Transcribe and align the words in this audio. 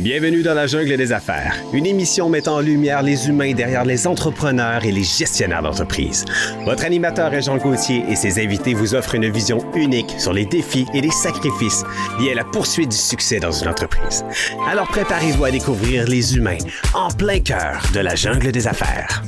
Bienvenue 0.00 0.42
dans 0.42 0.54
la 0.54 0.66
jungle 0.66 0.96
des 0.96 1.12
affaires, 1.12 1.54
une 1.74 1.84
émission 1.84 2.30
mettant 2.30 2.54
en 2.54 2.60
lumière 2.60 3.02
les 3.02 3.28
humains 3.28 3.52
derrière 3.52 3.84
les 3.84 4.06
entrepreneurs 4.06 4.82
et 4.82 4.92
les 4.92 5.02
gestionnaires 5.02 5.60
d'entreprise. 5.60 6.24
Votre 6.64 6.86
animateur 6.86 7.34
est 7.34 7.42
Jean 7.42 7.58
Gauthier 7.58 8.02
et 8.08 8.16
ses 8.16 8.42
invités 8.42 8.72
vous 8.72 8.94
offrent 8.94 9.16
une 9.16 9.30
vision 9.30 9.58
unique 9.74 10.14
sur 10.16 10.32
les 10.32 10.46
défis 10.46 10.86
et 10.94 11.02
les 11.02 11.10
sacrifices 11.10 11.84
liés 12.18 12.32
à 12.32 12.36
la 12.36 12.44
poursuite 12.44 12.88
du 12.88 12.96
succès 12.96 13.40
dans 13.40 13.52
une 13.52 13.68
entreprise. 13.68 14.24
Alors 14.66 14.88
préparez-vous 14.88 15.44
à 15.44 15.50
découvrir 15.50 16.08
les 16.08 16.34
humains 16.34 16.56
en 16.94 17.10
plein 17.10 17.40
cœur 17.40 17.82
de 17.92 18.00
la 18.00 18.14
jungle 18.14 18.52
des 18.52 18.66
affaires. 18.66 19.22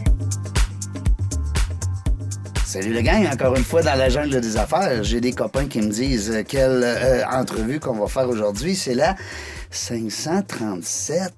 Salut 2.65 2.95
le 2.95 3.03
gang, 3.03 3.29
encore 3.31 3.55
une 3.55 3.65
fois 3.65 3.83
dans 3.83 3.97
la 3.97 4.09
jungle 4.09 4.41
des 4.41 4.57
affaires. 4.57 5.05
J'ai 5.05 5.21
des 5.21 5.33
copains 5.33 5.67
qui 5.67 5.83
me 5.83 5.91
disent 5.91 6.31
euh, 6.31 6.43
quelle 6.43 6.83
euh, 6.83 7.23
entrevue 7.31 7.79
qu'on 7.79 7.93
va 7.93 8.07
faire 8.07 8.27
aujourd'hui. 8.31 8.75
C'est 8.75 8.95
la 8.95 9.15
537. 9.73 11.33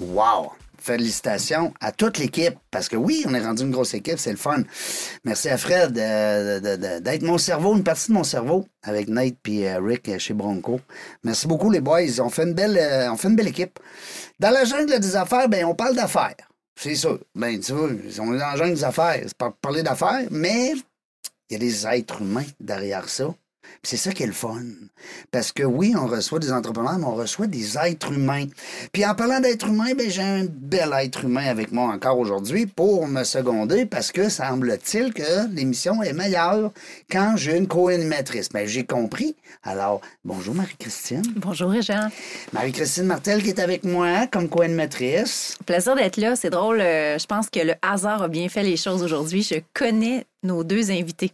Wow! 0.00 0.52
Félicitations 0.78 1.74
à 1.80 1.90
toute 1.90 2.18
l'équipe, 2.18 2.54
parce 2.70 2.88
que 2.88 2.96
oui, 2.96 3.24
on 3.26 3.34
est 3.34 3.40
rendu 3.40 3.62
une 3.62 3.70
grosse 3.70 3.94
équipe, 3.94 4.18
c'est 4.18 4.30
le 4.30 4.36
fun. 4.36 4.62
Merci 5.24 5.48
à 5.48 5.58
Fred 5.58 5.98
euh, 5.98 7.00
d'être 7.00 7.22
mon 7.22 7.38
cerveau, 7.38 7.74
une 7.76 7.82
partie 7.82 8.08
de 8.08 8.14
mon 8.14 8.24
cerveau, 8.24 8.66
avec 8.82 9.08
Nate 9.08 9.36
et 9.48 9.76
Rick 9.76 10.18
chez 10.18 10.32
Bronco. 10.32 10.80
Merci 11.24 11.48
beaucoup 11.48 11.70
les 11.70 11.80
boys, 11.80 12.20
on 12.20 12.30
fait 12.30 12.44
une 12.44 12.54
belle, 12.54 12.78
euh, 12.78 13.12
on 13.12 13.16
fait 13.16 13.28
une 13.28 13.36
belle 13.36 13.48
équipe. 13.48 13.80
Dans 14.38 14.50
la 14.50 14.64
jungle 14.64 15.00
des 15.00 15.16
affaires, 15.16 15.48
ben, 15.48 15.64
on 15.64 15.74
parle 15.74 15.96
d'affaires. 15.96 16.36
C'est 16.78 16.94
ça. 16.94 17.10
Ben, 17.34 17.58
tu 17.58 17.72
vois, 17.72 17.88
on 18.20 18.34
est 18.34 18.38
dans 18.38 18.46
la 18.46 18.56
jungle 18.56 18.74
des 18.74 18.84
affaires. 18.84 19.20
C'est 19.22 19.36
pas 19.36 19.50
parler 19.60 19.82
d'affaires, 19.82 20.26
mais 20.30 20.72
il 21.48 21.52
y 21.52 21.56
a 21.56 21.58
des 21.58 21.86
êtres 21.86 22.22
humains 22.22 22.44
derrière 22.60 23.08
ça. 23.08 23.34
C'est 23.86 23.96
ça 23.96 24.10
qui 24.10 24.24
est 24.24 24.26
le 24.26 24.32
fun. 24.32 24.64
Parce 25.30 25.52
que 25.52 25.62
oui, 25.62 25.94
on 25.96 26.08
reçoit 26.08 26.40
des 26.40 26.50
entrepreneurs, 26.50 26.98
mais 26.98 27.04
on 27.04 27.14
reçoit 27.14 27.46
des 27.46 27.78
êtres 27.78 28.12
humains. 28.12 28.46
Puis 28.90 29.06
en 29.06 29.14
parlant 29.14 29.38
d'êtres 29.38 29.68
humains, 29.68 29.94
ben, 29.96 30.10
j'ai 30.10 30.22
un 30.22 30.44
bel 30.50 30.92
être 31.00 31.24
humain 31.24 31.46
avec 31.46 31.70
moi 31.70 31.94
encore 31.94 32.18
aujourd'hui 32.18 32.66
pour 32.66 33.06
me 33.06 33.22
seconder 33.22 33.86
parce 33.86 34.10
que 34.10 34.28
semble-t-il 34.28 35.14
que 35.14 35.48
l'émission 35.54 36.02
est 36.02 36.14
meilleure 36.14 36.72
quand 37.08 37.36
j'ai 37.36 37.56
une 37.56 37.68
co-animatrice. 37.68 38.48
Ben, 38.48 38.66
j'ai 38.66 38.84
compris. 38.84 39.36
Alors, 39.62 40.00
bonjour 40.24 40.56
Marie-Christine. 40.56 41.22
Bonjour, 41.36 41.70
Réjean. 41.70 42.08
Marie-Christine 42.52 43.04
Martel 43.04 43.40
qui 43.40 43.50
est 43.50 43.60
avec 43.60 43.84
moi 43.84 44.26
comme 44.26 44.48
co-animatrice. 44.48 45.56
Plaisir 45.64 45.94
d'être 45.94 46.16
là. 46.16 46.34
C'est 46.34 46.50
drôle. 46.50 46.80
euh, 46.80 47.18
je 47.20 47.26
pense 47.26 47.48
que 47.50 47.60
le 47.60 47.74
hasard 47.82 48.20
a 48.24 48.26
bien 48.28 48.48
fait 48.48 48.64
les 48.64 48.76
choses 48.76 49.04
aujourd'hui. 49.04 49.44
Je 49.44 49.60
connais 49.74 50.26
nos 50.46 50.64
deux 50.64 50.90
invités. 50.90 51.32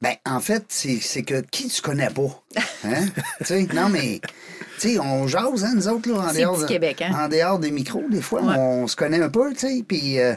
Ben, 0.00 0.14
en 0.26 0.40
fait, 0.40 0.64
c'est 0.68 1.22
que 1.22 1.40
qui 1.50 1.68
tu 1.68 1.82
connais 1.82 2.10
pas? 2.10 2.42
Hein? 2.84 3.06
non, 3.74 3.88
mais, 3.88 4.20
sais, 4.78 4.98
on 4.98 5.26
jase, 5.26 5.64
hein, 5.64 5.72
nous 5.74 5.88
autres, 5.88 6.10
là, 6.10 6.30
en 6.30 6.32
dehors, 6.32 6.66
Québec, 6.66 7.02
hein? 7.02 7.24
en 7.24 7.28
dehors 7.28 7.58
des 7.58 7.70
micros, 7.70 8.04
des 8.10 8.22
fois, 8.22 8.42
Ouais. 8.42 8.54
on 8.56 8.86
se 8.86 8.96
connaît 8.96 9.20
un 9.20 9.28
peu, 9.28 9.52
tu 9.52 9.58
sais, 9.60 9.84
puis, 9.86 10.18
euh, 10.18 10.34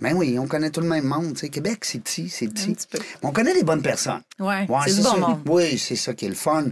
ben 0.00 0.12
oui, 0.16 0.38
on 0.38 0.46
connaît 0.46 0.70
tout 0.70 0.80
le 0.80 0.88
même 0.88 1.04
monde, 1.04 1.34
tu 1.34 1.40
sais. 1.40 1.48
Québec, 1.48 1.84
c'est 1.84 2.00
petit, 2.00 2.28
c'est 2.28 2.48
petit. 2.48 2.74
petit 2.74 2.86
peu. 2.90 2.98
On 3.22 3.30
connaît 3.30 3.54
les 3.54 3.62
bonnes 3.62 3.80
personnes. 3.80 4.20
Ouais, 4.38 4.66
Ouais, 4.68 4.80
c'est 4.86 4.96
du 4.96 5.02
bon 5.02 5.18
monde. 5.18 5.40
Oui, 5.48 5.78
c'est 5.78 5.96
ça 5.96 6.12
qui 6.14 6.26
est 6.26 6.28
le 6.28 6.34
fun. 6.34 6.64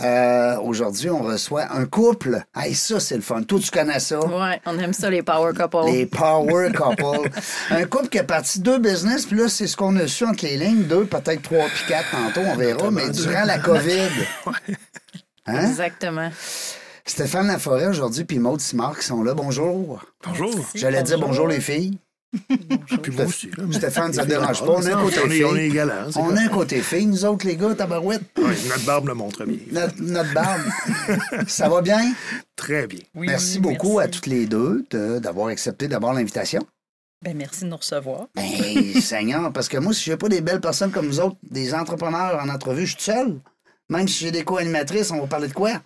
Euh, 0.00 0.56
Aujourd'hui, 0.58 1.08
on 1.10 1.22
reçoit 1.22 1.72
un 1.72 1.86
couple. 1.86 2.42
Hey, 2.54 2.74
ça, 2.74 2.98
c'est 3.00 3.14
le 3.16 3.22
fun. 3.22 3.42
Toi, 3.44 3.60
tu 3.60 3.70
connais 3.70 4.00
ça? 4.00 4.18
Ouais, 4.20 4.60
on 4.66 4.78
aime 4.78 4.92
ça, 4.92 5.08
les 5.08 5.22
power 5.22 5.52
couples. 5.54 5.90
Les 5.90 6.06
power 6.06 6.70
couple. 6.72 7.30
un 7.70 7.84
couple 7.84 8.08
qui 8.08 8.18
a 8.18 8.24
parti 8.24 8.60
deux 8.60 8.78
business, 8.78 9.26
puis 9.26 9.38
là, 9.38 9.48
c'est 9.48 9.66
ce 9.68 9.76
qu'on 9.76 9.96
a 9.96 10.06
su 10.06 10.24
entre 10.24 10.44
les 10.44 10.56
lignes. 10.56 10.82
Deux, 10.84 11.06
peut-être 11.06 11.42
trois 11.42 11.66
puis 11.68 11.84
quatre 11.88 12.10
tantôt, 12.10 12.40
on 12.46 12.56
verra. 12.56 12.90
Mais 12.90 13.08
durant 13.10 13.44
la 13.44 13.58
COVID. 13.58 14.10
Hein? 15.48 15.64
Exactement. 15.64 16.28
Stéphane 17.04 17.46
Laforêt 17.46 17.86
aujourd'hui, 17.86 18.24
puis 18.24 18.40
Maud 18.40 18.60
Simard 18.60 18.98
qui 18.98 19.04
sont 19.06 19.22
là. 19.22 19.32
Bonjour. 19.32 20.04
Bonjour. 20.26 20.50
J'allais 20.74 21.04
dire 21.04 21.20
bonjour 21.20 21.46
les 21.46 21.60
filles. 21.60 21.98
Puis 23.02 23.12
moi 23.12 23.24
aussi. 23.24 23.50
Là, 23.56 23.64
Stéphane, 23.72 24.12
ça 24.12 24.24
te 24.24 24.28
dérange 24.28 24.60
pas. 24.60 24.70
On 24.70 24.84
a 24.84 24.94
un 24.96 25.02
côté 25.02 25.18
on 25.24 25.30
est, 25.30 25.44
on 25.44 25.56
est 25.56 25.78
hein, 25.80 26.08
On 26.16 26.36
a 26.36 26.40
un 26.42 26.48
côté 26.48 26.80
fille, 26.80 27.06
nous 27.06 27.24
autres, 27.24 27.46
les 27.46 27.56
gars, 27.56 27.74
tabarouette. 27.74 28.22
Notre 28.36 28.84
barbe 28.84 29.08
le 29.08 29.14
montre 29.14 29.44
bien. 29.44 29.58
Notre, 29.72 29.94
notre 30.00 30.32
barbe. 30.34 30.60
ça 31.46 31.68
va 31.68 31.80
bien? 31.82 32.12
Très 32.56 32.86
bien. 32.86 33.00
merci 33.14 33.58
beaucoup 33.58 33.98
à 33.98 34.08
toutes 34.08 34.26
les 34.26 34.46
deux 34.46 34.84
de- 34.90 35.18
d'avoir 35.18 35.48
accepté 35.48 35.88
d'abord 35.88 36.12
l'invitation. 36.12 36.66
Ben, 37.22 37.34
merci 37.36 37.62
de 37.64 37.68
nous 37.70 37.76
recevoir. 37.76 38.26
Ben, 38.34 38.44
Seigneur, 39.00 39.50
parce 39.52 39.68
que 39.68 39.78
moi, 39.78 39.92
si 39.94 40.04
j'ai 40.04 40.16
pas 40.16 40.28
des 40.28 40.40
belles 40.42 40.60
personnes 40.60 40.90
comme 40.90 41.06
nous 41.06 41.20
autres, 41.20 41.36
des 41.50 41.74
entrepreneurs 41.74 42.40
en 42.42 42.48
entrevue, 42.48 42.86
je 42.86 42.92
suis 42.92 43.02
seul. 43.02 43.38
Même 43.88 44.06
si 44.08 44.24
j'ai 44.24 44.30
des 44.32 44.44
co-animatrices, 44.44 45.10
on 45.12 45.20
va 45.20 45.26
parler 45.26 45.48
de 45.48 45.52
quoi? 45.54 45.80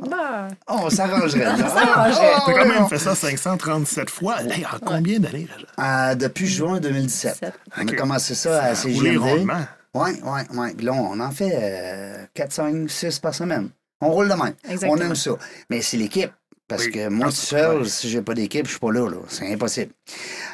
Bah, 0.00 0.48
Oh, 0.68 0.80
on 0.84 0.90
s'arrangerait. 0.90 1.44
là. 1.44 1.56
s'arrangerait. 1.68 2.32
Oh, 2.36 2.40
T'as 2.46 2.52
quand 2.52 2.66
même 2.66 2.82
on- 2.84 2.88
fait 2.88 2.98
ça 2.98 3.14
537 3.14 4.10
fois. 4.10 4.42
Hey, 4.42 4.64
en 4.66 4.78
combien 4.84 5.18
d'années, 5.20 5.46
Raja? 5.76 6.10
Euh, 6.10 6.14
depuis 6.14 6.46
juin 6.46 6.80
2017. 6.80 7.36
Sept. 7.36 7.54
On 7.76 7.86
a 7.86 7.92
commencé 7.92 8.34
ça 8.34 8.62
à 8.64 8.74
CGMD. 8.74 9.46
Oui, 9.94 10.10
oui, 10.24 10.40
oui. 10.54 10.74
Puis 10.74 10.86
là, 10.86 10.92
on 10.94 11.20
en 11.20 11.30
fait 11.30 11.52
euh, 11.54 12.24
4, 12.34 12.52
5, 12.52 12.90
6 12.90 13.18
par 13.18 13.34
semaine. 13.34 13.68
On 14.00 14.10
roule 14.10 14.28
de 14.28 14.34
même. 14.34 14.54
Exactement. 14.68 14.92
On 14.92 14.96
aime 15.10 15.14
ça. 15.14 15.32
Mais 15.70 15.82
c'est 15.82 15.98
l'équipe. 15.98 16.32
Parce 16.66 16.86
Oui. 16.86 16.92
que 16.92 17.08
moi, 17.08 17.26
Ah, 17.28 17.30
tout 17.30 17.36
seul, 17.36 17.82
ouais. 17.82 17.88
si 17.88 18.08
j'ai 18.08 18.22
pas 18.22 18.32
d'équipe, 18.32 18.64
je 18.64 18.70
suis 18.70 18.80
pas 18.80 18.90
là. 18.92 19.06
là. 19.10 19.18
C'est 19.28 19.52
impossible. 19.52 19.92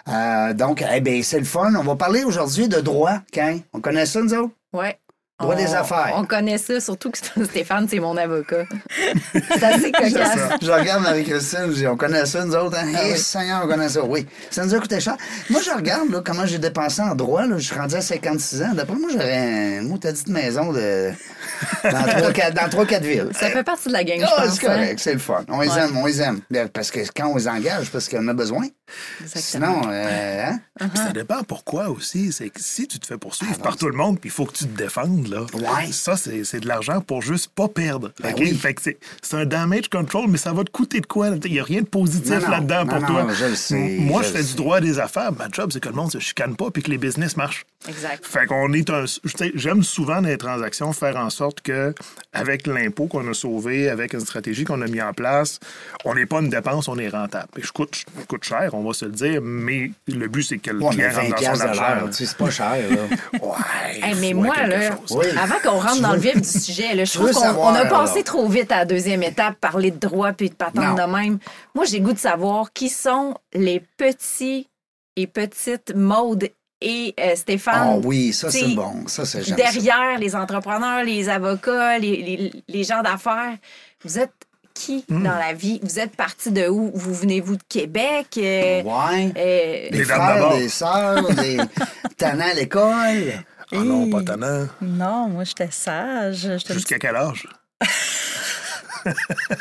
Euh, 0.09 0.53
donc, 0.53 0.85
eh 0.91 1.01
ben, 1.01 1.23
c'est 1.23 1.39
le 1.39 1.45
fun. 1.45 1.73
On 1.77 1.85
va 1.85 1.95
parler 1.95 2.25
aujourd'hui 2.25 2.67
de 2.67 2.81
droit, 2.81 3.21
quand? 3.33 3.59
On 3.73 3.81
connaît 3.81 4.05
ça, 4.07 4.21
nous 4.21 4.35
autres? 4.35 4.53
ouais. 4.73 4.99
Droit 5.41 5.55
On- 5.55 5.57
des 5.57 5.73
affaires. 5.73 6.13
On 6.17 6.25
connaît 6.25 6.59
ça, 6.59 6.81
surtout 6.81 7.13
que 7.13 7.19
Stéphane, 7.45 7.87
c'est 7.89 8.01
mon 8.01 8.17
avocat. 8.17 8.65
c'est 9.33 9.63
assez 9.63 9.93
cocasse. 9.93 10.37
Je 10.61 10.71
regarde 10.71 11.03
Marie-Christine, 11.05 11.67
je 11.69 11.75
dis, 11.75 11.87
on 11.87 11.97
connaît 11.97 12.27
ça, 12.27 12.45
nous 12.45 12.57
autres, 12.57 12.77
hein? 12.77 12.91
Ah 12.97 13.01
Eh, 13.07 13.13
oui. 13.13 13.19
Seigneur, 13.19 13.61
on 13.65 13.69
connaît 13.69 13.89
ça, 13.89 14.03
oui. 14.05 14.27
Ça 14.51 14.65
nous 14.65 14.75
a 14.75 14.79
coûté 14.81 14.99
cher. 14.99 15.17
Moi, 15.49 15.61
je 15.65 15.71
regarde, 15.71 16.11
là, 16.11 16.23
comment 16.25 16.45
j'ai 16.45 16.59
dépensé 16.59 17.03
en 17.03 17.15
droit, 17.15 17.47
là. 17.47 17.57
Je 17.57 17.65
suis 17.67 17.77
rendu 17.79 17.95
à 17.95 18.01
56 18.01 18.63
ans. 18.63 18.73
D'après 18.75 18.97
moi, 18.97 19.11
j'aurais 19.13 19.79
un 19.79 19.83
mot, 19.83 19.97
t'as 19.97 20.11
dit 20.11 20.25
de 20.25 20.33
maison 20.33 20.73
de... 20.73 21.13
dans 21.85 21.91
3-4 22.85 23.01
villes. 23.03 23.29
Ça 23.33 23.49
fait 23.51 23.63
partie 23.63 23.89
de 23.89 23.93
la 23.93 24.03
gang, 24.03 24.19
je 24.21 24.25
Ah, 24.27 24.43
pense. 24.43 24.55
c'est 24.55 24.67
correct, 24.67 24.99
c'est 25.01 25.13
le 25.13 25.19
fun. 25.21 25.45
On 25.49 25.61
les 25.61 25.69
Ouais. 25.69 25.79
aime, 25.83 25.97
on 25.97 26.07
les 26.07 26.21
aime. 26.21 26.41
Parce 26.73 26.91
que 26.91 27.01
quand 27.17 27.29
on 27.29 27.37
les 27.37 27.47
engage, 27.47 27.91
parce 27.91 28.09
qu'on 28.09 28.27
a 28.27 28.35
besoin. 28.35 28.67
Exactement. 29.21 29.81
Sinon, 29.83 29.91
euh, 29.93 30.45
hein? 30.51 30.61
Puis 30.79 30.89
Ça 30.95 31.13
dépend 31.13 31.43
pourquoi 31.45 31.89
aussi. 31.89 32.33
C'est 32.33 32.51
que 32.51 32.61
si 32.63 32.87
tu 32.89 32.99
te 32.99 33.07
fais 33.07 33.19
poursuivre 33.19 33.55
Ah, 33.59 33.63
par 33.63 33.77
tout 33.77 33.89
le 33.89 33.97
monde, 33.97 34.19
puis 34.21 34.29
il 34.29 34.33
faut 34.33 34.45
que 34.47 34.53
tu 34.55 34.65
te 34.65 34.77
défendes, 34.77 35.27
là. 35.29 35.43
Ouais. 35.55 35.93
Ça, 35.93 36.17
c'est 36.17 36.45
c'est 36.45 36.61
de 36.61 36.69
l'argent 36.69 37.01
pour 37.01 37.23
juste 37.23 37.49
pas 37.55 37.69
perdre. 37.69 38.13
Ben 38.23 38.33
OK? 38.33 38.39
oui. 38.41 38.59
C'est 38.83 38.99
c'est 39.23 39.37
un 39.37 39.47
damage 39.47 39.89
control, 39.89 40.27
mais 40.29 40.39
ça 40.39 40.53
va 40.53 40.65
te 40.65 40.71
coûter 40.71 41.01
de 41.01 41.07
quoi? 41.07 41.29
Il 41.45 41.53
n'y 41.53 41.61
a 41.61 41.65
rien 41.65 41.81
de 41.83 41.87
positif 41.87 42.49
là-dedans 42.49 42.87
pour 42.87 43.01
non, 43.01 43.07
toi. 43.07 43.27
je 43.33 43.45
le 43.47 43.55
sais, 43.55 43.77
M- 43.97 44.05
Moi, 44.07 44.23
je 44.23 44.29
fais 44.29 44.43
sais. 44.43 44.51
du 44.51 44.55
droit 44.57 44.81
des 44.81 44.99
affaires. 44.99 45.33
Ma 45.33 45.49
job, 45.51 45.71
c'est 45.73 45.81
que 45.81 45.89
le 45.89 45.95
monde 45.95 46.13
se 46.13 46.19
chicane 46.19 46.57
pas 46.57 46.71
puis 46.71 46.83
que 46.83 46.91
les 46.91 46.99
business 46.99 47.37
marchent. 47.37 47.65
Exact. 47.89 48.25
Fait 48.27 48.47
qu'on 48.47 48.73
est 48.73 48.91
un. 48.91 49.05
J'aime 49.55 49.83
souvent 49.83 50.21
dans 50.23 50.29
les 50.29 50.39
transactions 50.39 50.93
faire 50.93 51.17
en 51.17 51.31
sorte 51.31 51.61
que, 51.61 51.95
avec 52.33 52.67
l'impôt 52.67 53.07
qu'on 53.07 53.29
a 53.29 53.35
sauvé, 53.35 53.89
avec 53.89 54.13
une 54.15 54.21
stratégie 54.21 54.65
qu'on 54.65 54.81
a 54.83 54.87
mis 54.87 55.01
en 55.01 55.13
place, 55.13 55.61
on 56.05 56.15
n'est 56.15 56.27
pas 56.27 56.41
une 56.41 56.51
dépense, 56.51 56.89
on 56.89 56.99
est 56.99 57.09
rentable. 57.09 57.49
Et 57.57 57.63
je 57.63 57.73
coûte, 57.73 58.05
je 58.19 58.25
coûte 58.27 58.45
cher, 58.45 58.75
on 58.79 58.85
va 58.87 58.93
se 58.93 59.05
le 59.05 59.11
dire, 59.13 59.41
mais 59.43 59.91
le 60.07 60.29
but, 60.29 60.43
c'est 60.43 60.59
que 60.59 60.71
le 60.71 60.81
Ouais, 60.83 60.91
client 60.95 61.11
rentre 61.11 61.21
20 61.43 61.51
dans 61.51 61.55
son 61.57 61.61
argent. 61.67 62.07
c'est 62.13 62.37
pas 62.37 62.51
cher, 62.51 62.71
là. 62.91 63.41
Ouais. 63.43 64.01
Hey, 64.03 64.15
mais 64.21 64.33
moi, 64.35 64.55
là. 64.67 64.91
Oui. 65.11 65.27
avant 65.41 65.57
qu'on 65.63 65.79
rentre 65.81 65.97
Tu 65.97 66.03
dans 66.03 66.13
le 66.13 66.19
vif 66.19 66.41
du 66.41 66.49
sujet, 66.49 66.95
là, 66.95 67.05
je 67.05 67.13
trouve 67.15 67.33
qu'on 67.33 67.69
a 67.75 67.87
passé 67.87 68.13
alors. 68.13 68.25
trop 68.25 68.49
vite 68.49 68.71
à 68.73 68.79
la 68.79 68.85
deuxième 68.85 69.23
étape, 69.23 69.57
parler 69.61 69.91
de 69.91 69.99
droit 69.99 70.33
puis 70.33 70.51
de 70.51 70.55
patente 70.55 70.97
Non. 70.99 71.07
de 71.07 71.13
même. 71.13 71.39
Moi, 71.75 71.85
j'ai 71.85 72.01
goût 72.01 72.13
de 72.13 72.19
savoir 72.19 72.73
qui 72.73 72.89
sont 72.89 73.35
les 73.53 73.83
petits 73.97 74.69
et 75.17 75.27
petites 75.27 75.95
Maude 75.95 76.49
et 76.81 77.13
euh, 77.19 77.35
Stéphane. 77.35 77.75
Ah 77.95 77.97
oui, 78.05 78.33
ça, 78.33 78.51
c'est 78.53 78.69
bon. 78.75 79.07
Ça, 79.09 79.25
c'est 79.25 79.43
j'aime 79.43 79.57
ça. 79.59 79.65
Derrière 79.73 80.17
les 80.19 80.37
entrepreneurs, 80.37 81.03
les 81.03 81.29
avocats, 81.29 81.99
les, 81.99 82.17
les- 82.23 82.53
les 82.69 82.85
gens 82.85 83.03
d'affaires, 83.03 83.57
vous 84.05 84.17
êtes 84.19 84.31
qui 84.79 85.05
Hmm. 85.09 85.23
dans 85.25 85.37
la 85.37 85.53
vie? 85.53 85.81
Vous 85.83 85.99
êtes 85.99 86.15
parti 86.17 86.51
de 86.51 86.69
où? 86.69 86.91
Vous 86.95 87.15
venez-vous 87.15 87.57
de 87.57 87.63
Québec? 87.69 88.27
Euh, 88.39 88.83
Ouais. 88.83 89.33
euh, 89.37 89.91
Des 89.91 90.05
frères, 90.05 90.35
d'abord. 90.35 90.57
des 90.57 90.69
sœurs, 90.69 91.35
des 91.35 91.59
tannants 92.17 92.51
à 92.51 92.55
l'école. 92.55 93.33
Ah 93.73 93.77
non, 93.77 94.09
pas 94.09 94.23
tannant. 94.23 94.67
Non, 94.81 95.29
moi, 95.29 95.45
j'étais 95.45 95.69
sage. 95.71 96.49
J'étais 96.59 96.75
Jusqu'à 96.75 96.99
quel 96.99 97.17
âge? 97.17 97.47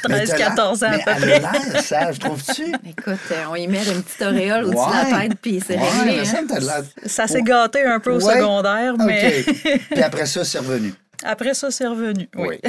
Mais 0.10 0.26
13, 0.26 0.30
t'as 0.30 0.38
l'air- 0.38 0.48
14 0.50 0.84
ans 0.84 0.88
à 0.88 0.98
mais 0.98 1.04
peu 1.04 1.12
elle 1.12 1.42
près. 1.42 1.72
l'air 1.72 1.82
sage, 1.84 2.20
trouves-tu? 2.20 2.64
écoute, 2.90 3.20
euh, 3.32 3.44
on 3.50 3.56
y 3.56 3.68
met 3.68 3.84
une 3.86 4.02
petite 4.04 4.22
auréole 4.22 4.66
au-dessus 4.66 4.90
de 4.90 5.12
la 5.14 5.20
tête, 5.22 5.34
puis 5.42 5.62
c'est 5.66 5.78
Ouais, 5.78 5.90
réglé. 6.04 6.24
hein. 6.28 6.84
ça, 7.06 7.28
s'est 7.28 7.44
gâté 7.44 7.84
un 7.86 8.00
peu 8.00 8.12
au 8.12 8.20
secondaire, 8.20 8.96
mais 8.98 9.44
OK. 9.48 9.56
Puis 9.92 10.04
après 10.04 10.26
ça, 10.26 10.44
c'est 10.44 10.58
revenu. 10.60 10.94
Après 11.24 11.54
ça, 11.54 11.72
c'est 11.72 11.88
revenu. 11.88 12.30
Oui. 12.36 12.60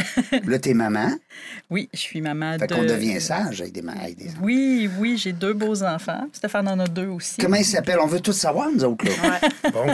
là, 0.46 0.58
t'es 0.58 0.74
maman. 0.74 1.10
Oui, 1.70 1.88
je 1.92 1.98
suis 1.98 2.20
maman 2.22 2.56
Fait 2.58 2.66
de... 2.66 2.74
qu'on 2.74 2.82
devient 2.84 3.20
sage 3.20 3.60
avec 3.60 3.72
des, 3.74 3.82
ma- 3.82 3.92
avec 3.92 4.16
des 4.16 4.28
enfants. 4.30 4.38
Oui, 4.42 4.88
oui, 4.98 5.18
j'ai 5.18 5.32
deux 5.34 5.52
beaux 5.52 5.82
enfants. 5.82 6.26
Stéphane 6.32 6.66
en 6.66 6.78
a 6.80 6.86
deux 6.86 7.06
aussi. 7.08 7.36
Comment 7.40 7.56
ils 7.56 7.64
s'appellent? 7.64 8.00
On 8.00 8.06
veut 8.06 8.20
tout 8.20 8.32
savoir, 8.32 8.68
nous 8.72 8.82
autres, 8.84 9.04
là. 9.04 9.12
Ouais. 9.30 9.70
Bon, 9.72 9.86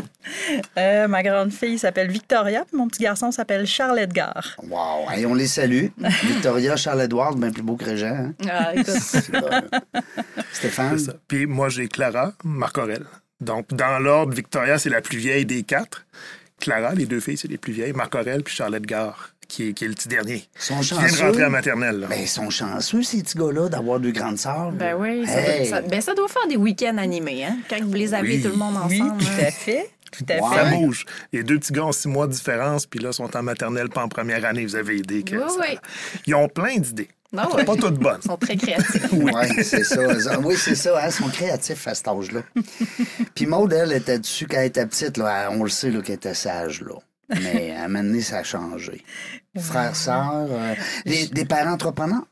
Euh, 0.79 1.09
ma 1.09 1.23
grande 1.25 1.53
fille 1.53 1.79
s'appelle 1.79 2.11
Victoria, 2.11 2.65
puis 2.67 2.77
mon 2.77 2.87
petit 2.89 3.03
garçon 3.03 3.31
s'appelle 3.33 3.67
Charles 3.67 3.99
Edgar. 3.99 4.57
Wow! 4.69 5.11
Hey, 5.11 5.27
on 5.27 5.35
les 5.35 5.49
salue. 5.49 5.87
Victoria, 6.23 6.77
Charles-Edouard, 6.77 7.35
bien 7.35 7.51
plus 7.51 7.63
beau 7.63 7.75
que 7.77 7.85
Régent. 7.85 8.07
hein? 8.07 8.35
Ah, 8.49 8.73
écoute. 8.75 8.91
Stéphane? 10.53 10.99
c'est 10.99 11.05
ça. 11.07 11.13
Puis 11.29 11.47
moi, 11.47 11.69
j'ai 11.69 11.89
Clara, 11.89 12.33
Marc 12.45 12.79
Aurel. 12.79 13.05
Donc, 13.41 13.75
dans 13.75 13.99
l'ordre, 13.99 14.33
Victoria, 14.33 14.79
c'est 14.79 14.91
la 14.91 15.01
plus 15.01 15.19
vieille 15.19 15.45
des 15.45 15.63
quatre. 15.65 16.07
Clara, 16.65 16.95
les 16.95 17.07
deux 17.07 17.21
filles, 17.21 17.37
c'est 17.37 17.49
les 17.49 17.59
plus 17.59 17.73
vieilles. 17.73 17.93
Marc 17.93 18.15
Aurel 18.15 18.43
puis 18.43 18.55
Charlotte 18.55 18.83
Gare, 18.83 19.31
qui 19.49 19.69
est, 19.69 19.73
qui 19.75 19.85
est 19.85 19.89
le 19.89 19.95
petit 19.95 20.09
dernier. 20.09 20.45
Ils 20.57 20.61
sont 20.61 20.81
Qui 20.81 20.95
vient 20.95 21.03
de 21.03 21.09
chanceux. 21.09 21.25
rentrer 21.27 21.43
à 21.45 21.49
maternelle. 21.51 22.01
là. 22.01 22.07
Ben, 22.09 22.21
ils 22.21 22.29
sont 22.29 22.51
chanceux, 22.51 23.03
ces 23.03 23.23
petits 23.23 23.37
gars-là, 23.39 23.69
d'avoir 23.69 24.01
deux 24.01 24.13
grandes 24.13 24.39
sœurs. 24.39 24.73
Ben 24.73 24.97
oui, 24.99 25.27
ça, 25.27 25.41
Hey! 25.41 25.67
ça- 25.67 25.83
ben 25.83 26.01
ça 26.01 26.15
doit 26.15 26.29
faire 26.29 26.47
des 26.49 26.57
week-ends 26.57 26.97
animés, 26.99 27.45
hein? 27.45 27.59
Quand 27.69 27.77
vous 27.83 27.93
les 27.93 28.15
avez 28.15 28.37
Oui. 28.37 28.43
tout 28.43 28.49
le 28.49 28.57
monde 28.57 28.75
Oui, 28.89 29.01
ensemble. 29.03 29.21
tout 29.23 29.29
hein. 29.39 29.45
à 29.47 29.51
fait. 29.51 29.91
Tout 30.11 30.25
à 30.29 30.35
Ouais. 30.35 30.57
Ça 30.57 30.65
fait. 30.71 30.77
bouge. 30.77 31.05
Les 31.33 31.43
deux 31.43 31.59
petits 31.59 31.73
gars 31.73 31.85
ont 31.87 31.93
six 31.93 32.07
mois 32.09 32.27
de 32.29 32.33
différence, 32.33 32.87
puis 32.87 33.01
là, 33.01 33.13
sont 33.13 33.37
en 33.37 33.43
maternelle, 33.43 33.89
pas 33.89 34.03
en 34.05 34.09
première 34.09 34.45
année. 34.45 34.65
Vous 34.65 34.77
avez 34.77 34.97
idée 34.97 35.23
que 35.25 35.35
Oui, 35.37 35.43
ça- 35.49 35.61
oui. 35.61 35.79
Ils 36.27 36.35
ont 36.37 36.49
plein 36.49 36.77
d'idées. 36.77 37.09
Non, 37.35 37.55
ouais. 37.55 37.65
Pas 37.65 37.77
toutes 37.77 37.99
bonnes. 37.99 38.21
Ils 38.25 38.29
sont 38.29 38.37
très 38.37 38.57
créatifs. 38.57 39.09
Oui, 39.13 39.33
c'est 39.63 39.85
ça. 39.85 40.39
Oui, 40.41 40.55
c'est 40.57 40.75
ça. 40.75 40.99
hein, 40.99 41.07
Ils 41.07 41.13
sont 41.13 41.29
créatifs 41.29 41.87
à 41.89 41.95
cet 41.95 42.09
âge-là. 42.09 42.41
Puis 43.35 43.47
Maud, 43.47 43.73
elle, 43.73 43.93
était 43.93 44.19
dessus 44.19 44.47
quand 44.47 44.59
elle 44.59 44.67
était 44.67 44.87
petite. 44.87 45.17
Là, 45.17 45.49
on 45.51 45.65
le 45.65 45.71
sait 45.71 45.91
là, 45.91 46.01
qu'elle 46.01 46.15
était 46.17 46.35
sage. 46.35 46.83
Là. 46.83 46.95
Mais 47.43 47.75
à 47.75 47.85
un 47.85 47.89
moment 47.89 48.05
donné, 48.05 48.21
ça 48.21 48.39
a 48.39 48.43
changé. 48.45 49.03
Frères, 49.59 49.97
sœurs, 49.97 50.47
euh, 50.51 50.75
des 51.05 51.45
parents 51.45 51.73
entrepreneurs? 51.73 52.25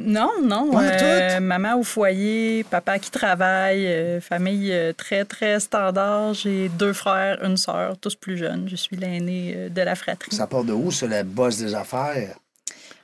Non, 0.00 0.30
non. 0.42 0.70
Euh, 0.80 1.34
toutes. 1.34 1.42
maman 1.42 1.76
au 1.76 1.82
foyer, 1.82 2.64
papa 2.64 2.98
qui 3.00 3.10
travaille, 3.10 3.84
euh, 3.86 4.20
famille 4.20 4.70
euh, 4.72 4.92
très, 4.92 5.24
très 5.24 5.58
standard. 5.58 6.34
J'ai 6.34 6.68
deux 6.68 6.92
frères, 6.92 7.42
une 7.44 7.56
sœur, 7.56 7.98
tous 7.98 8.14
plus 8.14 8.36
jeunes. 8.36 8.68
Je 8.68 8.76
suis 8.76 8.96
l'aînée 8.96 9.68
de 9.70 9.82
la 9.82 9.94
fratrie. 9.96 10.34
Ça 10.34 10.46
part 10.46 10.64
de 10.64 10.72
où, 10.72 10.92
ça, 10.92 11.06
la 11.08 11.24
bosse 11.24 11.58
des 11.58 11.74
affaires? 11.74 12.36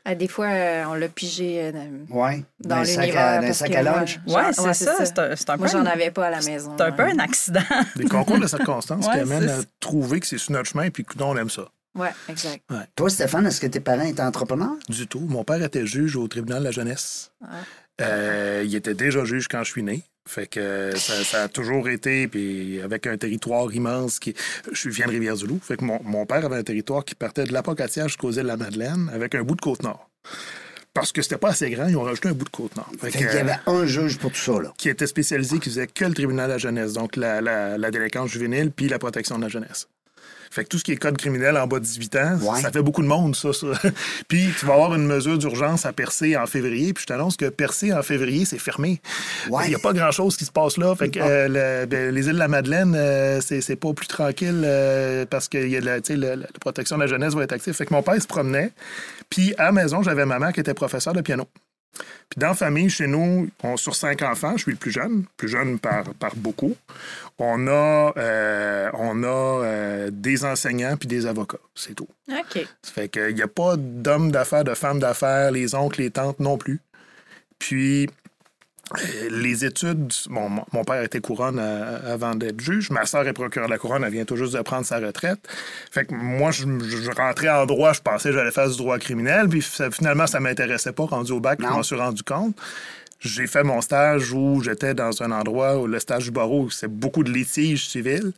Ah, 0.06 0.14
des 0.14 0.28
fois, 0.28 0.46
euh, 0.48 0.84
on 0.86 0.94
l'a 0.94 1.08
pigé 1.08 1.62
euh, 1.62 1.72
dans, 1.72 1.88
Oui. 2.10 2.44
dans 2.60 2.76
un 2.76 2.84
sac 2.84 3.04
l'univers. 3.04 3.40
dans 3.40 3.46
un 3.48 3.52
sac 3.54 3.74
à 3.74 3.82
lunch. 3.82 4.20
Ouais, 4.26 4.52
c'est 4.52 4.74
ça. 4.84 5.04
C'est 5.34 5.50
un, 5.50 5.56
Moi, 5.56 5.66
peu 5.66 5.72
j'en 5.72 5.78
un- 5.80 5.86
avais 5.86 6.10
pas 6.10 6.26
à 6.26 6.30
la 6.30 6.40
maison. 6.42 6.74
C'est 6.76 6.84
un 6.84 6.92
peu 6.92 7.04
ouais. 7.04 7.12
un 7.12 7.18
accident. 7.20 7.60
Des 7.96 8.04
concours 8.04 8.38
de 8.38 8.46
circonstances 8.46 9.06
Ouais, 9.06 9.14
qui 9.14 9.20
amènent 9.20 9.48
à 9.48 9.60
trouver 9.80 10.20
que 10.20 10.26
c'est 10.26 10.36
sur 10.36 10.52
notre 10.52 10.68
chemin, 10.68 10.90
puis 10.90 11.04
que 11.04 11.14
on 11.22 11.36
aime 11.38 11.48
ça. 11.48 11.62
Ouais, 11.94 12.10
exact. 12.28 12.62
Toi, 12.96 13.08
Stéphane, 13.08 13.46
est-ce 13.46 13.60
que 13.60 13.66
tes 13.68 13.80
parents 13.80 14.02
étaient 14.02 14.20
entrepreneurs? 14.20 14.74
Du 14.88 15.06
tout. 15.06 15.20
Mon 15.20 15.42
père 15.44 15.62
était 15.62 15.86
juge 15.86 16.16
au 16.16 16.26
tribunal 16.28 16.58
de 16.60 16.64
la 16.64 16.70
jeunesse. 16.70 17.30
Euh, 18.00 18.62
il 18.66 18.74
était 18.74 18.94
déjà 18.94 19.24
juge 19.24 19.46
quand 19.48 19.62
je 19.62 19.70
suis 19.70 19.82
né. 19.82 20.02
Fait 20.26 20.46
que 20.46 20.90
ça, 20.96 21.22
ça 21.22 21.42
a 21.42 21.48
toujours 21.48 21.88
été, 21.88 22.28
puis 22.28 22.80
avec 22.80 23.06
un 23.06 23.16
territoire 23.18 23.72
immense 23.74 24.18
qui. 24.18 24.34
Je 24.72 24.88
viens 24.88 25.06
de 25.06 25.10
Rivière-du-Loup. 25.12 25.60
Fait 25.62 25.76
que 25.76 25.84
mon, 25.84 26.00
mon 26.02 26.24
père 26.24 26.44
avait 26.44 26.56
un 26.56 26.62
territoire 26.62 27.04
qui 27.04 27.14
partait 27.14 27.44
de 27.44 27.52
l'Apocatière 27.52 28.08
jusqu'aux 28.08 28.32
îles 28.32 28.42
de 28.42 28.48
la 28.48 28.56
Madeleine 28.56 29.10
avec 29.12 29.34
un 29.34 29.42
bout 29.42 29.54
de 29.54 29.60
Côte-Nord. 29.60 30.08
Parce 30.94 31.10
que 31.12 31.22
c'était 31.22 31.38
pas 31.38 31.50
assez 31.50 31.68
grand, 31.70 31.88
ils 31.88 31.96
ont 31.96 32.04
rajouté 32.04 32.28
un 32.28 32.32
bout 32.32 32.44
de 32.44 32.50
Côte-Nord. 32.50 32.88
Fait 33.00 33.10
Fait 33.10 33.18
que, 33.18 33.24
qu'il 33.24 33.36
y 33.36 33.40
avait 33.40 33.58
un 33.66 33.84
juge 33.84 34.16
pour 34.18 34.30
tout 34.30 34.38
ça, 34.38 34.52
là. 34.62 34.72
qui 34.78 34.88
était 34.88 35.08
spécialisé, 35.08 35.58
qui 35.58 35.68
faisait 35.68 35.88
que 35.88 36.04
le 36.04 36.14
tribunal 36.14 36.46
de 36.46 36.52
la 36.52 36.58
jeunesse, 36.58 36.92
donc 36.92 37.16
la, 37.16 37.40
la, 37.40 37.76
la 37.76 37.90
délinquance 37.90 38.30
juvénile 38.30 38.70
puis 38.70 38.88
la 38.88 38.98
protection 39.00 39.36
de 39.36 39.42
la 39.42 39.48
jeunesse. 39.48 39.88
Fait 40.50 40.62
que 40.62 40.68
tout 40.68 40.78
ce 40.78 40.84
qui 40.84 40.92
est 40.92 40.96
code 40.96 41.16
criminel 41.16 41.56
en 41.56 41.66
bas 41.66 41.80
de 41.80 41.84
18 41.84 42.14
ans, 42.16 42.38
Ouais. 42.40 42.60
ça 42.60 42.70
fait 42.70 42.80
beaucoup 42.80 43.02
de 43.02 43.08
monde, 43.08 43.34
ça. 43.34 43.52
ça. 43.52 43.66
puis 44.28 44.46
tu 44.56 44.66
vas 44.66 44.74
avoir 44.74 44.94
une 44.94 45.04
mesure 45.04 45.36
d'urgence 45.36 45.84
à 45.84 45.92
percer 45.92 46.36
en 46.36 46.46
février, 46.46 46.92
puis 46.92 47.02
je 47.02 47.06
t'annonce 47.08 47.36
que 47.36 47.46
percer 47.48 47.92
en 47.92 48.02
février, 48.02 48.44
c'est 48.44 48.58
fermé. 48.60 49.00
Ouais. 49.50 49.64
Il 49.66 49.70
n'y 49.70 49.74
a 49.74 49.80
pas 49.80 49.92
grand-chose 49.92 50.36
qui 50.36 50.44
se 50.44 50.52
passe 50.52 50.76
là. 50.76 50.94
Fait 50.94 51.08
que 51.10 51.18
euh, 51.18 51.48
le- 51.82 51.86
ben, 51.86 52.14
les 52.14 52.26
îles 52.28 52.34
de 52.34 52.38
la 52.38 52.46
Madeleine, 52.46 52.94
euh, 52.96 53.40
c'est 53.40 53.74
pas 53.74 53.92
plus 53.94 54.06
tranquille 54.06 54.62
euh, 54.64 55.26
parce 55.28 55.48
que 55.48 55.58
y 55.58 55.76
a 55.76 55.80
la, 55.80 55.98
protection 56.60 56.96
de 56.98 57.02
la 57.02 57.08
jeunesse 57.08 57.34
va 57.34 57.42
être 57.42 57.52
active. 57.52 57.72
Fait 57.74 57.86
que 57.86 57.92
mon 57.92 58.02
père 58.02 58.22
se 58.22 58.28
promenait. 58.28 58.70
Puis 59.30 59.54
à 59.58 59.64
la 59.64 59.72
maison, 59.72 60.04
j'avais 60.04 60.24
ma 60.24 60.38
mère 60.38 60.52
qui 60.52 60.60
était 60.60 60.74
professeure 60.74 61.14
de 61.14 61.20
piano. 61.20 61.48
Puis 62.28 62.38
dans 62.38 62.48
la 62.48 62.54
famille, 62.54 62.90
chez 62.90 63.06
nous, 63.06 63.48
on, 63.62 63.76
sur 63.76 63.94
cinq 63.94 64.22
enfants, 64.22 64.56
je 64.56 64.62
suis 64.62 64.72
le 64.72 64.78
plus 64.78 64.90
jeune, 64.90 65.24
plus 65.36 65.48
jeune 65.48 65.78
par, 65.78 66.04
par 66.14 66.34
beaucoup. 66.36 66.74
On 67.38 67.66
a, 67.66 68.12
euh, 68.16 68.90
on 68.94 69.22
a 69.22 69.26
euh, 69.26 70.10
des 70.12 70.44
enseignants 70.44 70.96
puis 70.96 71.08
des 71.08 71.26
avocats, 71.26 71.58
c'est 71.74 71.94
tout. 71.94 72.08
OK. 72.28 72.66
Ça 72.82 72.92
fait 72.92 73.08
qu'il 73.08 73.34
n'y 73.34 73.42
a 73.42 73.48
pas 73.48 73.76
d'hommes 73.76 74.30
d'affaires, 74.30 74.64
de 74.64 74.74
femmes 74.74 75.00
d'affaires, 75.00 75.50
les 75.50 75.74
oncles, 75.74 76.02
les 76.02 76.10
tantes 76.10 76.40
non 76.40 76.58
plus. 76.58 76.80
Puis 77.58 78.08
les 79.30 79.64
études, 79.64 80.12
bon, 80.28 80.48
mon, 80.72 80.84
père 80.84 81.02
était 81.02 81.20
couronne 81.20 81.58
euh, 81.58 82.14
avant 82.14 82.34
d'être 82.34 82.60
juge. 82.60 82.90
Ma 82.90 83.06
soeur 83.06 83.26
est 83.26 83.32
procureure 83.32 83.68
de 83.68 83.72
la 83.72 83.78
couronne, 83.78 84.04
elle 84.04 84.12
vient 84.12 84.24
tout 84.24 84.36
juste 84.36 84.54
de 84.54 84.60
prendre 84.62 84.84
sa 84.84 84.98
retraite. 84.98 85.40
Fait 85.90 86.04
que 86.04 86.14
moi, 86.14 86.50
je, 86.50 86.64
je 86.64 87.10
rentrais 87.10 87.48
en 87.48 87.66
droit, 87.66 87.92
je 87.92 88.00
pensais 88.00 88.28
que 88.30 88.34
j'allais 88.34 88.50
faire 88.50 88.68
du 88.68 88.76
droit 88.76 88.98
criminel, 88.98 89.48
puis 89.48 89.62
finalement, 89.62 90.26
ça 90.26 90.40
m'intéressait 90.40 90.92
pas. 90.92 91.04
Rendu 91.04 91.32
au 91.32 91.40
bac, 91.40 91.58
je 91.60 91.66
m'en 91.66 91.82
suis 91.82 91.96
rendu 91.96 92.22
compte. 92.22 92.56
J'ai 93.24 93.46
fait 93.46 93.62
mon 93.62 93.80
stage 93.80 94.32
où 94.32 94.60
j'étais 94.62 94.92
dans 94.92 95.22
un 95.22 95.30
endroit 95.30 95.78
où 95.78 95.86
le 95.86 95.98
stage 95.98 96.24
du 96.24 96.30
barreau, 96.30 96.68
c'est 96.68 96.88
beaucoup 96.88 97.24
de 97.24 97.32
litiges 97.32 97.88
civils, 97.88 98.32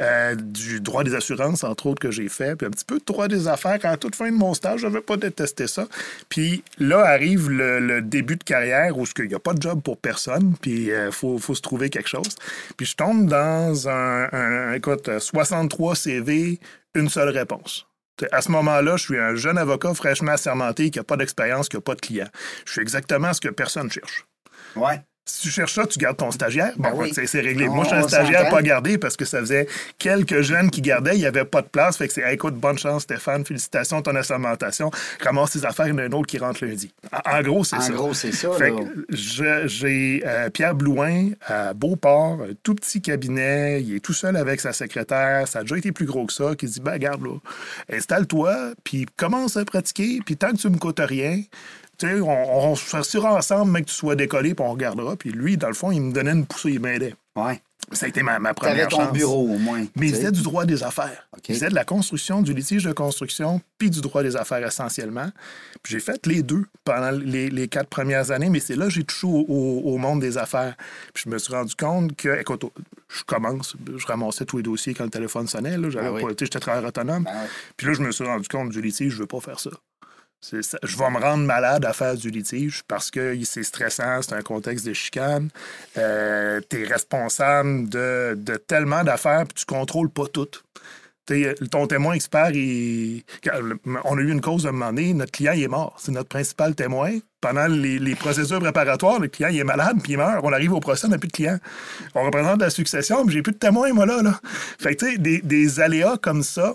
euh, 0.00 0.34
du 0.34 0.80
droit 0.80 1.04
des 1.04 1.14
assurances, 1.14 1.62
entre 1.62 1.86
autres, 1.86 2.00
que 2.00 2.10
j'ai 2.10 2.30
fait, 2.30 2.56
puis 2.56 2.66
un 2.66 2.70
petit 2.70 2.86
peu 2.86 2.98
de 2.98 3.04
droit 3.04 3.28
des 3.28 3.48
affaires. 3.48 3.78
À 3.82 3.98
toute 3.98 4.16
fin 4.16 4.30
de 4.30 4.36
mon 4.36 4.54
stage, 4.54 4.80
je 4.80 4.86
n'avais 4.86 5.02
pas 5.02 5.18
détesté 5.18 5.66
ça. 5.66 5.86
Puis 6.30 6.64
là 6.78 7.00
arrive 7.00 7.50
le, 7.50 8.00
début 8.00 8.36
de 8.36 8.42
carrière 8.42 8.96
où 8.96 9.04
il 9.18 9.28
n'y 9.28 9.34
a 9.34 9.38
pas 9.38 9.52
de 9.52 9.60
job 9.60 9.82
pour 9.82 9.98
personne, 9.98 10.54
puis 10.62 10.86
il 10.86 11.12
faut, 11.12 11.36
faut 11.36 11.54
se 11.54 11.60
trouver 11.60 11.90
quelque 11.90 12.08
chose. 12.08 12.34
Puis 12.78 12.86
je 12.86 12.96
tombe 12.96 13.26
dans 13.26 13.90
un, 13.90 14.72
écoute, 14.72 15.18
63 15.18 15.96
CV, 15.96 16.58
une 16.94 17.10
seule 17.10 17.28
réponse. 17.28 17.86
À 18.32 18.40
ce 18.40 18.50
moment-là, 18.52 18.96
je 18.96 19.04
suis 19.04 19.18
un 19.18 19.34
jeune 19.34 19.58
avocat 19.58 19.92
fraîchement 19.92 20.32
assermenté 20.32 20.90
qui 20.90 20.98
n'a 20.98 21.04
pas 21.04 21.16
d'expérience, 21.16 21.68
qui 21.68 21.76
n'a 21.76 21.82
pas 21.82 21.94
de 21.94 22.00
client. 22.00 22.28
Je 22.64 22.72
suis 22.72 22.80
exactement 22.80 23.34
ce 23.34 23.40
que 23.40 23.50
personne 23.50 23.90
cherche. 23.90 24.26
Ouais. 24.76 25.00
Si 25.26 25.42
tu 25.42 25.50
cherches 25.50 25.74
ça, 25.74 25.86
tu 25.86 25.96
gardes 25.96 26.16
ton 26.16 26.32
stagiaire. 26.32 26.72
Bon, 26.76 26.90
Ben 26.90 26.94
oui. 26.96 27.12
c'est 27.14 27.40
réglé. 27.40 27.68
On- 27.68 27.74
Moi, 27.74 27.84
je 27.84 27.90
suis 27.90 27.98
un 27.98 28.08
stagiaire 28.08 28.48
pas 28.48 28.62
gardé 28.62 28.98
parce 28.98 29.16
que 29.16 29.24
ça 29.24 29.38
faisait 29.38 29.68
quelques 29.96 30.40
jeunes 30.40 30.70
qui 30.72 30.80
gardaient. 30.80 31.14
Il 31.14 31.20
n'y 31.20 31.26
avait 31.26 31.44
pas 31.44 31.62
de 31.62 31.68
place. 31.68 31.98
Fait 31.98 32.08
que 32.08 32.14
c'est, 32.14 32.22
Hey, 32.22 32.34
écoute, 32.34 32.54
bonne 32.56 32.78
chance, 32.78 33.02
Stéphane. 33.02 33.44
Félicitations 33.46 34.02
ton 34.02 34.16
assermentation. 34.16 34.90
Ramasse 35.22 35.52
tes 35.52 35.64
affaires. 35.64 35.86
Il 35.86 35.90
y 35.90 35.92
en 35.92 35.98
a 35.98 36.02
un 36.04 36.12
autre 36.12 36.26
qui 36.26 36.38
rentre 36.38 36.64
lundi. 36.64 36.92
En, 37.12 37.38
en 37.38 37.42
gros, 37.42 37.62
c'est 37.62 37.76
En 37.76 37.80
ça. 37.80 37.92
gros, 37.92 38.12
c'est 38.12 38.32
ça, 38.32 38.50
Fait 38.58 38.70
que 38.72 39.06
j'ai 39.10 40.22
euh, 40.26 40.50
Pierre 40.50 40.74
Blouin 40.74 41.28
à 41.46 41.74
Beauport, 41.74 42.40
un 42.42 42.54
tout 42.64 42.74
petit 42.74 43.00
cabinet. 43.00 43.82
Il 43.82 43.94
est 43.94 44.00
tout 44.00 44.14
seul 44.14 44.36
avec 44.36 44.60
sa 44.60 44.72
secrétaire. 44.72 45.46
Ça 45.46 45.60
a 45.60 45.62
déjà 45.62 45.76
été 45.78 45.92
plus 45.92 46.06
gros 46.06 46.26
que 46.26 46.32
ça. 46.32 46.56
Qui 46.56 46.66
dit, 46.66 46.80
ben, 46.80 46.92
regarde, 46.92 47.22
là, 47.22 47.36
installe-toi, 47.92 48.72
puis 48.82 49.06
commence 49.16 49.56
à 49.56 49.64
pratiquer. 49.64 50.20
Puis 50.24 50.36
tant 50.36 50.50
que 50.50 50.56
tu 50.56 50.68
me 50.70 50.78
coûtes 50.78 51.00
rien, 51.00 51.40
on, 52.04 52.70
on 52.70 52.76
s'assure 52.76 53.26
ensemble, 53.26 53.72
mais 53.72 53.82
que 53.82 53.88
tu 53.88 53.94
sois 53.94 54.16
décollé, 54.16 54.54
puis 54.54 54.64
on 54.64 54.70
regardera. 54.72 55.16
Puis 55.16 55.30
lui, 55.30 55.56
dans 55.56 55.68
le 55.68 55.74
fond, 55.74 55.90
il 55.90 56.00
me 56.00 56.12
donnait 56.12 56.32
une 56.32 56.46
poussée, 56.46 56.70
il 56.72 56.80
m'aidait. 56.80 57.14
Ouais. 57.36 57.60
Ça 57.92 58.06
a 58.06 58.08
été 58.08 58.22
ma, 58.22 58.38
première 58.54 58.88
ton 58.88 58.98
chance. 58.98 59.12
bureau, 59.12 59.42
au 59.54 59.58
moins. 59.58 59.84
Mais 59.96 60.08
il 60.08 60.14
faisait 60.14 60.30
du 60.30 60.42
droit 60.42 60.64
des 60.64 60.82
affaires. 60.84 61.26
OK. 61.36 61.48
Il 61.48 61.54
faisait 61.54 61.70
de 61.70 61.74
la 61.74 61.84
construction, 61.84 62.40
du 62.42 62.52
litige 62.52 62.84
de 62.84 62.92
construction, 62.92 63.60
puis 63.78 63.90
du 63.90 64.00
droit 64.00 64.22
des 64.22 64.36
affaires 64.36 64.64
essentiellement. 64.64 65.28
Puis 65.82 65.94
j'ai 65.94 66.00
fait 66.00 66.24
les 66.26 66.42
deux 66.42 66.66
pendant 66.84 67.10
les, 67.10 67.48
les 67.50 67.68
quatre 67.68 67.88
premières 67.88 68.30
années, 68.30 68.50
mais 68.50 68.60
c'est 68.60 68.76
là 68.76 68.84
que 68.84 68.90
j'ai 68.92 69.02
touché 69.02 69.26
au, 69.26 69.44
au- 69.48 69.82
au 69.94 69.98
monde 69.98 70.20
des 70.20 70.38
affaires. 70.38 70.76
Puis 71.14 71.24
je 71.26 71.30
me 71.30 71.38
suis 71.38 71.52
rendu 71.52 71.74
compte 71.74 72.14
que, 72.14 72.38
écoute, 72.40 72.64
je 73.08 73.24
commence, 73.24 73.74
je 73.96 74.06
ramassais 74.06 74.44
tous 74.44 74.58
les 74.58 74.62
dossiers 74.62 74.94
quand 74.94 75.04
le 75.04 75.10
téléphone 75.10 75.48
sonnait. 75.48 75.76
Ben 75.76 75.88
oui. 76.12 76.22
pas, 76.22 76.28
tu 76.28 76.34
sais, 76.40 76.44
j'étais 76.46 76.60
travailleur 76.60 76.88
autonome. 76.90 77.26
Puis 77.76 77.86
là, 77.88 77.94
je 77.94 78.02
me 78.02 78.12
suis 78.12 78.24
rendu 78.24 78.46
compte 78.46 78.68
du 78.70 78.80
litige, 78.82 79.14
je 79.14 79.18
veux 79.18 79.26
pas 79.26 79.40
faire 79.40 79.58
ça. 79.58 79.70
Je 80.42 80.96
vais 80.96 81.10
me 81.10 81.18
rendre 81.18 81.44
malade 81.44 81.84
à 81.84 81.92
faire 81.92 82.16
du 82.16 82.30
litige 82.30 82.82
parce 82.88 83.10
que 83.10 83.36
c'est 83.44 83.62
stressant, 83.62 84.22
c'est 84.22 84.32
un 84.32 84.40
contexte 84.40 84.86
de 84.86 84.94
chicane. 84.94 85.50
Euh, 85.98 86.60
tu 86.68 86.82
es 86.82 86.86
responsable 86.86 87.88
de, 87.90 88.56
tellement 88.66 89.04
d'affaires, 89.04 89.44
puis 89.46 89.54
tu 89.54 89.66
contrôles 89.66 90.10
pas 90.10 90.26
toutes. 90.26 90.64
Ton 91.70 91.86
témoin 91.86 92.14
expert, 92.14 92.48
on 92.48 94.18
a 94.18 94.20
eu 94.20 94.32
une 94.32 94.40
cause 94.40 94.66
à 94.66 94.70
un 94.70 94.72
moment 94.72 94.92
donné, 94.92 95.14
notre 95.14 95.30
client 95.30 95.52
il 95.52 95.62
est 95.62 95.68
mort. 95.68 95.94
C'est 95.98 96.10
notre 96.10 96.28
principal 96.28 96.74
témoin. 96.74 97.18
Pendant 97.40 97.68
les, 97.68 98.14
procédures 98.16 98.58
préparatoires, 98.60 99.20
le 99.20 99.28
client 99.28 99.50
il 99.50 99.58
est 99.60 99.64
malade 99.64 99.98
puis 100.02 100.14
il 100.14 100.16
meurt. 100.16 100.40
On 100.42 100.52
arrive 100.52 100.72
au 100.72 100.80
procès, 100.80 101.06
on 101.06 101.10
n'a 101.10 101.18
plus 101.18 101.28
de 101.28 101.32
client. 101.32 101.58
On 102.14 102.24
représente 102.24 102.60
la 102.60 102.70
succession, 102.70 103.24
mais 103.24 103.32
j'ai 103.32 103.42
plus 103.42 103.52
de 103.52 103.58
témoin, 103.58 103.92
moi, 103.92 104.06
là. 104.06 104.22
là. 104.22 104.40
Fait 104.80 104.96
que, 104.96 105.04
tu 105.04 105.12
sais, 105.12 105.18
des 105.18 105.80
aléas 105.80 106.16
comme 106.16 106.42
ça, 106.42 106.74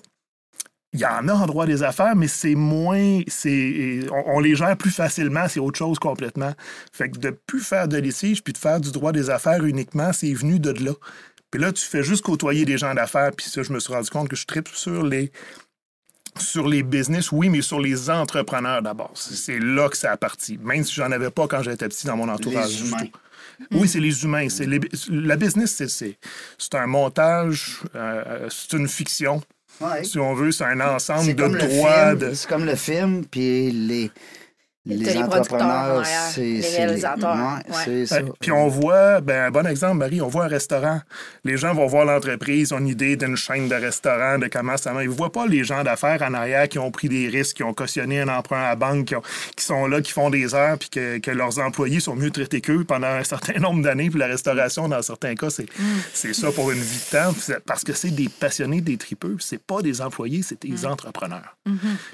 il 0.96 1.02
y 1.02 1.06
en 1.06 1.28
a 1.28 1.34
en 1.34 1.46
droit 1.46 1.66
des 1.66 1.84
affaires, 1.84 2.16
mais 2.16 2.28
c'est 2.28 2.56
moins. 2.56 3.22
c'est 3.28 4.00
on, 4.12 4.38
on 4.38 4.40
les 4.40 4.56
gère 4.56 4.76
plus 4.78 4.92
facilement, 4.92 5.48
c'est 5.48 5.60
autre 5.60 5.78
chose 5.78 6.00
complètement. 6.00 6.54
Fait 6.94 7.10
que 7.10 7.18
de 7.20 7.30
plus 7.30 7.62
faire 7.62 7.88
de 7.88 7.98
litige 7.98 8.44
puis 8.44 8.54
de 8.54 8.58
faire 8.58 8.80
du 8.80 8.92
droit 8.92 9.12
des 9.12 9.30
affaires 9.30 9.64
uniquement, 9.66 10.12
c'est 10.14 10.34
venu 10.34 10.60
de 10.60 10.72
là. 10.84 10.92
Puis 11.52 11.62
là, 11.62 11.72
tu 11.72 11.86
fais 11.86 12.04
juste 12.04 12.24
côtoyer 12.24 12.66
des 12.66 12.78
gens 12.78 12.94
d'affaires, 12.94 13.32
puis 13.36 13.48
ça, 13.50 13.62
je 13.64 13.72
me 13.72 13.80
suis 13.80 13.94
rendu 13.94 14.10
compte 14.10 14.28
que 14.30 14.36
je 14.36 14.46
tripe 14.46 14.68
sur 14.70 15.04
les 15.04 15.32
sur 16.38 16.68
les 16.68 16.84
business, 16.84 17.32
oui, 17.32 17.48
mais 17.50 17.62
sur 17.62 17.80
les 17.80 18.10
entrepreneurs 18.10 18.82
d'abord. 18.82 19.12
C'est 19.16 19.60
là 19.60 19.88
que 19.88 19.96
ça 19.96 20.12
a 20.12 20.18
parti. 20.18 20.58
Même 20.62 20.84
si 20.84 20.94
j'en 20.94 21.12
avais 21.12 21.30
pas 21.30 21.48
quand 21.48 21.64
j'étais 21.64 21.88
petit 21.88 22.08
dans 22.08 22.18
mon 22.18 22.28
entourage. 22.28 22.72
Les 22.72 22.82
du 22.82 22.88
humains. 22.90 22.98
tout. 23.06 23.68
Oui, 23.72 23.88
c'est 23.88 24.02
les 24.02 24.24
humains. 24.26 24.50
C'est 24.50 24.66
les- 24.66 24.82
la 25.10 25.38
business, 25.38 25.74
c'est- 25.74 25.88
c'est 25.88 26.18
c'est 26.58 26.76
un 26.76 26.88
montage, 26.88 27.80
euh, 27.96 28.50
c'est 28.50 28.74
une 28.78 28.90
fiction. 28.90 29.42
Ouais. 29.82 30.04
Si 30.04 30.18
on 30.20 30.34
veut, 30.34 30.52
c'est 30.52 30.64
un 30.64 30.80
ensemble 30.80 31.36
de 31.36 31.48
droits. 31.48 32.16
de- 32.16 32.34
c'est 32.34 32.48
comme 32.48 32.66
le 32.66 32.76
film, 32.76 33.26
puis 33.30 33.72
les, 33.72 34.12
les, 34.86 34.98
les 34.98 35.18
entrepreneurs, 35.18 36.06
c'est 36.06 36.42
les 36.42 36.62
réalisateurs. 36.78 37.36
ouais, 37.36 37.72
Ouais. 37.76 37.82
c'est 37.86 38.06
ça. 38.06 38.22
Ouais, 38.24 38.32
Puis 38.40 38.52
on 38.52 38.68
voit, 38.68 39.20
ben, 39.22 39.46
un 39.48 39.52
bon 39.52 39.66
exemple, 39.66 39.98
Marie, 39.98 40.22
on 40.22 40.28
voit 40.28 40.46
un 40.46 40.48
restaurant. 40.50 41.02
Les 41.44 41.58
gens 41.58 41.74
vont 41.74 41.88
voir 41.88 42.06
l'entreprise, 42.06 42.72
ont 42.72 42.78
une 42.80 42.88
idée 42.88 43.16
d'une 43.16 43.36
chaîne 43.36 43.68
de 43.68 43.76
restaurants, 43.76 44.38
de 44.38 44.48
comment 44.48 44.78
ça 44.78 44.94
va. 44.94 45.04
Ils 45.04 45.10
ne 45.10 45.14
voient 45.14 45.32
pas 45.32 45.48
les 45.48 45.64
gens 45.64 45.84
d'affaires 45.84 46.22
en 46.22 46.34
arrière 46.34 46.70
qui 46.70 46.78
ont 46.80 46.92
pris 46.92 47.10
des 47.10 47.28
risques, 47.28 47.58
qui 47.58 47.64
ont 47.64 47.74
cautionné 47.74 48.22
un 48.22 48.28
emprunt 48.28 48.60
à 48.62 48.70
la 48.70 48.76
banque, 48.76 49.06
qui, 49.08 49.16
ont- 49.16 49.24
qui 49.56 49.66
sont 49.66 49.88
là, 49.88 50.02
qui 50.02 50.12
font 50.12 50.30
des 50.30 50.54
heures, 50.54 50.78
puis 50.78 50.90
que, 50.90 51.18
que 51.18 51.32
leurs 51.32 51.58
employés 51.60 52.00
sont 52.00 52.16
mieux 52.16 52.32
traités 52.32 52.62
qu'eux 52.62 52.84
pendant 52.84 53.08
un 53.08 53.24
certain 53.36 53.60
nombre 53.60 53.82
d'années. 53.82 54.10
Puis 54.10 54.20
la 54.20 54.28
restauration, 54.28 54.88
dans 54.88 55.02
certains 55.02 55.36
cas, 55.36 55.50
c'est 55.50 55.66
c'est 56.14 56.34
ça 56.34 56.52
pour 56.52 56.72
une 56.72 56.80
vie 56.80 57.00
de 57.12 57.18
temps. 57.18 57.34
Parce 57.66 57.84
que 57.84 57.94
c'est 57.94 58.12
des 58.12 58.30
passionnés, 58.30 58.82
des 58.82 58.98
tripeux. 58.98 59.38
C'est 59.40 59.62
pas 59.62 59.82
des 59.82 60.02
employés, 60.02 60.42
c'est 60.44 60.62
des 60.62 60.86
entrepreneurs. 60.86 61.56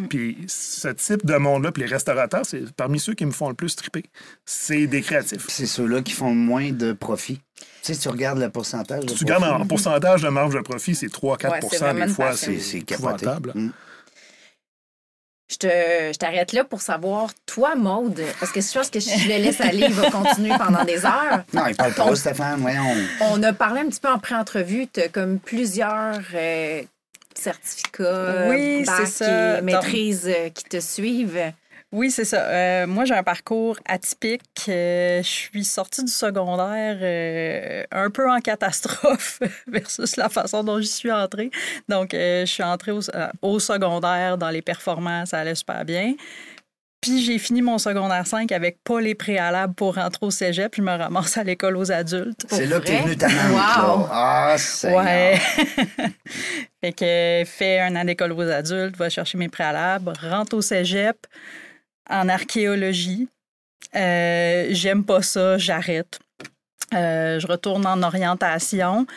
Puis 0.10 0.38
ce 0.48 0.88
type 0.90 1.26
de 1.26 1.36
monde-là, 1.36 1.72
puis 1.72 1.84
les 1.84 1.90
restaurateurs, 1.90 2.46
c'est 2.46 2.61
parmi 2.78 3.00
ceux 3.00 3.14
qui 3.14 3.26
me 3.26 3.32
font 3.32 3.50
le 3.50 3.56
plus 3.56 3.76
triper. 3.76 4.04
C'est 4.46 4.88
des 4.88 5.02
créatifs. 5.02 5.46
C'est 5.50 5.66
ceux-là 5.66 6.02
qui 6.02 6.14
font 6.14 6.30
le 6.30 6.36
moins 6.36 6.72
de 6.72 6.94
profit. 6.94 7.40
Tu 7.84 7.94
sais, 7.94 7.96
tu 7.96 8.10
regardes 8.10 8.40
le 8.40 8.50
pourcentage 8.50 9.02
de 9.02 9.14
Tu 9.14 9.26
profit. 9.26 9.34
regardes 9.34 9.62
en 9.62 9.66
pourcentage 9.68 10.22
de 10.22 10.30
marge 10.30 10.54
de 10.54 10.62
profit, 10.62 10.96
c'est 10.96 11.08
3-4 11.12 11.52
Ouais, 11.52 12.06
des 12.06 12.08
fois. 12.14 12.36
C'est 12.36 12.78
épouvantable. 12.78 13.52
Mm. 13.56 13.72
Je 15.52 15.58
te- 15.58 15.68
je 15.68 16.18
t'arrête 16.18 16.54
là 16.54 16.64
pour 16.64 16.82
savoir, 16.82 17.30
toi, 17.46 17.76
Maude, 17.76 18.22
parce 18.40 18.54
que 18.54 18.62
je 18.62 18.72
pense 18.72 18.90
que 18.90 19.02
si 19.02 19.20
je 19.20 19.28
le 19.28 19.36
laisse 19.44 19.60
aller, 19.60 19.86
il 19.90 19.94
va 19.94 20.10
continuer 20.10 20.54
pendant 20.58 20.86
des 20.86 21.06
heures. 21.06 21.44
Non, 21.54 21.68
il 21.68 21.76
parle 21.76 21.94
pas, 21.94 22.16
Stéphane, 22.16 22.62
voyons. 22.62 22.96
On 23.20 23.44
a 23.44 23.52
parlé 23.52 23.82
un 23.82 23.90
petit 23.90 24.00
peu 24.00 24.08
en 24.08 24.18
pré-entrevue, 24.18 24.88
tu 24.88 25.02
as 25.02 25.10
comme 25.10 25.40
plusieurs 25.40 26.22
euh, 26.34 26.82
certificats, 27.36 28.48
Oui, 28.50 28.86
bacs 28.86 28.96
c'est 29.08 29.26
ça. 29.26 29.58
et 29.60 29.62
maîtrises 29.62 30.30
euh, 30.34 30.50
qui 30.52 30.64
te 30.64 30.80
suivent. 30.80 31.52
Oui, 31.94 32.10
c'est 32.10 32.24
ça. 32.24 32.46
Euh, 32.46 32.88
moi, 32.88 33.04
j'ai 33.04 33.14
un 33.14 33.24
parcours 33.24 33.78
atypique. 33.86 34.42
Euh, 34.70 35.22
je 35.22 35.28
suis 35.28 35.66
sortie 35.66 36.06
du 36.06 36.12
secondaire 36.12 36.98
euh, 37.02 37.84
un 37.92 38.10
peu 38.10 38.32
en 38.32 38.40
catastrophe 38.40 39.40
versus 39.68 40.16
la 40.16 40.30
façon 40.30 40.64
dont 40.64 40.80
j'y 40.80 40.88
suis 40.88 41.12
entrée. 41.12 41.52
Donc, 41.90 42.14
euh, 42.14 42.46
je 42.46 42.52
suis 42.52 42.64
entrée 42.64 42.92
au, 42.92 43.02
euh, 43.14 43.28
au 43.42 43.60
secondaire 43.60 44.38
dans 44.38 44.50
les 44.50 44.62
performances, 44.62 45.30
ça 45.30 45.40
allait 45.40 45.56
super 45.56 45.84
bien. 45.84 46.14
Puis 47.02 47.24
j'ai 47.26 47.40
fini 47.40 47.64
mon 47.64 47.80
secondaire 47.80 48.28
5 48.28 48.52
avec 48.52 48.78
pas 48.84 49.02
les 49.02 49.16
préalables 49.16 49.74
pour 49.74 49.96
rentrer 49.96 50.24
au 50.26 50.30
cégep. 50.32 50.74
Je 50.78 50.84
me 50.84 50.92
ramasse 50.96 51.36
à 51.36 51.44
l'école 51.44 51.76
aux 51.76 51.92
adultes. 51.92 52.46
C'est 52.48 52.68
là 52.68 52.80
que 52.80 52.86
t'es 52.86 52.94
vrai? 52.94 53.04
venu 53.06 53.18
ta 53.18 53.28
main. 53.28 53.52
Wow. 53.52 54.08
Ah, 54.12 54.56
c'est. 54.58 54.96
Ouais. 54.96 55.38
fait 56.82 56.94
que 56.94 57.44
fait 57.50 57.80
un 57.80 57.96
an 57.96 58.06
d'école 58.06 58.32
aux 58.34 58.42
adultes, 58.48 58.96
va 58.98 59.10
chercher 59.10 59.40
mes 59.40 59.50
préalables, 59.50 60.14
rentre 60.22 60.56
au 60.56 60.62
cégep 60.62 61.18
en 62.12 62.30
archéologie. 62.30 63.28
Euh, 63.96 64.68
J'aime 64.70 65.04
pas 65.04 65.22
ça, 65.22 65.58
j'arrête. 65.58 66.20
Euh, 66.94 67.40
je 67.40 67.48
retourne 67.48 67.86
en 67.88 68.04
orientation. 68.04 69.08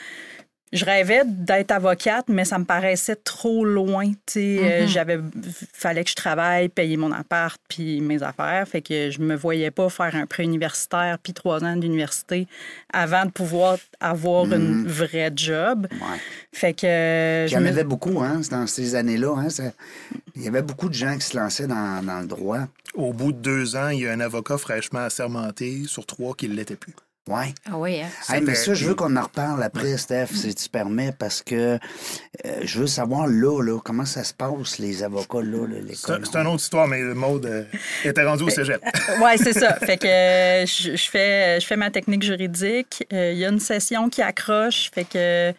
Je 0.75 0.85
rêvais 0.85 1.23
d'être 1.27 1.71
avocate, 1.71 2.27
mais 2.29 2.45
ça 2.45 2.59
me 2.59 2.65
paraissait 2.65 3.17
trop 3.17 3.65
loin. 3.65 4.09
tu 4.11 4.17
sais. 4.27 4.59
Euh, 4.61 4.81
Mhm. 4.83 4.89
J'avais, 4.89 5.19
fallait 5.73 6.05
que 6.05 6.11
je 6.11 6.15
travaille, 6.17 6.69
payer 6.69 6.97
mon 6.97 7.13
appart 7.13 7.61
puis 7.69 8.01
mes 8.01 8.23
affaires. 8.23 8.67
Fait 8.69 8.83
que 8.83 9.11
je 9.11 9.21
me 9.21 9.35
voyais 9.37 9.71
pas 9.71 9.89
faire 9.89 10.15
un 10.17 10.27
pré-universitaire 10.27 11.19
puis 11.23 11.33
trois 11.33 11.63
ans 11.65 11.77
d'université 11.77 12.47
avant 12.93 13.25
de 13.25 13.31
pouvoir 13.31 13.79
avoir 14.01 14.45
une 14.53 14.87
vraie 14.87 15.33
job. 15.35 15.87
Ouais. 15.93 16.19
Fait 16.53 16.73
que 16.75 16.87
euh, 16.87 17.45
Il 17.47 17.51
y 17.51 17.55
je 17.55 17.57
en 17.59 17.61
me- 17.63 17.69
avait 17.69 17.85
beaucoup, 17.85 18.21
hein, 18.21 18.41
dans 18.51 18.67
ces 18.67 18.95
années-là. 18.97 19.35
Hein, 19.39 19.49
ça- 19.51 19.73
Il 20.37 20.43
y 20.43 20.49
avait 20.49 20.63
beaucoup 20.63 20.89
de 20.89 20.95
gens 20.95 21.15
qui 21.17 21.27
se 21.27 21.37
lançaient 21.37 21.67
dans, 21.69 22.05
dans 22.05 22.21
le 22.21 22.27
droit. 22.27 22.61
Au 22.95 23.13
bout 23.13 23.33
de 23.33 23.39
deux 23.39 23.77
ans, 23.77 23.89
il 23.89 24.01
y 24.01 24.07
a 24.09 24.13
un 24.13 24.21
avocat 24.21 24.59
fraîchement 24.59 25.01
assermenté 25.01 25.83
sur 25.87 26.05
trois 26.07 26.35
qui 26.35 26.49
ne 26.49 26.55
l'était 26.55 26.77
plus. 26.77 26.95
Ouais. 27.27 27.55
Ah 27.65 27.79
oui, 27.79 28.03
hein? 28.03 28.09
Hey, 28.29 28.43
mais 28.43 28.55
ça, 28.55 28.75
je 28.75 28.85
veux 28.87 28.95
qu'on 28.95 29.17
en 29.17 29.23
reparle 29.23 29.63
après, 29.63 29.97
Steph, 29.97 30.27
si 30.35 30.55
tu 30.55 30.69
permets, 30.69 31.11
parce 31.19 31.43
que 31.43 31.55
euh, 31.55 31.79
je 32.63 32.81
veux 32.81 32.87
savoir 32.87 33.27
là, 33.27 33.63
là, 33.63 33.79
comment 33.83 34.05
ça 34.05 34.23
se 34.25 34.35
passe, 34.35 34.79
les 34.79 35.03
avocats, 35.03 35.41
là, 35.41 35.67
l'école. 35.67 36.23
c'est 36.31 36.37
une 36.39 36.47
autre 36.47 36.63
histoire, 36.63 36.87
mais 36.87 37.01
Maude 37.03 37.47
euh, 37.47 37.65
était 38.05 38.25
rendu 38.25 38.43
au 38.45 38.51
cégep. 38.51 38.83
Ouais, 39.23 39.39
c'est 39.39 39.55
ça. 39.55 39.75
Fait 39.77 39.97
que 39.97 40.07
euh, 40.07 40.67
je, 40.67 40.97
je 40.97 41.11
fais, 41.11 41.59
je 41.61 41.67
fais 41.67 41.77
ma 41.77 41.91
technique 41.91 42.23
juridique. 42.23 43.07
Euh, 43.11 43.33
Il 43.33 43.39
y 43.39 43.45
a 43.47 43.49
une 43.49 43.61
session 43.61 44.11
qui 44.11 44.21
accroche. 44.21 44.91
Fait 44.95 45.05
que 45.05 45.55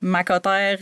ma 0.00 0.24
cotère 0.24 0.78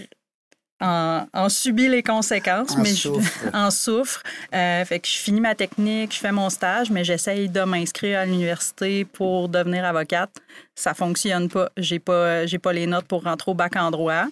en, 0.81 1.27
en 1.33 1.49
subit 1.49 1.89
les 1.89 2.03
conséquences. 2.03 2.73
En 2.77 2.79
mais 2.83 2.91
je- 2.91 2.95
souffre. 3.09 3.45
en 3.55 3.71
souffre. 3.71 4.23
Euh, 4.55 4.85
fait 4.85 5.01
que 5.01 5.09
je 5.09 5.19
finis 5.19 5.41
ma 5.41 5.55
technique, 5.55 6.13
je 6.15 6.19
fais 6.19 6.33
mon 6.33 6.51
stage, 6.51 6.91
mais 6.91 7.05
j'essaye 7.05 7.49
de 7.49 7.61
m'inscrire 7.63 8.21
à 8.21 8.27
l'université 8.27 9.05
pour 9.05 9.49
devenir 9.49 9.85
avocate. 9.85 10.31
Ça 10.75 10.95
fonctionne 10.95 11.49
pas. 11.49 11.71
J'ai 11.77 11.99
pas, 11.99 12.47
j'ai 12.47 12.59
pas 12.59 12.73
les 12.73 12.87
notes 12.87 13.07
pour 13.07 13.23
rentrer 13.25 13.51
au 13.51 13.55
bac 13.55 13.77
en 13.77 13.91
droit. 13.91 14.25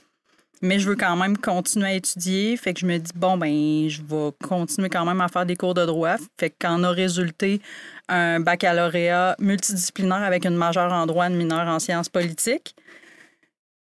Mais 0.65 0.79
je 0.79 0.89
veux 0.89 0.95
quand 0.95 1.17
même 1.17 1.37
continuer 1.37 1.89
à 1.89 1.93
étudier. 1.95 2.57
Fait 2.57 2.73
que 2.73 2.79
je 2.79 2.87
me 2.87 2.97
dis, 2.97 3.11
bon, 3.17 3.37
ben, 3.37 3.89
je 3.89 4.01
vais 4.01 4.31
continuer 4.47 4.89
quand 4.89 5.05
même 5.05 5.21
à 5.21 5.27
faire 5.27 5.45
des 5.45 5.57
cours 5.57 5.75
de 5.75 5.85
droit. 5.85 6.15
Fait 6.39 6.51
qu'en 6.51 6.85
a 6.85 6.91
résulté 6.91 7.61
un 8.09 8.39
baccalauréat 8.39 9.35
multidisciplinaire 9.41 10.23
avec 10.23 10.45
une 10.45 10.55
majeure 10.57 10.93
en 10.93 11.07
droit, 11.07 11.27
une 11.29 11.35
mineure 11.37 11.67
en 11.67 11.81
sciences 11.81 12.09
politiques. 12.09 12.77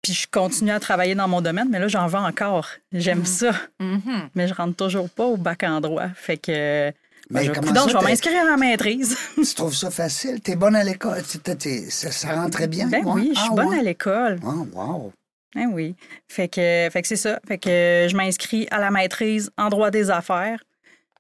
Puis 0.08 0.14
je 0.14 0.26
continue 0.32 0.72
à 0.72 0.80
travailler 0.80 1.16
dans 1.16 1.28
mon 1.28 1.42
domaine, 1.42 1.68
mais 1.70 1.80
là, 1.80 1.90
j'en 1.90 2.08
veux 2.08 2.18
encore. 2.18 2.70
J'aime 2.94 3.26
ça. 3.26 3.52
Mhm. 3.82 4.30
Mais 4.36 4.48
je 4.48 4.54
rentre 4.54 4.78
toujours 4.78 5.10
pas 5.10 5.26
au 5.26 5.36
bac 5.36 5.64
en 5.64 5.82
droit. 5.82 6.08
Fait 6.16 6.38
que. 6.38 6.94
Mais 7.30 7.42
ben, 7.42 7.44
je, 7.48 7.52
comment 7.52 7.68
coudonc, 7.68 7.82
ça, 7.82 7.90
je 7.90 7.98
vais 7.98 8.04
m'inscrire 8.12 8.42
à 8.42 8.46
la 8.52 8.56
maîtrise. 8.56 9.18
Tu 9.36 9.54
trouves 9.54 9.76
ça 9.76 9.92
facile? 9.92 10.40
T'es 10.40 10.56
bonne 10.56 10.78
à 10.78 10.84
l'école? 10.86 11.22
Tu- 11.30 11.40
t'es- 11.40 11.56
t'es- 11.56 11.90
ça, 11.90 12.10
ça 12.10 12.34
rentrait 12.36 12.68
bien? 12.68 12.88
Ben 12.88 13.04
ouais? 13.04 13.12
oui, 13.16 13.32
je 13.36 13.40
suis 13.40 13.50
Ah, 13.52 13.56
bonne 13.56 13.68
ouais? 13.68 13.80
à 13.80 13.84
l'école. 13.84 14.40
Ah, 14.46 14.54
wow. 14.74 15.12
Ben 15.54 15.70
oui. 15.74 15.94
Fait 16.30 16.48
que, 16.48 16.88
fait 16.90 17.02
que 17.02 17.08
c'est 17.10 17.18
ça. 17.18 17.42
Fait 17.46 17.58
que 17.58 18.08
je 18.10 18.16
m'inscris 18.16 18.66
à 18.72 18.80
la 18.80 18.92
maîtrise 18.92 19.52
en 19.58 19.68
droit 19.68 19.92
des 19.92 20.10
affaires. 20.10 20.64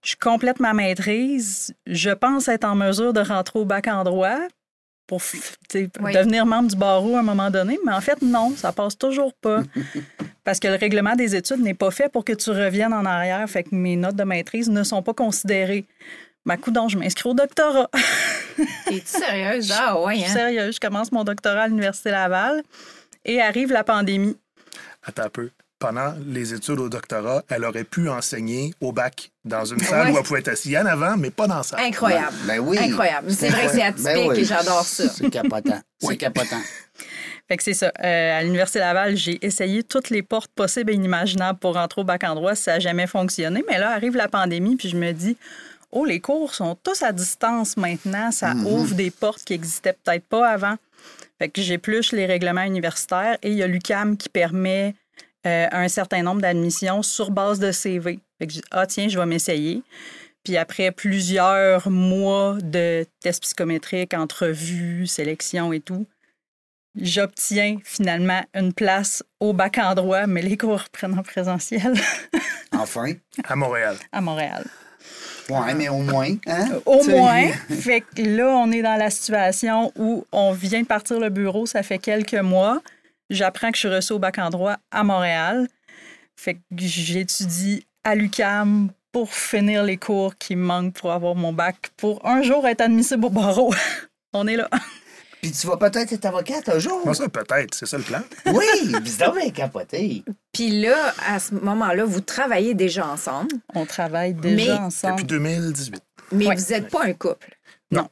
Je 0.02 0.16
complète 0.16 0.62
ma 0.62 0.72
maîtrise. 0.74 1.74
Je 1.88 2.12
pense 2.12 2.48
être 2.48 2.64
en 2.64 2.76
mesure 2.76 3.12
de 3.12 3.20
rentrer 3.20 3.60
au 3.60 3.66
bac 3.66 3.88
en 3.90 4.06
droit 4.06 4.38
pour 5.08 5.22
Oui. 5.74 6.14
devenir 6.14 6.46
membre 6.46 6.70
du 6.70 6.76
barreau 6.76 7.16
à 7.16 7.20
un 7.20 7.24
moment 7.24 7.50
donné. 7.50 7.80
Mais 7.86 7.94
en 7.94 8.02
fait, 8.02 8.22
non, 8.22 8.54
ça 8.56 8.72
passe 8.74 8.98
toujours 8.98 9.34
pas. 9.34 9.64
Parce 10.44 10.60
que 10.60 10.68
le 10.68 10.76
règlement 10.76 11.16
des 11.16 11.36
études 11.36 11.60
n'est 11.62 11.74
pas 11.74 11.92
fait 11.92 12.10
pour 12.12 12.24
que 12.26 12.34
tu 12.34 12.50
reviennes 12.52 12.94
en 12.94 13.06
arrière. 13.06 13.50
Fait 13.50 13.64
que 13.64 13.74
mes 13.74 13.96
notes 13.96 14.16
de 14.16 14.24
maîtrise 14.24 14.70
ne 14.70 14.84
sont 14.84 15.02
pas 15.02 15.14
considérées. 15.14 15.86
Ma 16.46 16.56
coup 16.56 16.72
je 16.88 16.98
m'inscris 16.98 17.30
au 17.30 17.34
doctorat. 17.34 17.90
T'es-tu 18.86 19.02
sérieuse? 19.06 19.74
Ah 19.78 20.00
oui, 20.02 20.16
Je 20.16 20.22
suis 20.22 20.30
hein? 20.32 20.34
sérieuse, 20.34 20.76
je 20.76 20.80
commence 20.80 21.12
mon 21.12 21.24
doctorat 21.26 21.64
à 21.64 21.68
l'Université 21.68 22.12
Laval 22.12 22.64
et 23.26 23.42
arrive 23.42 23.72
la 23.74 23.84
pandémie. 23.84 24.38
Attends 25.04 25.24
un 25.24 25.30
peu. 25.30 25.50
Pendant 25.80 26.16
les 26.26 26.56
études 26.56 26.80
au 26.80 26.90
doctorat, 26.90 27.44
elle 27.50 27.64
aurait 27.64 27.84
pu 27.84 28.10
enseigner 28.10 28.74
au 28.82 28.92
bac 28.92 29.30
dans 29.46 29.64
une 29.64 29.80
salle 29.80 30.08
Ouais. 30.08 30.14
où 30.14 30.18
elle 30.18 30.24
pouvait 30.24 30.40
être 30.40 30.48
assise 30.48 30.76
en 30.76 30.86
avant, 30.88 31.18
mais 31.18 31.30
pas 31.30 31.46
dans 31.48 31.58
la 31.58 31.64
salle. 31.64 31.80
Incroyable. 31.82 32.34
Ben 32.48 32.60
oui. 32.60 32.78
Incroyable. 32.80 33.32
C'est 33.32 33.50
vrai 33.50 33.68
que 33.68 33.72
c'est 33.74 33.84
atypique 33.84 34.04
Ben 34.06 34.28
oui. 34.28 34.40
et 34.40 34.44
j'adore 34.44 34.84
ça. 34.84 35.08
C'est 35.10 35.30
capotant. 35.30 35.80
C'est 36.00 36.18
capotant. 36.18 36.62
Fait 37.48 37.56
que 37.58 37.64
c'est 37.64 37.74
ça. 37.76 37.92
Euh, 38.04 38.40
à 38.40 38.44
l'Université 38.44 38.80
Laval, 38.80 39.16
j'ai 39.16 39.38
essayé 39.46 39.82
toutes 39.84 40.10
les 40.10 40.22
portes 40.22 40.52
possibles 40.54 40.92
et 40.92 40.96
inimaginables 40.96 41.58
pour 41.60 41.76
rentrer 41.76 42.02
au 42.02 42.04
bac 42.04 42.24
en 42.26 42.36
droit. 42.36 42.56
Ça 42.56 42.74
n'a 42.74 42.80
jamais 42.80 43.08
fonctionné. 43.08 43.64
Mais 43.70 43.78
là, 43.80 43.92
arrive 43.92 44.16
la 44.18 44.28
pandémie, 44.28 44.76
puis 44.76 44.90
je 44.90 44.98
me 44.98 45.12
dis, 45.14 45.38
oh, 45.92 46.04
les 46.04 46.20
cours 46.20 46.54
sont 46.54 46.76
tous 46.84 47.04
à 47.04 47.14
distance 47.14 47.78
maintenant. 47.78 48.32
Ça 48.32 48.54
ouvre 48.54 48.96
des 48.96 49.12
portes 49.12 49.44
qui 49.46 49.54
n'existaient 49.54 49.94
peut-être 50.04 50.26
pas 50.26 50.50
avant. 50.50 50.76
Fait 51.40 51.48
que 51.50 51.62
j'épluche 51.62 52.12
les 52.12 52.26
règlements 52.26 52.64
universitaires 52.64 53.38
et 53.42 53.52
il 53.52 53.58
y 53.58 53.64
a 53.64 53.68
l'UCAM 53.68 54.18
qui 54.18 54.28
permet 54.28 54.94
euh, 55.48 55.68
un 55.72 55.88
certain 55.88 56.22
nombre 56.24 56.42
d'admissions 56.42 57.02
sur 57.02 57.32
base 57.32 57.60
de 57.60 57.72
CV. 57.72 58.20
Fait 58.40 58.48
que 58.48 58.54
je 58.54 58.60
dis, 58.60 58.66
ah, 58.72 58.86
tiens, 58.86 59.08
je 59.08 59.18
vais 59.18 59.26
m'essayer. 59.26 59.82
Puis 60.44 60.58
après 60.58 60.92
plusieurs 60.92 61.90
mois 61.90 62.58
de 62.62 63.06
tests 63.22 63.42
psychométriques, 63.44 64.14
entrevues, 64.14 65.08
sélections 65.08 65.74
et 65.74 65.80
tout, 65.80 66.06
j'obtiens 67.00 67.78
finalement 67.84 68.42
une 68.54 68.74
place 68.74 69.24
au 69.40 69.54
bac 69.54 69.78
en 69.78 69.94
droit, 69.96 70.26
mais 70.28 70.42
les 70.42 70.58
cours 70.58 70.84
reprennent 70.84 71.18
en 71.18 71.24
présentiel 71.24 71.94
Enfin. 72.74 73.14
À 73.44 73.56
Montréal. 73.56 73.98
à 74.12 74.22
Montréal. 74.22 74.66
Ouais, 75.50 75.74
mais 75.74 75.88
au 75.90 76.00
moins. 76.00 76.36
Hein? 76.48 76.68
Au 76.86 77.02
Tu 77.04 77.12
moins. 77.12 77.48
Fait 77.70 78.02
que 78.02 78.22
là, 78.22 78.50
on 78.50 78.72
est 78.72 78.82
dans 78.82 78.98
la 78.98 79.10
situation 79.10 79.92
où 79.96 80.26
on 80.32 80.52
vient 80.52 80.82
de 80.82 80.88
partir 80.88 81.20
le 81.20 81.30
bureau, 81.30 81.66
ça 81.66 81.84
fait 81.84 82.00
quelques 82.00 82.34
mois. 82.36 82.82
J'apprends 83.30 83.70
que 83.72 83.76
je 83.76 83.80
suis 83.88 83.90
reçue 83.96 84.14
au 84.14 84.20
bac 84.20 84.38
en 84.38 84.50
droit 84.50 84.78
à 84.92 85.04
Montréal. 85.04 85.68
Fait 86.36 86.56
que 86.56 86.60
j'étudie 86.76 87.86
à 88.04 88.16
l'UCAM 88.16 88.90
pour 89.12 89.34
finir 89.34 89.84
les 89.84 89.98
cours 89.98 90.38
qui 90.38 90.56
me 90.56 90.64
manquent 90.64 90.94
pour 90.94 91.12
avoir 91.12 91.36
mon 91.36 91.52
bac, 91.54 91.90
pour 91.98 92.26
un 92.26 92.42
jour 92.42 92.68
être 92.68 92.82
admissible 92.82 93.26
au 93.26 93.30
barreau. 93.30 93.74
On 94.34 94.48
est 94.48 94.56
là. 94.56 94.70
Puis 95.42 95.52
tu 95.52 95.68
vas 95.68 95.78
peut-être 95.78 96.12
être 96.12 96.26
avocate 96.26 96.68
un 96.70 96.80
jour. 96.80 97.02
Moi, 97.06 97.14
ça, 97.14 97.30
peut-être, 97.30 97.74
c'est 97.76 97.86
ça 97.86 97.98
le 97.98 98.04
plan. 98.04 98.22
Oui, 98.48 98.66
bien 98.92 99.50
capoté. 99.52 100.24
Puis 100.52 100.82
là, 100.82 101.14
à 101.28 101.40
ce 101.40 101.54
moment-là, 101.54 102.06
vous 102.06 102.22
travaillez 102.22 102.74
déjà 102.74 103.08
ensemble, 103.08 103.52
On 103.76 103.86
travaille 103.86 104.34
déjà 104.34 104.74
Mais- 104.76 104.80
ensemble. 104.80 105.14
Depuis 105.22 105.26
2018. 105.28 106.04
mais 106.32 106.48
Ouais. 106.48 106.56
vous 106.56 106.72
n'êtes 106.74 106.90
pas 106.90 107.04
un 107.06 107.14
couple. 107.14 107.56
Non. 107.92 108.10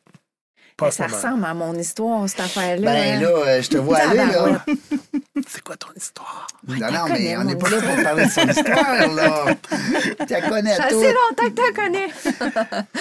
Pas 0.78 0.92
ça 0.92 1.08
ressemble 1.08 1.46
à 1.46 1.54
mon 1.54 1.74
histoire, 1.76 2.28
cette 2.28 2.42
affaire-là. 2.42 2.92
Ben 2.92 3.22
là, 3.22 3.28
euh, 3.30 3.62
je 3.62 3.70
te 3.70 3.78
vois 3.78 3.98
aller, 3.98 4.18
là. 4.18 4.66
C'est 5.48 5.64
quoi 5.64 5.78
ton 5.78 5.88
histoire? 5.96 6.48
Non, 6.68 6.92
non, 6.92 7.06
mais 7.10 7.38
on 7.38 7.44
n'est 7.46 7.56
pas 7.56 7.70
là 7.70 7.78
pour 7.82 8.04
parler 8.04 8.26
de 8.26 8.30
son 8.32 8.48
histoire, 8.50 9.08
là. 9.16 9.46
Tu 10.28 10.34
la 10.34 10.42
connais 10.42 10.76
Ça 10.76 10.88
tout. 10.90 11.00
fait 11.02 11.14
longtemps 11.14 11.50
que 11.50 11.68
tu 11.68 11.74
connais. 11.74 12.08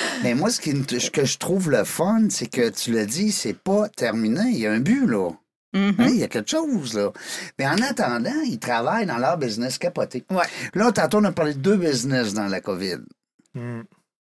Mais 0.22 0.34
moi, 0.34 0.50
ce, 0.50 0.60
qui, 0.60 0.72
me- 0.74 0.84
ce 1.00 1.10
que 1.10 1.24
je 1.24 1.36
trouve 1.38 1.70
le 1.70 1.82
fun, 1.84 2.26
c'est 2.30 2.46
que 2.46 2.68
tu 2.68 2.92
l'as 2.92 3.06
dit, 3.06 3.32
c'est 3.32 3.58
pas 3.58 3.88
terminé. 3.88 4.42
Il 4.50 4.58
y 4.58 4.66
a 4.68 4.72
un 4.72 4.80
but, 4.80 5.06
là. 5.06 5.30
Mhm. 5.72 5.94
Hein, 5.98 6.06
Il 6.10 6.16
y 6.16 6.22
a 6.24 6.28
quelque 6.28 6.50
chose, 6.50 6.94
là. 6.94 7.10
Mais 7.58 7.66
en 7.66 7.78
attendant, 7.78 8.40
ils 8.46 8.60
travaillent 8.60 9.06
dans 9.06 9.18
leur 9.18 9.36
business 9.36 9.78
capoté. 9.78 10.24
Ouais. 10.30 10.44
Là, 10.74 10.92
tantôt, 10.92 11.18
on 11.18 11.24
a 11.24 11.32
parlé 11.32 11.54
de 11.54 11.58
deux 11.58 11.76
business 11.76 12.34
dans 12.34 12.46
la 12.46 12.60
COVID. 12.60 12.98
Hmm. 13.54 13.82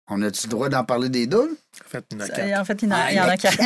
On 0.08 0.20
a-tu 0.22 0.46
le 0.46 0.50
droit 0.50 0.68
d'en 0.68 0.84
parler 0.84 1.08
des 1.08 1.26
deux? 1.26 1.56
En 1.84 1.88
fait, 1.88 2.04
il 2.10 2.18
y 2.18 2.20
en 2.20 2.24
a 2.24 2.28
quatre. 2.28 2.60
En 2.60 2.64
fait, 2.64 2.82
il 2.82 2.88
y 2.88 2.92
en 2.92 2.94
a, 2.94 2.98
Ah, 2.98 3.12
il 3.12 3.16
y 3.16 3.20
en 3.20 3.24
a 3.28 3.36
quatre. 3.38 3.58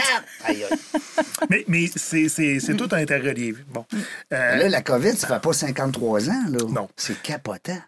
Aïe, 0.45 0.65
aïe. 0.65 0.79
Mais, 1.51 1.65
mais 1.69 1.87
c'est, 1.95 2.29
c'est, 2.29 2.59
c'est 2.59 2.75
tout 2.75 2.89
interrelié. 2.93 3.55
Bon. 3.69 3.85
Euh, 4.33 4.57
Là, 4.57 4.69
la 4.69 4.83
COVID, 4.83 5.17
ça 5.17 5.29
fait 5.29 5.41
pas 5.41 5.53
53 5.53 6.29
ans, 6.31 6.45
là. 6.51 6.59
Non. 6.69 6.89
C'est 6.97 7.21
capotant. 7.23 7.81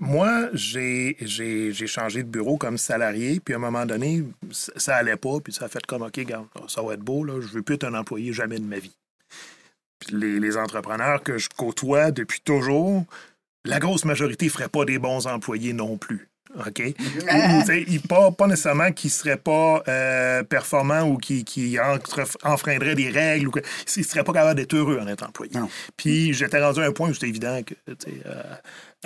Moi, 0.00 0.48
j'ai, 0.52 1.16
j'ai, 1.20 1.72
j'ai 1.72 1.86
changé 1.86 2.22
de 2.24 2.28
bureau 2.28 2.56
comme 2.58 2.78
salarié, 2.78 3.40
puis 3.40 3.54
à 3.54 3.58
un 3.58 3.60
moment 3.60 3.86
donné, 3.86 4.24
ça, 4.50 4.72
ça 4.76 4.96
allait 4.96 5.16
pas, 5.16 5.38
puis 5.42 5.52
ça 5.52 5.66
a 5.66 5.68
fait 5.68 5.84
comme, 5.86 6.02
OK, 6.02 6.14
regarde, 6.16 6.46
ça 6.68 6.82
va 6.82 6.94
être 6.94 7.00
beau, 7.00 7.24
là, 7.24 7.40
je 7.40 7.46
veux 7.46 7.62
plus 7.62 7.76
être 7.76 7.84
un 7.84 7.94
employé 7.94 8.32
jamais 8.32 8.58
de 8.58 8.64
ma 8.64 8.78
vie. 8.78 8.96
Puis 10.00 10.16
les, 10.16 10.38
les 10.40 10.56
entrepreneurs 10.56 11.22
que 11.22 11.38
je 11.38 11.48
côtoie 11.56 12.10
depuis 12.10 12.40
toujours, 12.40 13.04
la 13.64 13.78
grosse 13.78 14.04
majorité 14.04 14.46
ne 14.46 14.50
ferait 14.50 14.68
pas 14.68 14.84
des 14.84 14.98
bons 14.98 15.26
employés 15.26 15.72
non 15.72 15.96
plus. 15.96 16.28
OK? 16.66 16.82
Sais, 17.66 17.84
ils- 17.88 18.00
pas, 18.00 18.30
pas 18.30 18.46
nécessairement 18.46 18.92
qu'ils 18.92 19.08
ne 19.08 19.12
seraient 19.12 19.36
pas 19.36 19.82
euh, 19.88 20.42
performants 20.44 21.02
ou 21.02 21.18
qui, 21.18 21.44
qui 21.44 21.78
entre- 21.80 22.24
enfreindraient 22.44 22.94
des 22.94 23.10
règles 23.10 23.48
ou 23.48 23.52
ils 23.96 24.00
ne 24.00 24.04
seraient 24.04 24.24
pas 24.24 24.32
capables 24.32 24.58
d'être 24.58 24.74
heureux 24.74 24.98
en 25.00 25.06
étant 25.08 25.26
employé. 25.26 25.52
Non. 25.58 25.68
Puis 25.96 26.32
j'étais 26.32 26.62
rendu 26.62 26.80
à 26.80 26.84
un 26.84 26.92
point 26.92 27.10
où 27.10 27.14
c'était 27.14 27.28
évident 27.28 27.60
que, 27.62 27.74
tu 27.74 27.94
sais, 27.98 28.22
euh, 28.26 28.42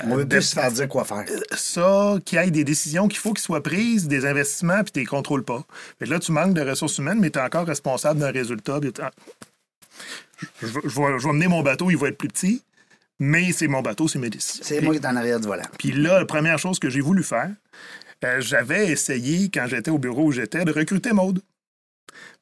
On 0.04 0.14
veut 0.14 0.22
euh, 0.22 0.26
plus 0.26 0.42
se 0.42 0.54
faire 0.54 0.70
dire 0.70 0.88
quoi 0.88 1.04
faire. 1.04 1.24
ça, 1.56 2.16
qu'il 2.24 2.38
y 2.38 2.42
ait 2.42 2.50
des 2.50 2.64
décisions 2.64 3.08
qu'il 3.08 3.18
faut 3.18 3.32
qu'ils 3.32 3.42
soient 3.42 3.62
prises, 3.62 4.06
des 4.06 4.26
investissements, 4.26 4.82
puis 4.84 4.92
tu 4.92 5.00
les 5.00 5.06
contrôles 5.06 5.44
pas. 5.44 5.64
Fait 5.98 6.06
là, 6.06 6.18
tu 6.18 6.32
manques 6.32 6.54
de 6.54 6.62
ressources 6.62 6.98
humaines, 6.98 7.18
mais 7.20 7.30
tu 7.30 7.38
es 7.38 7.42
encore 7.42 7.66
responsable 7.66 8.20
d'un 8.20 8.30
résultat. 8.32 8.78
ah, 9.02 9.10
je 10.62 10.66
vais, 10.66 10.80
je 11.18 11.26
vais 11.26 11.32
mener 11.32 11.48
mon 11.48 11.62
bateau, 11.62 11.90
il 11.90 11.96
va 11.96 12.08
être 12.08 12.18
plus 12.18 12.28
petit, 12.28 12.62
mais 13.20 13.52
c'est 13.52 13.68
mon 13.68 13.82
bateau, 13.82 14.08
c'est 14.08 14.18
mes 14.18 14.30
décisions. 14.30 14.64
C'est 14.66 14.80
moi 14.80 14.94
qui 14.94 15.00
est 15.00 15.06
en 15.06 15.14
arrière 15.14 15.38
du 15.38 15.46
volant. 15.46 15.62
Puis 15.78 15.92
là, 15.92 16.18
la 16.18 16.24
première 16.24 16.58
chose 16.58 16.78
que 16.78 16.88
j'ai 16.88 17.00
voulu 17.00 17.22
faire, 17.22 17.50
euh, 18.24 18.40
j'avais 18.40 18.88
essayé, 18.88 19.50
quand 19.52 19.66
j'étais 19.66 19.90
au 19.90 19.98
bureau 19.98 20.24
où 20.24 20.32
j'étais, 20.32 20.64
de 20.64 20.72
recruter 20.72 21.12
Maude. 21.12 21.42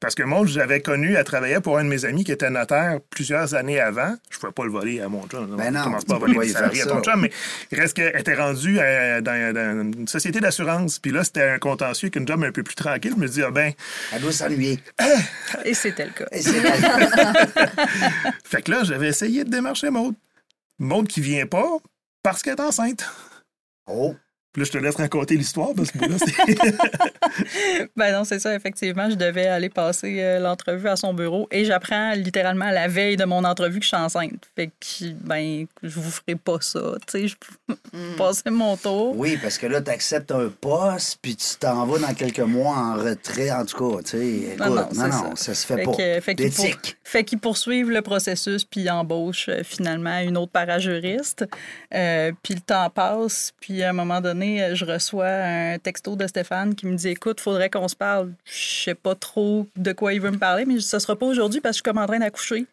Parce 0.01 0.15
que 0.15 0.23
Maude, 0.23 0.47
j'avais 0.47 0.81
connu, 0.81 1.15
elle 1.15 1.25
travaillait 1.25 1.61
pour 1.61 1.77
un 1.79 1.85
de 1.85 1.89
mes 1.89 2.05
amis 2.05 2.23
qui 2.23 2.31
était 2.31 2.49
notaire 2.49 3.01
plusieurs 3.11 3.55
années 3.55 3.81
avant. 3.81 4.15
Je 4.31 4.37
ne 4.37 4.41
pouvais 4.41 4.53
pas 4.53 4.65
le 4.65 4.71
voler 4.71 5.01
à 5.01 5.09
mon 5.09 5.27
chum. 5.27 5.57
Ben 5.57 5.73
non, 5.73 5.81
Je 5.81 5.85
commence 5.85 6.05
pas 6.05 6.15
à 6.15 6.19
voler 6.19 6.49
salariés 6.49 6.83
à 6.83 6.87
ton 6.87 7.03
chum, 7.03 7.21
mais 7.21 7.33
il 7.73 7.81
reste 7.81 7.95
qu'elle 7.95 8.17
était 8.17 8.37
rendue 8.37 8.79
euh, 8.81 9.21
dans, 9.21 9.53
dans 9.53 9.93
une 9.93 10.07
société 10.07 10.39
d'assurance. 10.39 11.01
Puis 11.01 11.11
là, 11.11 11.25
c'était 11.25 11.43
un 11.43 11.59
contentieux 11.59 12.07
avec 12.07 12.17
une 12.17 12.29
job 12.29 12.43
un 12.45 12.53
peu 12.53 12.63
plus 12.63 12.77
tranquille. 12.77 13.13
Je 13.17 13.21
me 13.21 13.27
dis, 13.27 13.43
ah 13.43 13.51
ben, 13.51 13.73
Elle 14.13 14.23
doit 14.23 14.33
s'ennuyer. 14.33 14.79
Et 15.65 15.75
c'était 15.75 16.07
le 16.07 16.13
cas. 16.13 16.27
Et 16.31 16.43
c'est 16.43 16.53
fait 18.45 18.63
que 18.63 18.71
là, 18.71 18.85
j'avais 18.85 19.09
essayé 19.09 19.43
de 19.43 19.51
démarcher 19.51 19.91
Maude. 19.91 20.15
Maude 20.79 21.09
qui 21.09 21.21
vient 21.21 21.47
pas 21.47 21.79
parce 22.23 22.43
qu'elle 22.43 22.57
est 22.57 22.61
enceinte. 22.61 23.05
Oh, 23.87 24.15
là, 24.59 24.65
je 24.65 24.71
te 24.73 24.79
laisse 24.79 24.97
raconter 24.97 25.37
l'histoire 25.37 25.71
parce 25.77 25.91
que 25.91 25.99
là, 25.99 26.17
c'est. 26.19 26.59
Ben 27.97 28.13
non, 28.13 28.25
c'est 28.25 28.39
ça, 28.39 28.55
effectivement. 28.55 29.11
Je 29.11 29.15
devais 29.17 29.47
aller 29.47 29.69
passer 29.69 30.17
euh, 30.21 30.39
l'entrevue 30.41 30.89
à 30.89 30.97
son 30.97 31.15
bureau 31.15 31.49
et 31.51 31.65
j'apprends 31.65 32.13
littéralement 32.15 32.71
la 32.71 32.89
veille 32.89 33.17
de 33.17 33.25
mon 33.25 33.45
entrevue 33.45 33.79
que 33.79 33.85
je 33.85 33.89
suis 33.89 33.97
enceinte. 33.97 34.49
Fait 34.57 34.69
que, 34.69 35.05
ben, 35.21 35.67
je 35.83 36.01
vous 36.01 36.11
ferai 36.11 36.35
pas 36.37 36.59
ça. 36.61 36.81
Tu 37.07 37.21
sais, 37.21 37.29
je 37.29 37.37
Mm. 37.93 38.17
passer 38.17 38.51
mon 38.51 38.77
tour. 38.77 39.15
oui, 39.17 39.39
parce 39.41 39.57
que 39.59 39.67
là, 39.67 39.81
tu 39.81 39.91
acceptes 39.91 40.31
un 40.33 40.49
poste, 40.61 41.19
puis 41.23 41.37
tu 41.37 41.57
t'en 41.59 41.87
vas 41.87 41.99
dans 41.99 42.15
quelques 42.15 42.39
mois 42.41 42.75
en 42.77 42.95
retrait, 42.97 43.51
en 43.51 43.65
tout 43.65 43.77
cas. 43.93 44.03
Tu 44.03 44.11
sais, 44.11 44.27
écoute, 44.55 44.59
Non, 44.67 44.75
non, 44.75 44.89
non, 44.95 45.09
non, 45.09 45.33
c'est 45.37 45.45
ça. 45.47 45.55
se 45.55 45.67
fait, 45.67 45.77
Fait 45.77 45.83
pas. 45.85 45.93
que- 45.93 46.21
fait 46.21 46.35
qu'ils 46.35 46.51
pour- 46.53 46.65
L'éthique. 46.65 46.97
fait 47.05 47.25
qu'ils 47.25 47.39
poursuivent 47.39 47.91
le 47.91 48.03
processus 48.03 48.65
puis 48.65 48.83
ils 48.83 48.91
embauchent 48.91 49.49
euh, 49.49 49.63
finalement 49.65 50.19
une 50.21 50.37
autre 50.37 50.53
parajuriste. 50.53 51.45
Euh, 51.95 52.33
puis 52.43 52.55
le 52.55 52.61
temps 52.61 52.91
passe, 52.91 53.53
puis 53.61 53.83
à 53.83 53.91
un 53.91 53.93
moment 53.95 54.21
donné, 54.21 54.48
euh, 54.49 54.75
je 54.75 54.85
reçois 54.85 55.29
un 55.29 55.79
texto 55.79 56.17
de 56.17 56.27
Stéphane 56.27 56.75
qui 56.75 56.87
me 56.87 56.97
dit 56.97 57.09
Écoute, 57.09 57.41
faudrait 57.41 57.71
qu'on 57.71 57.89
se 57.89 57.97
parle. 57.97 58.33
Je 58.45 58.85
sais 58.85 58.95
pas 58.95 59.15
trop 59.15 59.67
de 59.77 59.93
quoi 59.93 60.13
il 60.15 60.21
veut 60.21 60.31
me 60.31 60.39
parler, 60.39 60.65
mais 60.65 60.81
ça 60.81 61.01
sera 61.01 61.17
pas 61.17 61.27
aujourd'hui 61.27 61.61
parce 61.61 61.73
que 61.73 61.77
je 61.77 61.79
suis 61.79 61.83
comme 61.83 62.03
en 62.03 62.07
train 62.07 62.19
d'accoucher. 62.19 62.67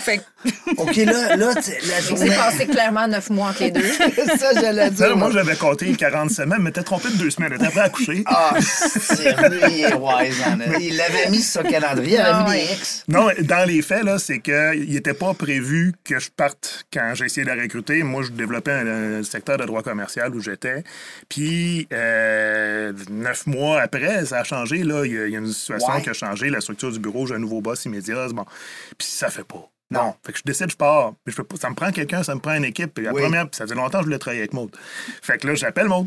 Fait 0.00 0.18
que 0.18 0.22
OK, 0.76 0.96
là, 0.96 1.36
là 1.36 1.52
la 1.54 2.00
journée... 2.00 2.28
s'est 2.30 2.36
passé 2.36 2.66
clairement 2.66 3.06
neuf 3.08 3.30
mois 3.30 3.48
entre 3.48 3.64
les 3.64 3.70
deux. 3.70 3.82
ça, 4.38 4.52
j'allais 4.54 4.90
dire. 4.90 5.08
Ça, 5.08 5.14
moi, 5.14 5.30
j'avais 5.32 5.56
compté 5.56 5.92
40 5.92 6.30
semaines, 6.30 6.62
mais 6.62 6.70
t'es 6.72 6.82
trompé 6.82 7.08
de 7.10 7.16
deux 7.16 7.30
semaines. 7.30 7.56
T'es 7.58 7.66
après 7.66 7.80
à 7.80 7.88
coucher. 7.88 8.22
Ah, 8.26 8.54
c'est 8.60 9.36
lui, 9.50 9.80
il 9.80 9.84
est 9.84 9.94
wise. 9.94 10.36
en 10.46 10.78
Il 10.80 10.96
l'avait 10.96 11.30
mis 11.30 11.40
sur 11.40 11.62
son 11.62 11.68
calendrier, 11.68 12.14
il 12.14 12.20
avait 12.20 12.30
Ah 12.32 12.44
mis 12.48 12.60
des 12.60 12.72
X. 12.74 13.04
Non, 13.08 13.28
dans 13.40 13.68
les 13.68 13.82
faits, 13.82 14.04
là, 14.04 14.18
c'est 14.18 14.38
qu'il 14.40 14.88
n'était 14.88 15.14
pas 15.14 15.34
prévu 15.34 15.92
que 16.04 16.18
je 16.18 16.30
parte 16.30 16.84
quand 16.92 17.12
j'ai 17.14 17.26
essayé 17.26 17.44
de 17.44 17.50
la 17.52 17.60
recruter. 17.60 18.02
Moi, 18.02 18.22
je 18.22 18.30
développais 18.30 18.72
un, 18.72 19.18
un 19.18 19.22
secteur 19.22 19.58
de 19.58 19.64
droit 19.64 19.82
commercial 19.82 20.34
où 20.34 20.40
j'étais. 20.40 20.84
Puis, 21.28 21.86
euh, 21.92 22.92
neuf 23.10 23.46
mois 23.46 23.80
après, 23.82 24.26
ça 24.26 24.40
a 24.40 24.44
changé. 24.44 24.82
Là. 24.84 25.04
Il, 25.04 25.12
y 25.12 25.18
a, 25.18 25.26
il 25.26 25.32
y 25.32 25.36
a 25.36 25.38
une 25.40 25.52
situation 25.52 25.92
Ouais. 25.94 26.02
qui 26.02 26.10
a 26.10 26.12
changé. 26.12 26.50
La 26.50 26.60
structure 26.60 26.90
du 26.92 26.98
bureau, 26.98 27.26
j'ai 27.26 27.34
un 27.34 27.38
nouveau 27.38 27.60
boss 27.60 27.84
immédiat. 27.84 28.28
Bon. 28.32 28.44
Puis, 28.96 29.08
ça 29.08 29.28
fait 29.28 29.44
pas. 29.44 29.68
Non. 29.92 30.14
Fait 30.24 30.32
que 30.32 30.38
je 30.38 30.42
décide, 30.44 30.70
je 30.70 30.76
pars. 30.76 31.12
Mais 31.26 31.32
je 31.32 31.36
peux 31.36 31.44
pas- 31.44 31.56
ça 31.56 31.70
me 31.70 31.74
prend 31.74 31.90
quelqu'un, 31.90 32.22
ça 32.22 32.34
me 32.34 32.40
prend 32.40 32.54
une 32.54 32.64
équipe. 32.64 32.94
Puis 32.94 33.04
la 33.04 33.12
Oui. 33.12 33.22
première, 33.22 33.46
ça 33.52 33.64
faisait 33.64 33.74
longtemps 33.74 33.98
que 33.98 34.04
je 34.04 34.06
voulais 34.06 34.18
travailler 34.18 34.40
avec 34.42 34.52
Maud. 34.52 34.70
Fait 35.22 35.38
que 35.38 35.46
là, 35.46 35.54
j'appelle 35.54 35.88
Maud. 35.88 36.06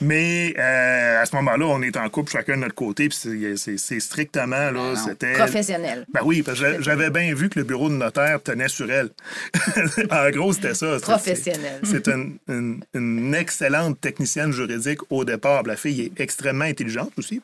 Mais 0.00 0.54
euh, 0.58 1.22
à 1.22 1.26
ce 1.26 1.34
moment-là, 1.36 1.66
on 1.66 1.80
est 1.82 1.96
en 1.96 2.08
couple, 2.08 2.30
chacun 2.32 2.56
de 2.56 2.62
notre 2.62 2.74
côté, 2.74 3.08
puis 3.08 3.16
c'est- 3.56 4.00
strictement, 4.00 4.70
là, 4.70 4.72
non. 4.72 4.96
c'était... 4.96 5.32
Professionnel. 5.34 6.06
Ben 6.12 6.20
oui, 6.24 6.42
parce 6.42 6.58
que 6.58 6.64
j'a- 6.66 6.80
j'avais 6.80 7.10
bien 7.10 7.34
vu 7.34 7.48
que 7.48 7.58
le 7.58 7.64
bureau 7.64 7.88
de 7.88 7.94
notaire 7.94 8.42
tenait 8.42 8.68
sur 8.68 8.90
elle. 8.90 9.10
en 10.10 10.30
gros, 10.30 10.52
c'était 10.52 10.74
ça. 10.74 10.98
Professionnel. 11.00 11.80
C'est 11.84 12.08
une, 12.08 12.38
une- 12.48 12.82
une 12.94 13.34
excellente 13.34 14.00
technicienne 14.00 14.52
juridique 14.52 15.00
au 15.10 15.24
départ. 15.24 15.62
La 15.64 15.76
fille 15.76 16.02
est 16.02 16.20
extrêmement 16.20 16.64
intelligente 16.64 17.12
aussi. 17.16 17.40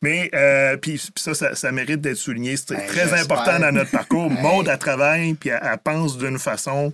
Mais 0.00 0.30
euh, 0.34 0.76
puis 0.76 0.92
puis 0.92 1.22
ça, 1.22 1.34
ça, 1.34 1.54
ça 1.54 1.72
mérite 1.72 2.00
d'être 2.00 2.16
souligné. 2.16 2.56
C'est 2.56 2.74
Ben, 2.74 2.86
très 2.86 3.12
important 3.20 3.58
dans 3.58 3.72
notre 3.72 3.90
parcours. 3.90 4.30
Maude, 4.42 4.68
elle 4.70 4.78
travaille, 4.78 5.34
puis 5.34 5.50
elle, 5.50 5.60
elle 5.62 5.78
pense 5.82 6.18
d'une 6.18 6.38
façon 6.38 6.92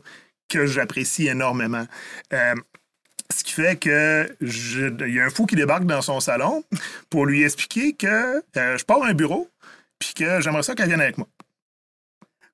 que 0.49 0.67
j'apprécie 0.67 1.29
énormément. 1.29 1.87
Euh, 2.33 2.55
ce 3.35 3.45
qui 3.45 3.53
fait 3.53 3.77
que 3.77 4.29
il 4.41 5.15
y 5.15 5.21
a 5.21 5.25
un 5.25 5.31
fou 5.31 5.47
qui 5.47 5.57
débarque 5.57 5.85
dans 5.85 6.03
son 6.03 6.21
salon 6.21 6.65
pour 7.11 7.27
lui 7.27 7.43
expliquer 7.45 7.93
que 7.93 8.43
euh, 8.57 8.79
je 8.79 8.85
pars 8.85 9.03
à 9.03 9.09
un 9.09 9.15
bureau 9.15 9.49
puis 9.99 10.15
que 10.15 10.41
j'aimerais 10.41 10.63
ça 10.63 10.75
qu'elle 10.75 10.89
vienne 10.89 11.01
avec 11.01 11.19
moi. 11.19 11.27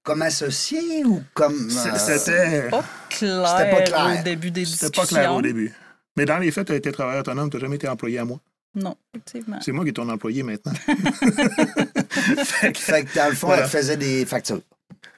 Comme 0.02 0.20
associé 0.22 1.04
ou 1.04 1.22
comme. 1.32 1.54
Euh, 1.70 1.96
C'était 1.98 2.68
pas 2.68 2.84
clair, 3.08 3.46
C'était 3.48 3.70
pas 3.70 3.82
clair. 3.82 4.16
au 4.20 4.22
début 4.22 4.50
des 4.50 4.64
c'était 4.66 4.86
discussions. 4.90 5.02
pas 5.02 5.06
clair 5.06 5.34
au 5.34 5.40
début. 5.42 5.72
Mais 6.16 6.26
dans 6.26 6.38
les 6.38 6.50
faits, 6.50 6.66
tu 6.66 6.72
as 6.72 6.76
été 6.76 6.92
travailleur 6.92 7.20
autonome, 7.20 7.48
tu 7.50 7.56
n'as 7.56 7.60
jamais 7.62 7.76
été 7.76 7.88
employé 7.88 8.18
à 8.18 8.24
moi. 8.24 8.38
Non, 8.74 8.96
effectivement. 9.14 9.58
C'est 9.62 9.72
moi 9.72 9.84
qui 9.84 9.90
est 9.90 9.94
ton 9.94 10.08
employé 10.08 10.42
maintenant. 10.42 10.72
Fait 12.44 12.72
que- 12.72 12.78
Fait 12.78 13.04
que 13.04 13.14
dans 13.14 13.28
le 13.30 13.34
fond, 13.34 13.46
Voilà. 13.46 13.62
elle 13.64 13.68
faisait 13.68 13.96
des 13.96 14.26
factures. 14.26 14.60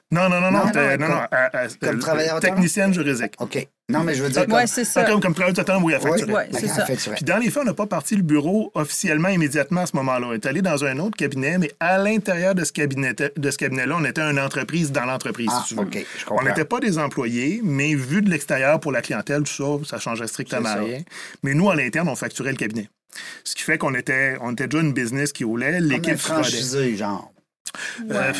Non, 0.09 0.29
non, 0.29 0.39
non, 0.39 0.51
non, 0.51 0.51
Non, 0.51 0.51
non, 0.51 0.65
non, 0.65 0.71
comme- 0.71 1.07
non, 1.09 1.21
euh, 1.33 1.97
travailleur 1.99 2.37
autonome? 2.37 2.55
technicienne 2.55 2.93
juridique. 2.93 3.33
OK. 3.39 3.67
Non, 3.89 4.03
mais 4.05 4.15
je 4.15 4.23
veux 4.23 4.29
dire. 4.29 4.41
Ouais, 4.43 4.47
comme... 4.47 4.67
c'est 4.67 4.85
ça. 4.85 5.03
Comme, 5.03 5.19
comme 5.19 5.33
travailleur 5.33 5.59
autonome, 5.59 5.83
oui, 5.83 5.93
à 5.95 5.97
Oui, 5.97 6.03
facturer. 6.11 6.31
Ouais, 6.33 6.47
c'est 6.53 6.67
ça. 6.69 6.85
Puis 6.85 7.25
dans 7.25 7.37
les 7.37 7.49
faits, 7.49 7.63
on 7.63 7.65
n'a 7.65 7.73
pas 7.73 7.87
parti 7.87 8.15
le 8.15 8.21
bureau 8.21 8.71
officiellement 8.73 9.27
immédiatement 9.27 9.81
à 9.81 9.85
ce 9.85 9.95
moment-là. 9.97 10.27
On 10.27 10.33
est 10.33 10.45
allé 10.45 10.61
dans 10.61 10.85
un 10.85 10.97
autre 10.99 11.17
cabinet, 11.17 11.57
mais 11.57 11.71
à 11.81 11.97
l'intérieur 11.97 12.55
de 12.55 12.63
ce 12.63 12.71
cabinet 12.71 13.13
de 13.13 13.51
ce 13.51 13.57
cabinet-là, 13.57 13.95
on 13.99 14.05
était 14.05 14.21
une 14.21 14.39
entreprise 14.39 14.93
dans 14.93 15.03
l'entreprise, 15.05 15.49
Ah, 15.51 15.61
si 15.67 15.73
tu 15.73 15.75
veux. 15.81 15.85
OK, 15.87 15.93
je 16.17 16.23
On 16.25 16.29
comprends. 16.29 16.45
n'était 16.45 16.65
pas 16.65 16.79
des 16.79 16.99
employés, 16.99 17.59
mais 17.63 17.93
vu 17.93 18.21
de 18.21 18.29
l'extérieur 18.29 18.79
pour 18.79 18.93
la 18.93 19.01
clientèle, 19.01 19.43
tout 19.43 19.81
ça, 19.83 19.89
ça 19.89 19.99
changeait 19.99 20.27
strictement 20.27 20.73
rien. 20.75 21.01
Mais 21.43 21.53
nous, 21.53 21.69
à 21.69 21.75
l'interne, 21.75 22.07
on 22.07 22.15
facturait 22.15 22.51
le 22.51 22.57
cabinet. 22.57 22.89
Ce 23.43 23.55
qui 23.55 23.63
fait 23.63 23.77
qu'on 23.77 23.93
était, 23.93 24.37
on 24.41 24.51
était 24.53 24.67
déjà 24.67 24.81
une 24.83 24.93
business 24.93 25.33
qui 25.33 25.43
roulait, 25.43 25.79
l'équipe 25.81 26.17
se 26.19 26.31
rodait. 26.31 26.97
Euh, 28.09 28.31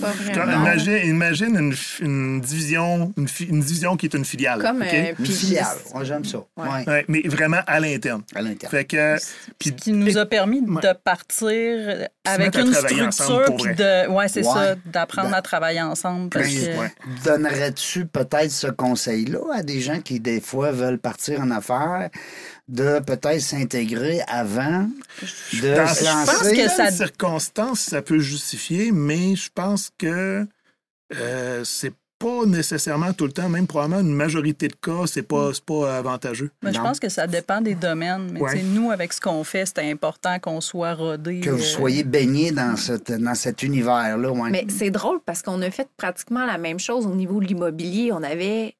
Pas 0.00 0.10
vraiment. 0.10 0.62
imagine 0.62 0.96
imagine 1.08 1.74
une, 2.00 2.40
division, 2.40 3.12
une, 3.16 3.60
division 3.60 3.96
qui 3.96 4.06
est 4.06 4.14
une 4.14 4.24
filiale. 4.24 4.60
Comme 4.60 4.82
OK? 4.82 4.88
euh, 4.92 5.12
Une 5.18 5.26
filiale. 5.26 5.76
Moi, 5.94 6.04
j'aime 6.04 6.24
ça. 6.24 6.38
Ouais. 6.56 6.68
Ouais. 6.68 6.86
Ouais, 6.86 7.04
mais 7.08 7.22
vraiment 7.24 7.60
à 7.66 7.80
l'interne. 7.80 8.22
À 8.34 8.42
l'interne. 8.42 8.70
Fait 8.70 8.84
que. 8.84 9.16
puis- 9.58 9.74
qui 9.74 9.92
nous 9.92 10.18
a 10.18 10.26
permis 10.26 10.62
de 10.62 10.92
partir 11.04 12.08
avec 12.24 12.56
une 12.56 12.72
structure, 12.72 13.56
puis 13.62 13.74
de, 13.74 14.08
ouais, 14.08 14.28
c'est 14.28 14.46
Ouais. 14.46 14.52
ça, 14.52 14.74
d'apprendre 14.86 15.34
à 15.34 15.42
travailler 15.42 15.82
ensemble. 15.82 16.30
Parce 16.30 16.46
ben, 16.46 16.74
que, 16.74 16.80
ouais. 16.80 16.92
Donnerais-tu 17.24 18.06
peut-être 18.06 18.50
ce 18.50 18.66
conseil-là 18.68 19.40
à 19.54 19.62
des 19.62 19.80
gens 19.80 20.00
qui, 20.00 20.20
des 20.20 20.40
fois, 20.40 20.72
veulent 20.72 20.98
partir 20.98 21.40
en 21.40 21.50
affaires, 21.50 22.10
de 22.68 22.98
peut-être 23.00 23.40
s'intégrer 23.40 24.20
avant 24.26 24.88
de 25.52 25.76
Dans 25.76 25.86
se 25.86 26.00
je 26.04 26.04
pense 26.04 26.26
lancer? 26.42 26.56
que 26.56 26.62
ça- 26.68 26.74
certaines 26.76 26.94
circonstances, 26.96 27.80
ça 27.80 28.02
peut 28.02 28.18
justifier, 28.18 28.90
mais 28.92 29.36
je 29.36 29.50
pense 29.54 29.90
que 29.98 30.46
euh, 31.14 31.62
c'est 31.64 31.92
pas 32.18 32.46
nécessairement 32.46 33.12
tout 33.12 33.26
le 33.26 33.32
temps, 33.32 33.48
même 33.50 33.66
probablement 33.66 34.00
une 34.00 34.14
majorité 34.14 34.68
de 34.68 34.74
cas, 34.74 35.06
c'est 35.06 35.22
pas, 35.22 35.50
c'est 35.52 35.62
pas 35.64 35.98
avantageux. 35.98 36.50
mais 36.62 36.72
je 36.72 36.80
pense 36.80 36.98
que 36.98 37.10
ça 37.10 37.26
dépend 37.26 37.60
des 37.60 37.74
domaines. 37.74 38.30
Mais 38.32 38.40
Ouais. 38.40 38.62
nous, 38.62 38.90
avec 38.90 39.12
ce 39.12 39.20
qu'on 39.20 39.44
fait, 39.44 39.66
c'est 39.66 39.88
important 39.90 40.38
qu'on 40.40 40.62
soit 40.62 40.94
rodé. 40.94 41.40
Que 41.40 41.50
vous 41.50 41.58
euh, 41.60 41.62
soyez 41.62 42.04
baigné 42.04 42.52
dans, 42.52 42.74
cette, 42.76 43.12
dans 43.12 43.34
cet 43.34 43.62
univers-là. 43.62 44.30
ouais. 44.32 44.50
Mais 44.50 44.66
c'est 44.70 44.88
drôle 44.90 45.20
parce 45.26 45.42
qu'on 45.42 45.60
a 45.60 45.70
fait 45.70 45.88
pratiquement 45.98 46.46
la 46.46 46.56
même 46.56 46.78
chose 46.80 47.06
au 47.06 47.14
niveau 47.14 47.38
de 47.38 47.44
l'immobilier. 47.46 48.10
On 48.12 48.22
avait 48.22 48.74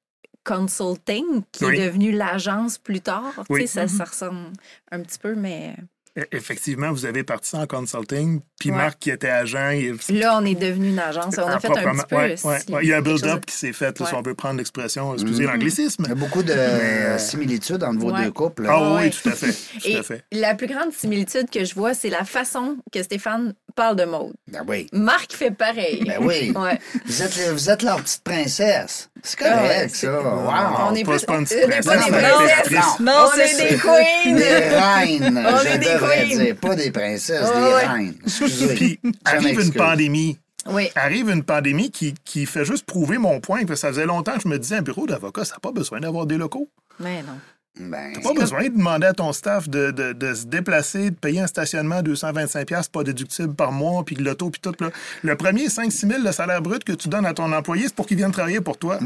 Consulting, 0.47 1.43
qui 1.53 1.65
Oui. 1.65 1.77
est 1.77 1.87
devenu 1.87 2.13
l'agence 2.13 2.79
plus 2.79 3.01
tard. 3.01 3.33
Tu 3.37 3.53
Oui. 3.53 3.61
sais, 3.67 3.87
ça, 3.87 3.89
ça 3.89 4.05
ressemble 4.05 4.53
un 4.91 5.01
petit 5.01 5.19
peu, 5.19 5.35
mais 5.35 5.75
E- 6.19 6.25
Effectivement, 6.33 6.93
vous 6.93 7.05
avez 7.05 7.25
parti 7.25 7.51
ça 7.51 7.59
en 7.59 7.67
consulting, 7.67 8.41
puis 8.59 8.71
Ouais. 8.71 8.77
Marc 8.77 8.99
qui 9.01 9.11
était 9.11 9.29
agent, 9.29 9.69
il, 9.73 9.99
là, 10.19 10.39
on 10.41 10.47
est 10.47 10.55
devenu 10.55 10.89
une 10.89 10.99
agence. 10.99 11.35
On 11.37 11.43
a 11.47 11.57
Ah, 11.57 11.61
fait 11.61 11.69
un 11.69 11.93
petit 11.93 12.05
peu. 12.09 12.17
Ouais, 12.17 12.37
ouais, 12.43 12.59
si-. 12.61 12.73
Il 12.83 12.89
y 12.89 12.95
a 12.95 12.97
un 12.97 13.03
build-up 13.03 13.41
de- 13.41 13.45
qui 13.45 13.55
s'est 13.55 13.75
fait, 13.75 14.01
là, 14.01 14.07
si 14.07 14.15
on 14.15 14.23
veut 14.23 14.35
prendre 14.35 14.57
l'expression, 14.57 15.13
excusez 15.13 15.43
Mhm. 15.45 15.51
l'anglicisme. 15.51 16.05
Il 16.07 16.09
y 16.09 16.13
a 16.13 16.15
beaucoup 16.15 16.43
de 16.43 16.53
euh, 16.53 17.19
similitudes 17.19 17.83
entre 17.85 17.99
vos 17.99 18.13
Ouais. 18.13 18.25
deux 18.25 18.31
couples. 18.33 18.65
Ah 18.67 18.95
oui, 18.95 19.03
Ouais. 19.03 19.11
tout 19.11 19.29
à 19.29 19.33
fait. 19.33 19.53
Tout 19.53 19.89
Et 19.89 19.97
à 19.99 20.03
fait. 20.03 20.25
la 20.33 20.55
plus 20.55 20.69
grande 20.69 20.91
similitude 20.95 21.51
que 21.51 21.65
je 21.67 21.75
vois, 21.75 21.93
c'est 21.93 22.09
la 22.09 22.25
façon 22.25 22.79
que 22.91 23.03
Stéphane 23.03 23.53
parle 23.77 23.95
de 23.97 24.05
mode. 24.05 24.33
Ben 24.49 24.65
oui. 24.67 24.89
Marc 24.93 25.33
fait 25.33 25.53
pareil. 25.53 26.03
Ben 26.05 26.19
oui. 26.21 26.53
Ouais. 26.57 26.79
Vous 27.05 27.23
êtes, 27.23 27.37
le- 27.37 27.53
vous 27.53 27.71
êtes 27.71 27.83
leur 27.83 28.03
petite 28.03 28.25
princesse. 28.25 29.09
C'est 29.23 29.37
Ah 29.43 29.45
ouais, 29.45 29.62
correct, 29.62 29.91
c'est- 29.95 30.07
ça. 30.07 30.21
Wow. 30.21 30.51
On 30.91 30.95
est 30.95 31.05
pas- 31.05 31.12
plus- 31.12 31.25
pas 31.27 31.37
une 31.39 31.45
petite 31.45 31.61
pas 31.85 31.97
des 31.97 32.11
princesses. 32.11 32.71
Non. 33.01 33.12
Non, 33.12 33.12
on 33.27 33.31
c'est 33.37 33.65
est 33.65 33.69
des 33.71 33.77
queens. 33.79 34.37
Des 34.37 34.45
reines, 34.77 35.47
On 35.47 35.59
je 35.59 35.67
est 35.69 35.79
des 35.79 35.93
devrais 35.95 36.29
queens. 36.29 36.37
dire. 36.45 36.57
Pas 36.57 36.75
des 36.75 36.91
princesses, 36.91 37.49
Ouais, 37.49 37.61
des 37.61 37.75
ouais. 37.75 37.87
reines. 37.87 38.15
Excusez. 38.25 38.75
Puis 38.75 39.01
arrive 39.25 39.61
une 39.61 39.73
pandémie. 39.73 40.39
Oui. 40.69 40.89
Arrive 40.97 41.31
une 41.31 41.45
pandémie 41.45 41.93
qui, 41.93 42.15
qui 42.25 42.45
fait 42.45 42.65
juste 42.65 42.85
prouver 42.87 43.19
mon 43.19 43.39
point, 43.41 43.65
que 43.65 43.77
ça 43.77 43.89
faisait 43.89 44.07
longtemps 44.07 44.35
que 44.35 44.43
je 44.43 44.49
me 44.49 44.59
disais, 44.59 44.77
un 44.77 44.83
bureau 44.83 45.07
d'avocat, 45.07 45.45
ça 45.45 45.55
n'a 45.55 45.61
pas 45.61 45.71
besoin 45.71 46.01
d'avoir 46.01 46.27
des 46.27 46.37
locaux. 46.39 46.69
Mais 46.99 47.23
non. 47.23 47.39
Ben, 47.79 48.12
Pas 48.23 48.33
besoin 48.33 48.65
de 48.65 48.69
demander 48.77 49.07
à 49.07 49.12
ton 49.12 49.33
staff 49.33 49.69
de, 49.69 49.91
de- 49.91 50.12
de 50.15 50.35
se 50.35 50.47
déplacer, 50.47 51.11
de 51.11 51.17
payer 51.17 51.41
un 51.41 51.47
stationnement 51.47 51.97
à 51.97 52.03
225$ 52.03 52.91
pas 52.91 53.05
déductible 53.05 53.55
par 53.55 53.71
mois, 53.73 54.03
puis 54.05 54.17
l'auto, 54.17 54.49
puis 54.51 54.61
tout. 54.61 54.73
Là. 54.81 54.91
Le 55.23 55.37
premier 55.37 55.67
5-6 55.69 56.09
000 56.09 56.23
de 56.23 56.33
salaire 56.33 56.62
brut 56.62 56.83
que 56.85 56.93
tu 56.93 57.09
donnes 57.09 57.27
à 57.27 57.35
ton 57.35 57.53
employé, 57.53 57.85
c'est 57.85 57.95
pour 57.95 58.07
qu'il 58.07 58.17
vienne 58.17 58.33
travailler 58.33 58.61
pour 58.61 58.79
toi. 58.79 58.99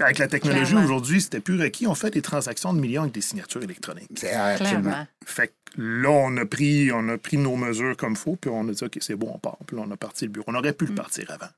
Avec 0.00 0.18
la 0.18 0.26
technologie 0.26 0.74
aujourd'hui, 0.74 1.20
c'était 1.20 1.40
plus 1.40 1.60
requis. 1.60 1.86
On 1.86 1.94
fait 1.94 2.10
des 2.10 2.22
transactions 2.22 2.72
de 2.72 2.80
millions 2.80 3.02
avec 3.02 3.14
des 3.14 3.20
signatures 3.20 3.62
électroniques. 3.62 4.08
c'est 4.16 4.32
absolument. 4.32 4.80
Clairement. 4.82 5.06
Fait 5.26 5.48
que 5.48 5.52
là, 5.82 6.08
on 6.10 6.34
a 6.38 6.46
pris, 6.46 6.90
on 6.92 7.06
a 7.10 7.18
pris 7.18 7.36
nos 7.36 7.56
mesures 7.56 7.96
comme 7.96 8.16
faut, 8.16 8.36
puis 8.36 8.50
on 8.50 8.66
a 8.68 8.72
dit, 8.72 8.82
OK, 8.84 8.96
c'est 9.00 9.16
bon, 9.16 9.32
on 9.34 9.38
part. 9.38 9.58
Puis 9.66 9.76
là, 9.76 9.82
on 9.86 9.90
a 9.90 9.96
parti 9.96 10.24
le 10.24 10.30
bureau. 10.30 10.44
On 10.48 10.54
aurait 10.54 10.72
pu 10.72 10.86
le 10.86 10.94
partir 10.94 11.30
avant. 11.30 11.50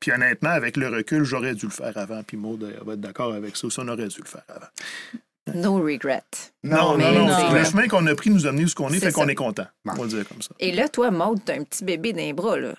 Puis 0.00 0.10
honnêtement, 0.12 0.50
avec 0.50 0.76
le 0.78 0.88
recul, 0.88 1.24
j'aurais 1.24 1.54
dû 1.54 1.66
le 1.66 1.72
faire 1.72 1.96
avant. 1.98 2.22
Puis 2.22 2.36
Maud 2.38 2.62
va 2.84 2.94
être 2.94 3.00
d'accord 3.00 3.34
avec 3.34 3.56
ça. 3.56 3.68
Ça, 3.68 3.82
on 3.84 3.88
aurait 3.88 4.08
dû 4.08 4.20
le 4.20 4.28
faire 4.28 4.44
avant. 4.48 4.66
No 5.54 5.76
regret. 5.82 6.22
Non, 6.64 6.96
mais 6.96 7.12
non, 7.12 7.26
non. 7.26 7.38
non. 7.48 7.52
Le 7.52 7.64
chemin 7.64 7.86
qu'on 7.86 8.06
a 8.06 8.14
pris 8.14 8.30
nous 8.30 8.46
a 8.46 8.48
amené 8.48 8.64
où 8.64 8.68
ce 8.68 8.74
qu'on 8.74 8.88
est, 8.92 8.98
fait 8.98 9.12
qu'on 9.12 9.28
est 9.28 9.34
content. 9.36 9.66
On 9.86 9.92
va 9.92 10.02
le 10.02 10.08
dire 10.08 10.28
comme 10.28 10.42
ça. 10.42 10.50
Et 10.58 10.72
là, 10.72 10.88
toi, 10.88 11.10
Maude, 11.10 11.40
t'as 11.44 11.54
un 11.54 11.62
petit 11.62 11.84
bébé 11.84 12.12
dans 12.12 12.18
les 12.18 12.32
bras, 12.32 12.58
là. 12.58 12.74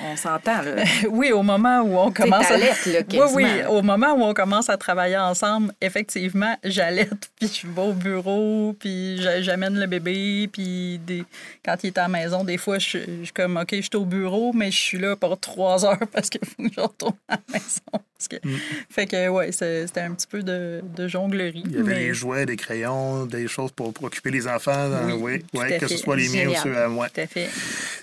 On 0.00 0.16
s'entend, 0.16 0.62
là. 0.62 0.84
Oui, 1.10 1.32
au 1.32 1.42
moment 1.42 1.80
où 1.82 1.98
on 1.98 2.12
commence 2.12 2.48
à... 2.50 2.56
là, 2.56 2.66
Oui, 2.86 3.18
oui, 3.34 3.46
au 3.68 3.82
moment 3.82 4.12
où 4.14 4.22
on 4.22 4.32
commence 4.32 4.70
à 4.70 4.76
travailler 4.76 5.18
ensemble, 5.18 5.72
effectivement, 5.80 6.56
j'allaite, 6.62 7.30
puis 7.40 7.48
je 7.52 7.66
vais 7.66 7.82
au 7.82 7.92
bureau, 7.92 8.74
puis 8.78 9.20
j'a- 9.20 9.42
j'amène 9.42 9.78
le 9.78 9.86
bébé, 9.86 10.48
puis 10.50 11.00
des... 11.04 11.24
quand 11.64 11.74
il 11.82 11.88
est 11.88 11.98
à 11.98 12.02
la 12.02 12.08
maison, 12.08 12.44
des 12.44 12.56
fois, 12.58 12.78
je 12.78 12.98
je 12.98 13.24
suis 13.24 13.32
comme, 13.34 13.56
OK, 13.56 13.70
je 13.72 13.80
suis 13.80 13.96
au 13.96 14.04
bureau, 14.04 14.52
mais 14.54 14.70
je 14.70 14.78
suis 14.78 14.98
là 14.98 15.16
pour 15.16 15.38
trois 15.40 15.84
heures 15.84 15.98
parce 16.12 16.30
qu'il 16.30 16.40
faut 16.46 16.62
que 16.62 16.72
je 16.72 16.80
retourne 16.80 17.16
à 17.28 17.34
la 17.34 17.40
maison. 17.52 18.04
Parce 18.28 18.40
que... 18.42 18.48
Fait 18.90 19.06
que, 19.06 19.28
ouais, 19.28 19.50
c'était 19.52 20.00
un 20.00 20.12
petit 20.12 20.26
peu 20.26 20.42
de, 20.42 20.80
de 20.96 21.08
jonglerie. 21.08 21.62
Il 21.66 21.72
y 21.72 21.78
avait 21.80 21.94
mais- 21.94 22.00
des 22.06 22.14
jouets, 22.14 22.46
des 22.46 22.56
crayons, 22.56 23.26
des 23.26 23.48
choses 23.48 23.72
pour, 23.72 23.92
pour 23.92 24.04
occuper 24.04 24.30
les 24.30 24.46
enfants. 24.46 24.88
dans- 24.88 25.12
Oui, 25.16 25.42
à 25.58 25.78
que 25.78 25.88
ce 25.88 25.96
soit 25.96 26.16
les 26.16 26.28
miens 26.28 26.48
ou 26.50 26.54
ceux 26.62 26.76
à 26.76 26.88
moi. 26.88 27.08
Tout 27.08 27.20
à 27.20 27.26
fait. 27.26 27.48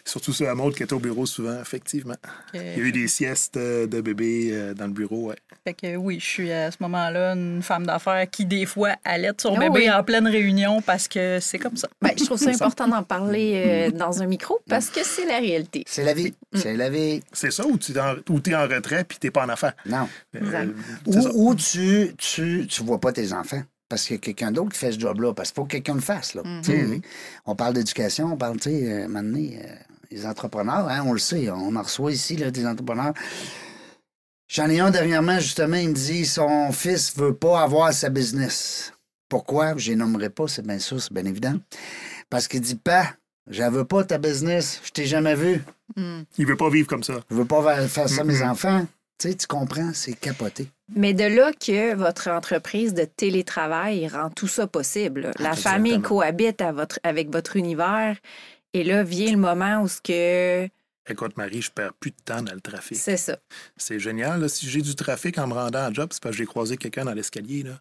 Surtout 0.05 0.33
ceux 0.33 0.47
à 0.49 0.55
Maud 0.55 0.73
qui 0.75 0.83
étaient 0.83 0.93
au 0.93 0.99
bureau 0.99 1.25
souvent, 1.25 1.59
effectivement. 1.61 2.15
Il 2.53 2.61
y 2.61 2.63
a 2.63 2.77
eu 2.77 2.91
des 2.91 3.07
siestes 3.07 3.57
euh, 3.57 3.85
de 3.87 4.01
bébés 4.01 4.49
euh, 4.51 4.73
dans 4.73 4.85
le 4.87 4.91
bureau, 4.93 5.29
ouais. 5.29 5.35
Fait 5.65 5.73
que 5.73 5.95
oui, 5.97 6.19
je 6.19 6.25
suis 6.25 6.51
à 6.51 6.71
ce 6.71 6.77
moment-là 6.81 7.33
une 7.33 7.61
femme 7.61 7.85
d'affaires 7.85 8.27
qui, 8.29 8.45
des 8.45 8.65
fois, 8.65 8.95
allait 9.03 9.31
son 9.37 9.55
Ah 9.55 9.59
bébé 9.59 9.71
oui. 9.85 9.91
en 9.91 10.03
pleine 10.03 10.27
réunion 10.27 10.81
parce 10.81 11.07
que 11.07 11.39
c'est 11.41 11.59
comme 11.59 11.75
ça. 11.77 11.87
Ben, 12.01 12.11
je 12.17 12.23
trouve 12.25 12.37
ça 12.39 12.49
important 12.49 12.87
d'en 12.87 13.03
parler 13.03 13.53
euh, 13.55 13.91
dans 13.91 14.21
un 14.21 14.25
micro 14.25 14.59
parce 14.67 14.89
que 14.89 15.03
c'est 15.03 15.25
la 15.25 15.37
réalité. 15.39 15.83
C'est 15.85 16.03
la 16.03 16.13
vie. 16.13 16.33
C'est 16.55 16.75
la 16.75 16.89
vie. 16.89 17.21
C'est 17.33 17.51
ça, 17.51 17.67
ou 17.67 17.77
tu 17.77 17.91
es 17.91 17.99
en, 17.99 18.15
ou 18.29 18.39
t'es 18.39 18.55
en 18.55 18.67
retrait 18.67 19.03
puis 19.03 19.17
t'es 19.19 19.29
pas 19.31 19.45
en 19.45 19.49
affaires. 19.49 19.73
Non. 19.85 20.08
Euh, 20.35 20.39
Exact. 20.39 20.71
Ou, 21.35 21.55
tu, 21.55 22.13
tu, 22.17 22.67
tu 22.67 22.83
vois 22.83 22.99
pas 22.99 23.11
tes 23.11 23.33
enfants. 23.33 23.61
Parce 23.87 24.05
qu'il 24.05 24.15
y 24.15 24.19
a 24.19 24.21
quelqu'un 24.21 24.51
d'autre 24.51 24.69
qui 24.71 24.77
fait 24.79 24.91
ce 24.91 24.99
job-là. 24.99 25.33
Parce 25.33 25.49
qu'il 25.49 25.55
faut 25.55 25.65
que 25.65 25.71
quelqu'un 25.71 25.95
le 25.95 25.99
fasse. 26.01 26.35
Là. 26.35 26.43
Sais, 26.61 27.01
On 27.45 27.55
parle 27.55 27.73
d'éducation, 27.73 28.33
on 28.33 28.37
parle, 28.37 28.57
tu 28.57 28.69
sais, 28.69 28.91
euh, 28.91 29.07
maintenant, 29.07 29.39
euh, 29.39 29.75
les 30.11 30.25
entrepreneurs, 30.25 30.87
hein, 30.89 31.03
on 31.05 31.13
le 31.13 31.19
sait, 31.19 31.49
on 31.49 31.75
en 31.75 31.81
reçoit 31.81 32.11
ici, 32.11 32.35
là, 32.37 32.51
des 32.51 32.65
entrepreneurs. 32.67 33.13
J'en 34.47 34.67
ai 34.69 34.79
un 34.79 34.89
dernièrement, 34.89 35.39
justement, 35.39 35.75
il 35.77 35.89
me 35.89 35.93
dit 35.93 36.25
son 36.25 36.71
fils 36.71 37.15
veut 37.15 37.35
pas 37.35 37.61
avoir 37.61 37.93
sa 37.93 38.09
business. 38.09 38.91
Pourquoi? 39.27 39.77
Je 39.77 39.91
les 39.91 39.95
nommerai 39.95 40.29
pas, 40.31 40.47
c'est 40.47 40.65
bien 40.65 40.79
sûr, 40.79 40.99
c'est 41.01 41.13
bien 41.13 41.25
évident. 41.25 41.55
Parce 42.31 42.47
qu'il 42.47 42.61
dit 42.61 42.75
pas, 42.75 43.13
je 43.47 43.61
veux 43.63 43.85
pas 43.85 44.03
ta 44.03 44.17
business, 44.17 44.81
je 44.83 44.89
t'ai 44.89 45.05
jamais 45.05 45.35
vu. 45.35 45.61
Il 46.37 46.45
veut 46.47 46.57
pas 46.57 46.69
vivre 46.69 46.87
comme 46.87 47.03
ça. 47.03 47.19
Je 47.29 47.35
veux 47.35 47.45
pas 47.45 47.61
fa- 47.61 47.87
faire 47.87 48.09
ça 48.09 48.21
à 48.21 48.23
mes 48.23 48.41
enfants. 48.41 48.87
Tu 49.19 49.27
sais, 49.29 49.35
tu 49.35 49.47
comprends, 49.47 49.91
c'est 49.93 50.13
capoté. 50.13 50.69
Mais 50.95 51.13
de 51.13 51.25
là 51.25 51.51
que 51.51 51.93
votre 51.95 52.29
entreprise 52.29 52.93
de 52.93 53.03
télétravail 53.03 54.07
rend 54.07 54.29
tout 54.29 54.47
ça 54.47 54.65
possible. 54.65 55.31
La 55.39 55.49
Exactement. 55.51 55.55
famille 55.55 56.01
cohabite 56.01 56.61
à 56.61 56.71
votre, 56.71 56.99
avec 57.03 57.29
votre 57.31 57.55
univers. 57.57 58.15
Et 58.73 58.83
là 58.83 59.03
vient 59.03 59.31
le 59.31 59.37
moment 59.37 59.81
où 59.81 59.87
ce 59.87 59.99
que 60.01 60.69
Écoute, 61.11 61.37
Marie, 61.37 61.61
je 61.63 61.71
perds 61.71 61.93
plus 61.95 62.11
de 62.11 62.15
temps 62.23 62.43
dans 62.43 62.53
le 62.53 62.61
trafic. 62.61 62.95
c'est 62.95 63.17
ça. 63.17 63.37
C'est 63.77 63.99
génial. 63.99 64.41
là. 64.41 64.47
Si 64.47 64.69
j'ai 64.69 64.81
du 64.81 64.93
trafic 64.95 65.39
en 65.39 65.47
me 65.47 65.53
rendant 65.53 65.79
à 65.85 65.91
job, 65.91 66.09
c'est 66.11 66.21
parce 66.21 66.33
que 66.33 66.37
j'ai 66.37 66.45
croisé 66.45 66.77
quelqu'un 66.77 67.03
dans 67.05 67.13
l'escalier. 67.13 67.63
là. 67.63 67.79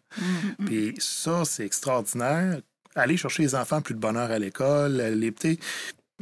Mm, 0.57 0.65
Puis 0.65 0.95
ça, 0.97 1.45
c'est 1.45 1.63
extraordinaire. 1.65 2.59
Aller 2.95 3.17
chercher 3.17 3.43
les 3.43 3.53
enfants 3.53 3.81
plus 3.81 3.93
de 3.93 3.99
bonheur 3.99 4.31
à 4.31 4.39
l'école, 4.39 4.97
les 4.97 5.31
petits. 5.31 5.59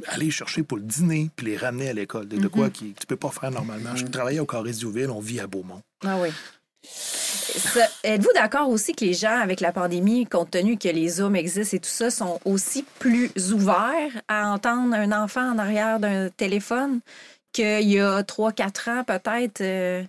Aller 0.05 0.29
chercher 0.31 0.63
pour 0.63 0.77
le 0.77 0.83
dîner, 0.83 1.29
puis 1.35 1.47
les 1.47 1.57
ramener 1.57 1.89
à 1.89 1.93
l'école. 1.93 2.27
De, 2.27 2.47
quoi 2.47 2.69
qui, 2.69 2.93
tu 2.93 3.07
peux 3.07 3.15
pas 3.15 3.29
faire 3.29 3.51
normalement. 3.51 3.95
Je 3.95 4.05
travaillais 4.05 4.39
au 4.39 4.45
Carré 4.45 4.71
Duville, 4.71 5.09
on 5.09 5.19
vit 5.19 5.39
à 5.39 5.47
Beaumont. 5.47 5.81
Ah 6.05 6.17
oui. 6.19 6.29
Êtes-vous 8.03 8.31
d'accord 8.35 8.69
aussi 8.69 8.93
que 8.93 9.03
les 9.03 9.13
gens, 9.13 9.39
avec 9.39 9.59
la 9.59 9.71
pandémie, 9.71 10.25
compte 10.25 10.51
tenu 10.51 10.77
que 10.77 10.87
les 10.87 11.07
Zooms 11.09 11.35
existent 11.35 11.75
et 11.75 11.79
tout 11.79 11.89
ça, 11.89 12.11
sont 12.11 12.39
aussi 12.45 12.85
plus 12.99 13.31
ouverts 13.51 14.21
à 14.27 14.51
entendre 14.51 14.93
un 14.93 15.11
enfant 15.11 15.53
en 15.53 15.57
arrière 15.57 15.99
d'un 15.99 16.29
téléphone 16.29 17.01
qu'il 17.51 17.89
y 17.89 17.99
a 17.99 18.21
3-4 18.21 18.89
ans, 18.89 19.03
peut-être, 19.03 19.61
euh, 19.61 20.03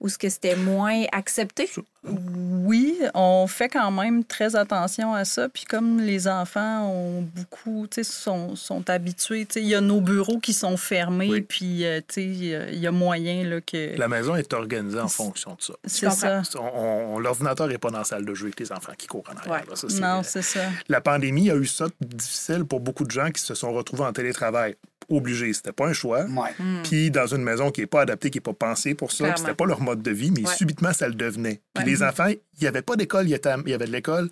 où 0.00 0.08
ce 0.08 0.16
que 0.18 0.28
c'était 0.28 0.54
moins 0.56 1.04
accepté? 1.12 1.68
Oui, 2.04 2.98
on 3.14 3.46
fait 3.46 3.68
quand 3.68 3.90
même 3.90 4.24
très 4.24 4.54
attention 4.56 5.12
à 5.14 5.24
ça. 5.24 5.48
Puis 5.48 5.64
comme 5.64 6.00
les 6.00 6.28
enfants 6.28 6.88
ont 6.90 7.22
beaucoup, 7.22 7.86
tu 7.90 7.96
sais, 7.96 8.04
sont, 8.04 8.54
sont 8.56 8.88
habitués, 8.88 9.44
tu 9.46 9.54
sais, 9.54 9.60
il 9.62 9.68
y 9.68 9.74
a 9.74 9.80
nos 9.80 10.00
bureaux 10.00 10.38
qui 10.38 10.52
sont 10.52 10.76
fermés, 10.76 11.28
Oui. 11.30 11.40
puis, 11.42 11.84
euh, 11.84 12.00
tu 12.00 12.14
sais, 12.14 12.24
il 12.24 12.44
y 12.44 12.54
a- 12.54 12.70
il 12.70 12.78
y 12.78 12.86
a 12.86 12.92
moyen 12.92 13.44
là, 13.44 13.60
que... 13.60 13.98
La 13.98 14.08
maison 14.08 14.36
est 14.36 14.52
organisée 14.52 15.00
en 15.00 15.08
fonction 15.08 15.54
de 15.56 15.62
ça. 15.62 15.74
C'est 15.84 16.10
ça. 16.10 16.42
On- 16.56 17.14
on- 17.16 17.18
L'ordinateur 17.18 17.66
n'est 17.66 17.78
pas 17.78 17.90
dans 17.90 17.98
la 17.98 18.04
salle 18.04 18.24
de 18.24 18.34
jeu 18.34 18.46
avec 18.46 18.60
les 18.60 18.70
enfants 18.72 18.92
qui 18.96 19.06
courent 19.08 19.24
en 19.32 19.36
arrière. 19.36 19.52
Ouais. 19.64 19.70
là. 19.70 19.76
Ça, 19.76 19.88
c'est- 19.88 20.00
Non, 20.00 20.22
c'est 20.22 20.42
ça. 20.42 20.60
La 20.88 21.00
pandémie 21.00 21.50
a 21.50 21.56
eu 21.56 21.66
ça 21.66 21.86
difficile 22.00 22.64
pour 22.64 22.80
beaucoup 22.80 23.04
de 23.04 23.10
gens 23.10 23.30
qui 23.30 23.42
se 23.42 23.54
sont 23.54 23.72
retrouvés 23.72 24.04
en 24.04 24.12
télétravail. 24.12 24.76
Obligés. 25.08 25.52
C'était 25.54 25.72
pas 25.72 25.86
un 25.86 25.92
choix. 25.92 26.24
Ouais. 26.24 26.50
Puis 26.84 27.10
dans 27.10 27.26
une 27.26 27.42
maison 27.42 27.70
qui 27.70 27.80
n'est 27.80 27.86
pas 27.86 28.02
adaptée, 28.02 28.30
qui 28.30 28.38
n'est 28.38 28.42
pas 28.42 28.52
pensée 28.52 28.94
pour 28.94 29.10
ça, 29.12 29.34
c'était 29.36 29.54
pas 29.54 29.64
leur 29.64 29.80
mode 29.80 30.02
de 30.02 30.10
vie, 30.10 30.30
mais 30.30 30.46
Ouais. 30.46 30.54
subitement, 30.54 30.92
ça 30.92 31.08
le 31.08 31.14
devenait. 31.14 31.60
Puis 31.74 31.84
Ouais. 31.84 31.90
les 31.90 32.02
enfants, 32.02 32.28
il 32.28 32.38
n'y 32.60 32.66
avait 32.68 32.82
pas 32.82 32.96
d'école, 32.96 33.26
il 33.26 33.30
y 33.30 33.34
avait 33.34 33.62
il 33.64 33.70
y 33.70 33.74
avait 33.74 33.86
de 33.86 33.92
l'école. 33.92 34.28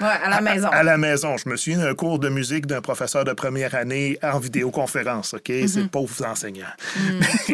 Ouais, 0.00 0.06
à 0.06 0.28
la 0.28 0.40
maison. 0.40 0.68
À, 0.68 0.82
la 0.82 0.98
maison. 0.98 1.36
Je 1.36 1.48
me 1.48 1.56
souviens 1.56 1.78
d'un 1.78 1.94
cours 1.94 2.18
de 2.18 2.28
musique 2.28 2.66
d'un 2.66 2.80
professeur 2.82 3.24
de 3.24 3.32
première 3.32 3.74
année 3.74 4.18
en 4.22 4.38
vidéoconférence, 4.38 5.34
OK? 5.34 5.48
Mm-hmm. 5.48 5.68
C'est 5.68 5.88
pauvres 5.90 6.24
enseignants. 6.26 6.66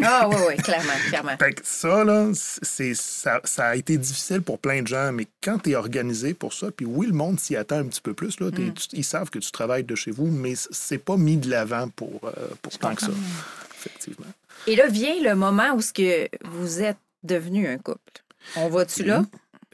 Ah 0.02 0.28
oui, 0.28 0.36
oui, 0.48 0.56
clairement, 0.56 0.92
clairement. 1.08 1.36
Fait 1.38 1.52
que 1.52 1.60
ça, 1.64 2.04
là, 2.04 2.30
c'est, 2.34 2.94
ça, 2.94 3.40
ça 3.44 3.66
a 3.68 3.76
été 3.76 3.96
difficile 3.96 4.42
pour 4.42 4.58
plein 4.58 4.82
de 4.82 4.88
gens, 4.88 5.12
mais 5.12 5.26
quand 5.42 5.58
tu 5.58 5.70
es 5.70 5.76
organisé 5.76 6.34
pour 6.34 6.52
ça, 6.52 6.68
puis 6.76 6.86
oui, 6.86 7.06
le 7.06 7.12
monde 7.12 7.38
s'y 7.38 7.54
attend 7.56 7.76
un 7.78 7.84
petit 7.84 8.00
peu 8.00 8.14
plus, 8.14 8.40
là, 8.40 8.46
Mm. 8.50 8.72
tu- 8.74 8.88
ils 8.94 9.04
savent 9.04 9.30
que 9.30 9.38
tu 9.38 9.50
travailles 9.52 9.84
de 9.84 9.94
chez 9.94 10.10
vous, 10.10 10.26
mais 10.26 10.54
c'est 10.56 10.98
pas 10.98 11.16
mis 11.16 11.36
de 11.36 11.48
l'avant 11.50 11.88
pour, 11.88 12.20
euh, 12.24 12.30
pour 12.60 12.76
tant 12.78 12.94
que 12.94 13.02
ça, 13.02 13.10
effectivement. 13.76 14.26
Et 14.66 14.76
là 14.76 14.86
vient 14.88 15.14
le 15.22 15.34
moment 15.34 15.74
où 15.74 15.80
ce 15.80 15.92
que 15.92 16.28
vous 16.44 16.82
êtes 16.82 16.98
devenu 17.22 17.66
un 17.68 17.78
couple. 17.78 17.98
On 18.56 18.68
va-tu 18.68 19.04
là? 19.04 19.22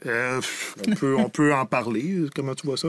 Euh, 0.05 0.39
on, 0.87 0.95
peut, 0.95 1.15
on 1.17 1.29
peut 1.29 1.53
en 1.53 1.65
parler. 1.65 2.15
Comment 2.35 2.55
tu 2.55 2.65
vois 2.67 2.77
ça? 2.77 2.87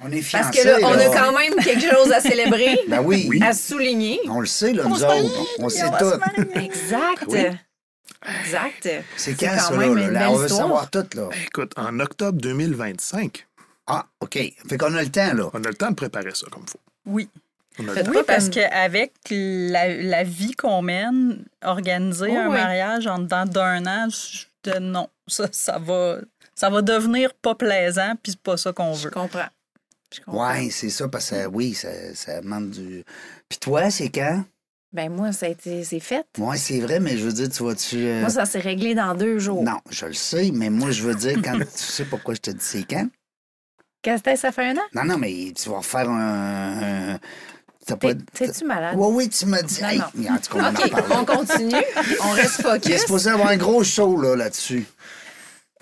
On 0.00 0.10
est 0.10 0.28
Parce 0.30 0.50
fiancés. 0.50 0.62
que 0.62 0.66
là, 0.68 0.78
on 0.82 0.92
a 0.98 1.06
quand 1.06 1.38
même 1.38 1.54
quelque 1.62 1.88
chose 1.94 2.10
à 2.12 2.20
célébrer, 2.20 2.78
Ben 2.88 3.00
oui. 3.02 3.40
à 3.42 3.52
souligner. 3.52 4.18
On 4.28 4.40
le 4.40 4.46
sait, 4.46 4.72
là, 4.72 4.84
nous 4.84 5.02
autres. 5.04 5.46
On 5.58 5.68
sait 5.68 5.88
tout. 5.98 6.58
Exact. 6.58 7.24
Oui. 7.28 7.44
Exact. 8.40 8.88
C'est 9.16 9.34
quand, 9.38 9.46
quand 9.54 9.58
ça, 9.58 9.70
là? 9.72 9.78
même 9.78 9.94
là? 9.96 10.02
une 10.06 10.10
Là, 10.12 10.18
belle 10.20 10.28
on 10.28 10.34
veut 10.36 10.46
histoire. 10.46 10.62
savoir 10.62 10.90
tout, 10.90 11.06
là. 11.14 11.28
Écoute, 11.46 11.72
en 11.76 12.00
octobre 12.00 12.40
2025, 12.40 13.46
Ah, 13.86 14.06
OK. 14.20 14.34
Fait 14.68 14.78
qu'on 14.78 14.94
a 14.94 15.02
le 15.02 15.10
temps, 15.10 15.34
là. 15.34 15.50
on 15.52 15.62
a 15.62 15.68
le 15.68 15.74
temps 15.74 15.90
de 15.90 15.94
préparer 15.96 16.30
ça 16.34 16.46
comme 16.50 16.62
il 16.66 16.70
faut. 16.70 16.80
Oui. 17.06 17.28
On 17.78 17.82
a 17.84 17.86
le 17.88 17.92
Faites 17.94 18.04
temps. 18.06 18.12
Oui, 18.14 18.18
parce 18.26 18.48
qu'avec 18.48 19.12
la, 19.30 19.88
la 19.94 20.24
vie 20.24 20.52
qu'on 20.54 20.80
mène, 20.82 21.44
organiser 21.62 22.28
Oh 22.30 22.36
un 22.38 22.48
oui. 22.48 22.54
mariage 22.54 23.06
en 23.06 23.18
dedans 23.18 23.44
d'un 23.46 23.86
an, 23.86 24.08
je- 24.08 24.46
non, 24.80 25.10
ça, 25.26 25.46
ça 25.52 25.78
va, 25.78 26.16
ça 26.54 26.70
va 26.70 26.82
devenir 26.82 27.34
pas 27.34 27.54
plaisant, 27.54 28.14
puis 28.22 28.32
c'est 28.32 28.40
pas 28.40 28.56
ça 28.56 28.72
qu'on 28.72 28.94
Je 28.94 29.04
veut. 29.04 29.10
comprends. 29.10 29.46
Je 30.14 30.20
comprends. 30.20 30.48
Ouais, 30.52 30.70
c'est 30.70 30.90
ça, 30.90 31.08
parce 31.08 31.30
que 31.30 31.46
oui, 31.46 31.74
ça, 31.74 31.88
ça 32.14 32.40
demande 32.40 32.70
du. 32.70 33.04
Puis 33.48 33.58
toi, 33.58 33.90
c'est 33.90 34.10
quand? 34.10 34.44
Ben 34.92 35.10
moi, 35.10 35.32
ça 35.32 35.46
a 35.46 35.48
été, 35.48 35.82
c'est 35.82 35.98
fait. 35.98 36.24
Ouais, 36.38 36.56
c'est 36.56 36.78
vrai, 36.78 37.00
mais 37.00 37.16
je 37.18 37.24
veux 37.24 37.32
dire, 37.32 37.48
tu 37.48 37.64
vas-tu. 37.64 37.96
euh, 37.96 38.20
Moi, 38.20 38.30
ça 38.30 38.44
s'est 38.46 38.60
réglé 38.60 38.94
dans 38.94 39.12
deux 39.16 39.40
jours. 39.40 39.62
Non, 39.64 39.80
je 39.90 40.06
le 40.06 40.12
sais, 40.12 40.52
mais 40.54 40.70
moi, 40.70 40.92
je 40.92 41.02
veux 41.02 41.16
dire, 41.16 41.36
quand 41.42 41.58
tu 41.58 41.66
sais 41.76 42.04
pourquoi 42.04 42.34
je 42.34 42.40
te 42.40 42.50
dis 42.52 42.58
c'est 42.64 42.84
quand? 42.84 43.08
Qu'est-ce 44.02 44.22
que 44.22 44.36
ça 44.36 44.52
fait 44.52 44.66
un 44.68 44.76
an? 44.76 44.82
Non, 44.94 45.04
non, 45.04 45.18
mais 45.18 45.52
tu 45.56 45.68
vas 45.70 45.78
refaire 45.78 46.08
un. 46.10 47.14
un- 47.14 47.18
T'as 47.86 47.96
pas. 47.96 48.14
T'es- 48.14 48.46
T'es-tu 48.46 48.64
malade? 48.64 48.94
Oui, 48.96 49.08
oui, 49.14 49.28
tu 49.28 49.44
m'as 49.46 49.62
dit. 49.62 49.82
Non, 49.82 49.88
Hey, 49.88 49.98
non. 49.98 50.04
mais 50.14 50.30
en 50.30 50.38
tout 50.38 50.56
cas, 50.56 50.58
on 50.58 50.64
en 50.64 50.70
OK, 50.70 50.90
parle. 50.90 51.12
on 51.12 51.24
continue. 51.24 51.82
On 52.22 52.30
reste 52.30 52.60
Il 52.60 52.66
est 52.66 52.70
focus. 52.70 53.00
supposé 53.02 53.30
avoir 53.30 53.48
un 53.48 53.56
gros 53.58 53.82
show 53.84 54.18
là, 54.20 54.36
là-dessus. 54.36 54.86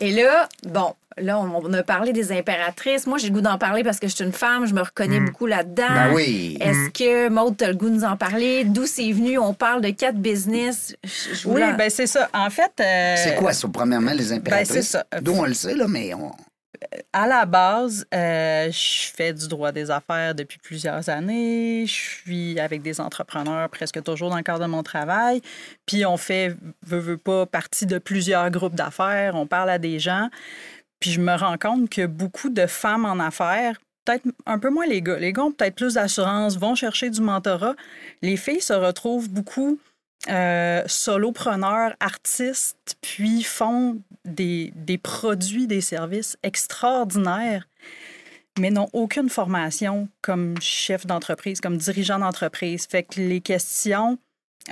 Et 0.05 0.11
là, 0.11 0.49
bon, 0.67 0.95
là, 1.17 1.39
on 1.39 1.73
a 1.73 1.83
parlé 1.85 2.13
des 2.13 2.33
impératrices. 2.33 3.07
Moi, 3.07 3.19
j'ai 3.19 3.29
le 3.29 3.35
goût 3.35 3.41
d'en 3.41 3.57
parler 3.57 3.85
parce 3.85 4.01
que 4.01 4.09
je 4.09 4.15
suis 4.17 4.25
une 4.25 4.33
femme, 4.33 4.67
je 4.67 4.75
me 4.75 4.81
reconnais 4.83 5.21
beaucoup 5.21 5.47
là-dedans. 5.47 5.85
Ben 5.89 6.13
oui. 6.13 6.59
Est-ce 6.61 6.91
que, 6.91 7.29
Maude, 7.29 7.57
tu 7.57 7.65
as 7.65 7.69
le 7.69 7.75
goût 7.77 7.89
de 7.89 7.95
nous 7.95 8.05
en 8.05 8.17
parler? 8.17 8.65
D'où 8.65 8.85
c'est 8.87 9.13
venu? 9.13 9.39
On 9.39 9.55
parle 9.55 9.81
de 9.81 9.91
quatre 9.91 10.17
business. 10.17 10.97
Je- 11.05 11.47
Oui, 11.49 11.61
ben 11.79 11.89
c'est 11.89 12.09
ça. 12.09 12.29
En 12.35 12.51
fait, 12.51 12.73
euh, 12.81 13.15
C'est 13.17 13.37
quoi 13.37 13.53
ça, 13.53 13.69
premièrement, 13.73 14.13
les 14.13 14.33
impératrices? 14.33 14.69
ben, 14.75 14.83
c'est 14.83 14.83
ça. 14.83 15.05
D'où 15.21 15.33
on 15.33 15.45
le 15.45 15.55
sait, 15.55 15.75
là, 15.75 15.87
mais 15.89 16.13
on. 16.15 16.33
À 17.13 17.27
la 17.27 17.47
base, 17.47 18.07
euh, 18.15 18.71
je 18.71 19.13
fais 19.15 19.33
du 19.33 19.49
droit 19.49 19.73
des 19.73 19.91
affaires 19.91 20.35
depuis 20.35 20.59
plusieurs 20.59 21.09
années. 21.09 21.85
Je 21.87 21.93
suis 21.93 22.61
avec 22.61 22.83
des 22.83 23.01
entrepreneurs 23.01 23.69
presque 23.69 24.03
toujours 24.03 24.31
dans 24.31 24.37
le 24.37 24.43
cadre 24.43 24.61
de 24.61 24.67
mon 24.67 24.83
travail. 24.83 25.41
Puis 25.87 26.07
on 26.07 26.17
fait, 26.17 26.57
veut, 26.85 26.99
veut 26.99 27.17
pas, 27.19 27.47
partie 27.47 27.87
de 27.87 27.99
plusieurs 27.99 28.51
groupes 28.51 28.75
d'affaires. 28.75 29.35
On 29.35 29.47
parle 29.47 29.71
à 29.71 29.79
des 29.79 29.99
gens. 29.99 30.29
Puis 31.01 31.11
je 31.11 31.21
me 31.21 31.35
rends 31.35 31.59
compte 31.59 31.91
que 31.91 32.07
beaucoup 32.07 32.49
de 32.49 32.67
femmes 32.67 33.05
en 33.05 33.19
affaires, 33.19 33.79
peut-être 34.05 34.27
un 34.47 34.59
peu 34.59 34.71
moins 34.71 34.87
les 34.87 35.03
gars, 35.03 35.19
les 35.19 35.33
gars 35.33 35.45
ont 35.45 35.53
peut-être 35.53 35.75
plus 35.75 35.95
d'assurance, 35.95 36.57
vont 36.59 36.75
chercher 36.75 37.11
du 37.11 37.21
mentorat. 37.21 37.75
Les 38.23 38.37
filles 38.37 38.61
se 38.61 38.73
retrouvent 38.73 39.29
beaucoup 39.29 39.79
euh, 40.29 40.83
solopreneurs, 40.87 41.95
artistes, 42.01 42.97
puis 43.01 43.43
font 43.43 44.01
des, 44.25 44.73
des 44.77 44.99
produits, 44.99 45.67
des 45.67 45.81
services 45.81 46.37
extraordinaires, 46.43 47.67
mais 48.59 48.71
n'ont 48.71 48.89
aucune 48.93 49.29
formation 49.29 50.09
comme 50.21 50.55
chef 50.61 51.07
d'entreprise, 51.07 51.61
comme 51.61 51.77
dirigeant 51.77 52.19
d'entreprise. 52.19 52.87
Fait 52.87 53.03
que 53.03 53.21
les 53.21 53.41
questions 53.41 54.19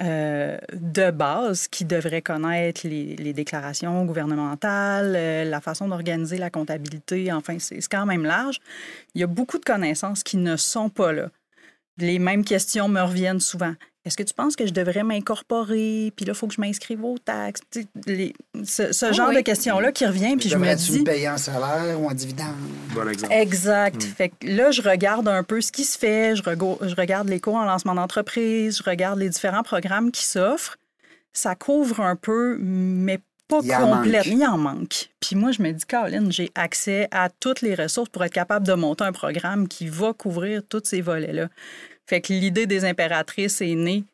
euh, 0.01 0.57
de 0.73 1.11
base 1.11 1.67
qui 1.67 1.85
devraient 1.85 2.23
connaître 2.23 2.87
les, 2.87 3.33
déclarations 3.33 4.05
gouvernementales, 4.05 5.15
euh, 5.17 5.45
la 5.45 5.61
façon 5.61 5.89
d'organiser 5.89 6.39
la 6.39 6.49
comptabilité, 6.49 7.33
enfin, 7.33 7.59
c'est 7.59 7.81
quand 7.89 8.07
même 8.07 8.23
large. 8.23 8.61
Il 9.17 9.21
y 9.21 9.25
a 9.25 9.27
beaucoup 9.27 9.59
de 9.59 9.65
connaissances 9.65 10.23
qui 10.23 10.37
ne 10.37 10.57
sont 10.57 10.91
pas 10.91 11.13
là. 11.13 11.31
Les 11.99 12.19
mêmes 12.19 12.45
questions 12.45 12.89
me 12.89 13.01
reviennent 13.01 13.41
souvent. 13.41 13.75
Est-ce 14.07 14.17
que 14.17 14.23
tu 14.23 14.33
penses 14.33 14.57
que 14.57 14.67
je 14.67 14.73
devrais 14.73 15.03
m'incorporer? 15.03 16.11
Puis 16.17 16.25
là, 16.25 16.33
il 16.33 16.35
faut 16.35 16.47
que 16.47 16.55
je 16.55 16.61
m'inscrive 16.61 17.05
aux 17.05 17.19
taxes. 17.19 17.61
Tu 17.71 17.85
les- 18.07 18.33
ce 18.65 18.93
ce 18.93 19.07
Oh 19.11 19.13
genre 19.13 19.29
oui. 19.29 19.37
de 19.37 19.41
questions-là 19.43 19.93
qui 19.93 20.07
revient, 20.07 20.37
puis 20.39 20.49
je 20.49 20.57
me 20.57 20.75
dis... 20.75 21.05
payer 21.05 21.29
en 21.29 21.37
salaire 21.37 22.01
ou 22.01 22.09
en 22.09 22.15
dividende? 22.15 22.55
Bon 22.95 23.07
exemple. 23.07 23.35
Exact. 23.35 24.03
Fait 24.03 24.31
que 24.31 24.47
là, 24.47 24.71
je 24.71 24.81
regarde 24.81 25.29
un 25.29 25.43
peu 25.43 25.61
ce 25.61 25.71
qui 25.71 25.85
se 25.85 25.99
fait, 25.99 26.35
je, 26.35 26.43
rego- 26.43 26.79
je 26.81 26.95
regarde 26.95 27.29
les 27.29 27.41
cours 27.41 27.57
en 27.57 27.65
lancement 27.65 27.95
d'entreprise, 27.95 28.79
je 28.79 28.83
regarde 28.89 29.19
les 29.19 29.29
différents 29.29 29.63
programmes 29.63 30.11
qui 30.11 30.25
s'offrent. 30.25 30.79
Ça 31.35 31.55
couvre 31.55 32.01
un 32.01 32.17
peu, 32.17 32.57
mais 32.59 33.21
pas 33.51 33.61
Il 33.63 33.71
manque. 33.71 34.27
Il 34.27 34.45
en 34.47 34.59
manque. 34.59 35.11
Puis 35.21 35.37
moi, 35.37 35.53
je 35.53 35.63
me 35.63 35.73
dis, 35.73 35.85
Caroline, 35.85 36.33
j'ai 36.33 36.51
accès 36.55 37.09
à 37.11 37.29
toutes 37.29 37.61
les 37.61 37.75
ressources 37.75 38.09
pour 38.09 38.25
être 38.25 38.33
capable 38.33 38.67
de 38.67 38.73
monter 38.73 39.05
un 39.05 39.13
programme 39.13 39.69
qui 39.69 39.89
va 39.89 40.13
couvrir 40.13 40.63
tous 40.69 40.83
ces 40.85 41.01
volets-là. 41.01 41.49
Fait 42.07 42.21
que 42.21 42.33
l'idée 42.33 42.67
des 42.67 42.85
impératrices 42.85 43.61
est 43.61 43.75
née 43.75 44.05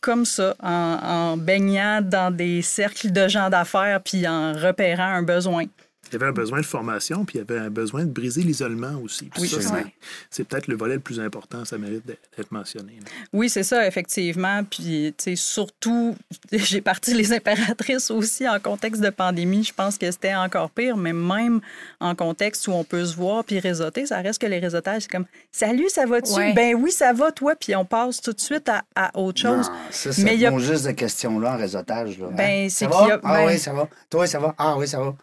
comme 0.00 0.24
ça, 0.24 0.54
en, 0.62 0.98
en 1.02 1.36
baignant 1.36 2.00
dans 2.00 2.30
des 2.34 2.62
cercles 2.62 3.10
de 3.10 3.26
gens 3.26 3.50
d'affaires 3.50 4.00
puis 4.02 4.28
en 4.28 4.52
repérant 4.52 5.02
un 5.02 5.22
besoin. 5.22 5.64
Il 6.10 6.12
y 6.12 6.16
avait 6.16 6.26
un 6.26 6.32
besoin 6.32 6.60
de 6.60 6.66
formation, 6.66 7.24
puis 7.24 7.38
il 7.38 7.38
y 7.38 7.40
avait 7.52 7.58
un 7.60 7.70
besoin 7.70 8.04
de 8.04 8.10
briser 8.10 8.42
l'isolement 8.42 8.94
aussi. 9.02 9.26
Puis 9.26 9.42
Oui, 9.42 9.48
ça, 9.48 9.56
c'est 9.60 10.42
ça. 10.42 10.44
peut-être 10.48 10.66
le 10.68 10.76
volet 10.76 10.94
le 10.94 11.00
plus 11.00 11.20
important, 11.20 11.64
ça 11.64 11.78
mérite 11.78 12.06
d'être 12.06 12.52
mentionné. 12.52 12.92
là. 13.00 13.06
Oui, 13.32 13.48
c'est 13.48 13.62
ça, 13.62 13.86
effectivement. 13.86 14.62
Puis, 14.64 15.14
tu 15.18 15.24
sais, 15.24 15.36
surtout, 15.36 16.16
j'ai 16.52 16.80
parti 16.80 17.14
les 17.14 17.32
impératrices 17.32 18.10
aussi 18.10 18.48
en 18.48 18.58
contexte 18.60 19.00
de 19.02 19.10
pandémie. 19.10 19.64
Je 19.64 19.72
pense 19.74 19.98
que 19.98 20.10
c'était 20.10 20.34
encore 20.34 20.70
pire, 20.70 20.96
mais 20.96 21.12
même 21.12 21.60
en 22.00 22.14
contexte 22.14 22.68
où 22.68 22.72
on 22.72 22.84
peut 22.84 23.04
se 23.04 23.16
voir 23.16 23.44
puis 23.44 23.58
réseauter, 23.58 24.06
ça 24.06 24.18
reste 24.20 24.40
que 24.40 24.46
les 24.46 24.58
réseautages, 24.58 25.02
c'est 25.02 25.10
comme 25.10 25.26
Salut, 25.50 25.88
ça 25.88 26.06
va-tu? 26.06 26.32
Ouais. 26.32 26.52
Ben 26.52 26.74
oui, 26.74 26.90
ça 26.92 27.12
va, 27.12 27.32
toi. 27.32 27.54
Puis 27.58 27.74
on 27.74 27.84
passe 27.84 28.20
tout 28.20 28.32
de 28.32 28.40
suite 28.40 28.68
à, 28.68 28.84
à 28.94 29.18
autre 29.18 29.40
chose. 29.40 29.66
Non, 29.68 29.72
ça, 29.90 30.12
ça 30.12 30.22
Mais 30.22 30.34
il 30.34 30.40
y 30.40 30.46
a- 30.46 30.58
juste 30.58 30.86
de 30.86 30.92
questions-là 30.92 31.54
en 31.54 31.56
réseautage. 31.56 32.18
Là, 32.18 32.26
hein? 32.30 32.34
Ben, 32.36 32.68
ça 32.68 32.76
c'est 32.78 32.86
va? 32.86 32.98
qu'il 32.98 33.08
y 33.08 33.10
a- 33.12 33.20
Ah 33.24 33.36
ben- 33.38 33.46
oui, 33.46 33.58
ça 33.58 33.72
va. 33.72 33.88
Toi, 34.10 34.26
ça 34.26 34.38
va? 34.38 34.54
Ah 34.58 34.76
oui, 34.76 34.86
ça 34.86 34.98
va. 35.00 35.14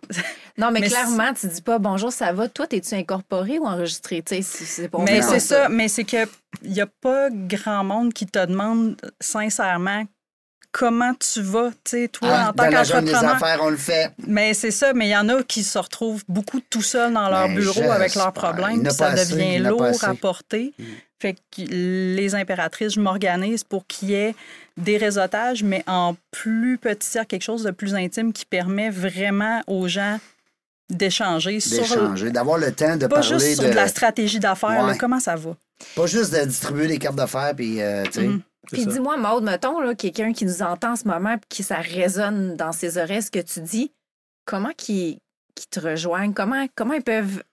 Non, 0.57 0.71
mais, 0.73 0.81
Mais 0.81 0.88
clairement, 0.89 1.33
tu 1.33 1.47
dis 1.47 1.62
pas 1.62 1.79
bonjour, 1.79 2.12
ça 2.12 2.33
va. 2.33 2.47
Toi, 2.49 2.67
t'es-tu 2.67 2.95
incorporé 2.95 3.59
ou 3.59 3.65
enregistré? 3.65 4.21
Tu 4.21 4.36
sais, 4.36 4.41
c'est 4.41 4.89
pas 4.89 4.99
Mais 4.99 5.21
c'est 5.21 5.39
ça- 5.39 5.63
ça, 5.63 5.69
mais 5.69 5.88
c'est 5.88 6.03
que 6.03 6.27
il 6.63 6.71
n'y 6.71 6.81
a 6.81 6.88
pas 6.88 7.29
grand 7.31 7.83
monde 7.83 8.13
qui 8.13 8.25
te 8.25 8.43
demande 8.45 8.95
sincèrement 9.19 10.03
comment 10.71 11.13
tu 11.13 11.41
vas, 11.41 11.69
tu 11.69 11.75
sais, 11.91 12.07
toi, 12.07 12.29
Ah, 12.31 12.49
en 12.49 12.53
tant 12.53 12.63
dans 12.65 12.71
la 12.71 12.83
jungle 12.83 13.05
des 13.05 13.12
qu'entrepreneur. 13.12 13.36
affaires, 13.43 13.59
on 13.63 13.69
le 13.69 13.77
fait. 13.77 14.12
Mais 14.25 14.53
c'est 14.55 14.71
ça, 14.71 14.93
mais 14.93 15.07
il 15.07 15.12
y 15.12 15.15
en 15.17 15.29
a 15.29 15.43
qui 15.43 15.63
se 15.63 15.77
retrouvent 15.77 16.23
beaucoup 16.27 16.59
tout 16.67 16.81
seuls 16.81 17.13
dans 17.13 17.29
leur 17.29 17.47
Ben, 17.47 17.55
bureau 17.55 17.91
avec 17.91 18.15
leurs 18.15 18.33
problèmes, 18.33 18.89
ça 18.89 19.09
assez, 19.09 19.36
devient 19.36 19.59
lourd 19.59 20.03
à 20.03 20.15
porter. 20.15 20.73
Fait 21.21 21.33
que 21.55 21.62
les 21.69 22.33
impératrices, 22.36 22.95
je 22.95 22.99
m'organise 22.99 23.63
pour 23.63 23.86
qu'il 23.88 24.09
y 24.09 24.13
ait 24.15 24.36
des 24.75 24.97
réseautages, 24.97 25.63
mais 25.63 25.83
en 25.88 26.15
plus 26.31 26.77
petit 26.79 27.07
cercle, 27.07 27.27
quelque 27.27 27.43
chose 27.43 27.63
de 27.63 27.71
plus 27.71 27.93
intime 27.95 28.33
qui 28.33 28.45
permet 28.45 28.89
vraiment 28.89 29.62
aux 29.67 29.88
gens 29.88 30.19
d'échanger 30.95 31.60
sur 31.60 31.79
D'échanger, 31.82 32.32
d'avoir 32.32 32.58
le 32.58 32.71
temps 32.71 32.95
de 32.95 33.08
pas 33.08 33.21
parler 33.21 33.39
juste 33.39 33.56
sur 33.56 33.63
de... 33.63 33.69
de 33.69 33.75
la 33.75 33.88
stratégie 33.88 34.39
d'affaires, 34.39 34.86
Ouais. 34.86 34.97
comment 34.97 35.19
ça 35.19 35.36
va? 35.36 35.56
Pas 35.95 36.06
juste 36.06 36.34
de 36.34 36.45
distribuer 36.45 36.88
des 36.88 36.97
cartes 36.97 37.15
d'affaires, 37.15 37.53
puis, 37.56 37.82
euh, 37.82 38.03
tu 38.06 38.12
sais... 38.13 38.21
Mhm. 38.27 38.41
C'est 38.69 38.77
Puis 38.77 38.86
dis-moi, 38.86 39.17
Maude, 39.17 39.43
mettons, 39.43 39.82
là, 39.82 39.93
quelqu'un 39.93 40.32
qui 40.32 40.45
nous 40.45 40.62
entend 40.62 40.93
en 40.93 40.95
ce 40.95 41.06
moment 41.06 41.38
puis 41.38 41.47
qui 41.49 41.63
ça 41.63 41.75
résonne 41.79 42.56
dans 42.56 42.71
ses 42.71 42.97
oreilles, 42.97 43.21
ce 43.21 43.29
que 43.29 43.39
tu 43.39 43.60
dis, 43.60 43.91
comment 44.45 44.71
qu'ils 44.77 45.17
qu'ils 45.53 45.67
te 45.69 45.82
rejoignent? 45.82 46.32
Comment, 46.34 46.65
comment 46.73 46.93
ils 46.93 47.03
peuvent 47.03 47.43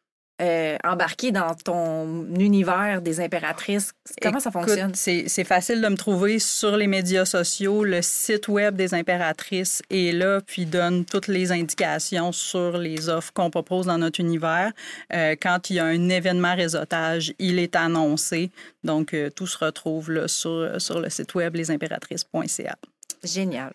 euh, 0.40 0.76
embarquer 0.84 1.32
dans 1.32 1.54
ton 1.54 2.26
univers 2.34 3.02
des 3.02 3.20
impératrices? 3.20 3.92
Comment 4.22 4.40
ça 4.40 4.50
fonctionne? 4.50 4.94
C'est 4.94 5.24
c'est 5.28 5.44
facile 5.44 5.80
de 5.80 5.88
me 5.88 5.96
trouver 5.96 6.38
sur 6.38 6.76
les 6.76 6.86
médias 6.86 7.24
sociaux. 7.24 7.84
Le 7.84 8.02
site 8.02 8.48
web 8.48 8.76
des 8.76 8.94
impératrices 8.94 9.82
est 9.90 10.12
là, 10.12 10.40
puis 10.40 10.66
donne 10.66 11.04
toutes 11.04 11.28
les 11.28 11.52
indications 11.52 12.32
sur 12.32 12.78
les 12.78 13.08
offres 13.08 13.32
qu'on 13.32 13.50
propose 13.50 13.86
dans 13.86 13.98
notre 13.98 14.20
univers. 14.20 14.72
Euh, 15.12 15.36
quand 15.40 15.70
il 15.70 15.76
y 15.76 15.78
a 15.78 15.84
un 15.84 16.08
événement 16.08 16.54
réseautage, 16.54 17.32
il 17.38 17.58
est 17.58 17.76
annoncé. 17.76 18.50
Donc, 18.84 19.14
euh, 19.14 19.30
tout 19.30 19.46
se 19.46 19.58
retrouve 19.58 20.10
là, 20.10 20.28
sur, 20.28 20.80
sur 20.80 21.00
le 21.00 21.10
site 21.10 21.34
web 21.34 21.54
lesimpératrices.ca. 21.54 22.76
Génial. 23.22 23.72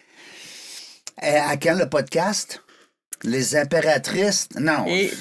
Euh, 1.23 1.39
à 1.47 1.55
quand 1.57 1.75
le 1.75 1.87
podcast? 1.87 2.61
Les 3.23 3.55
impératrices. 3.55 4.47
Non. 4.59 4.85
Et- 4.87 5.11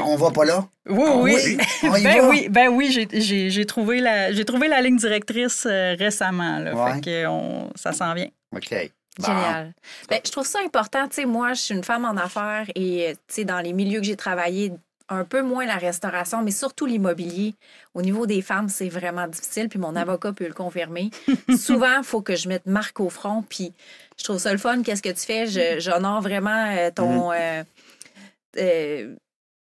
on 0.00 0.16
va 0.16 0.30
pas 0.30 0.44
là? 0.44 0.66
Oui, 0.88 1.04
Ah 1.06 1.16
oui. 1.16 1.58
ben 2.02 2.28
oui, 2.28 2.48
ben 2.50 2.68
oui, 2.68 2.90
j'ai- 2.90 3.66
trouvé, 3.66 4.00
la- 4.00 4.32
j'ai 4.32 4.44
trouvé 4.44 4.68
la 4.68 4.80
ligne 4.80 4.96
directrice 4.96 5.66
euh, 5.66 5.94
récemment. 5.98 6.58
Là, 6.58 6.74
Ouais. 6.74 6.94
Fait 6.94 7.00
que 7.00 7.26
on- 7.26 7.70
ça 7.76 7.92
s'en 7.92 8.14
vient. 8.14 8.28
OK. 8.54 8.74
Bon. 9.18 9.26
Génial. 9.26 9.74
Ben, 10.08 10.20
je 10.24 10.30
trouve 10.30 10.46
ça 10.46 10.60
important. 10.64 11.08
Tu 11.08 11.16
sais, 11.16 11.24
moi, 11.24 11.52
je 11.52 11.60
suis 11.60 11.74
une 11.74 11.82
femme 11.84 12.04
en 12.04 12.16
affaires 12.16 12.66
et, 12.76 13.14
tu 13.26 13.34
sais, 13.34 13.44
dans 13.44 13.58
les 13.60 13.72
milieux 13.72 13.98
que 14.00 14.06
j'ai 14.06 14.16
travaillé, 14.16 14.72
un 15.08 15.24
peu 15.24 15.42
moins 15.42 15.64
la 15.66 15.76
restauration, 15.76 16.42
mais 16.42 16.50
surtout 16.50 16.86
l'immobilier. 16.86 17.54
Au 17.94 18.02
niveau 18.02 18.26
des 18.26 18.42
femmes, 18.42 18.68
c'est 18.68 18.88
vraiment 18.88 19.26
difficile, 19.26 19.68
puis 19.68 19.78
mon 19.78 19.96
avocat 19.96 20.32
peut 20.32 20.46
le 20.46 20.52
confirmer. 20.54 21.10
Souvent, 21.56 21.98
il 21.98 22.04
faut 22.04 22.22
que 22.22 22.36
je 22.36 22.48
mette 22.48 22.66
marque 22.66 23.00
au 23.00 23.08
front, 23.10 23.42
puis 23.48 23.72
je 24.18 24.24
trouve 24.24 24.38
ça 24.38 24.52
le 24.52 24.58
fun. 24.58 24.82
Qu'est-ce 24.82 25.02
que 25.02 25.08
tu 25.08 25.24
fais? 25.24 25.46
Je- 25.46 25.80
J'honore 25.80 26.20
vraiment 26.20 26.66
euh, 26.76 26.90
ton... 26.94 27.32
euh, 27.32 27.64
euh, 28.58 29.14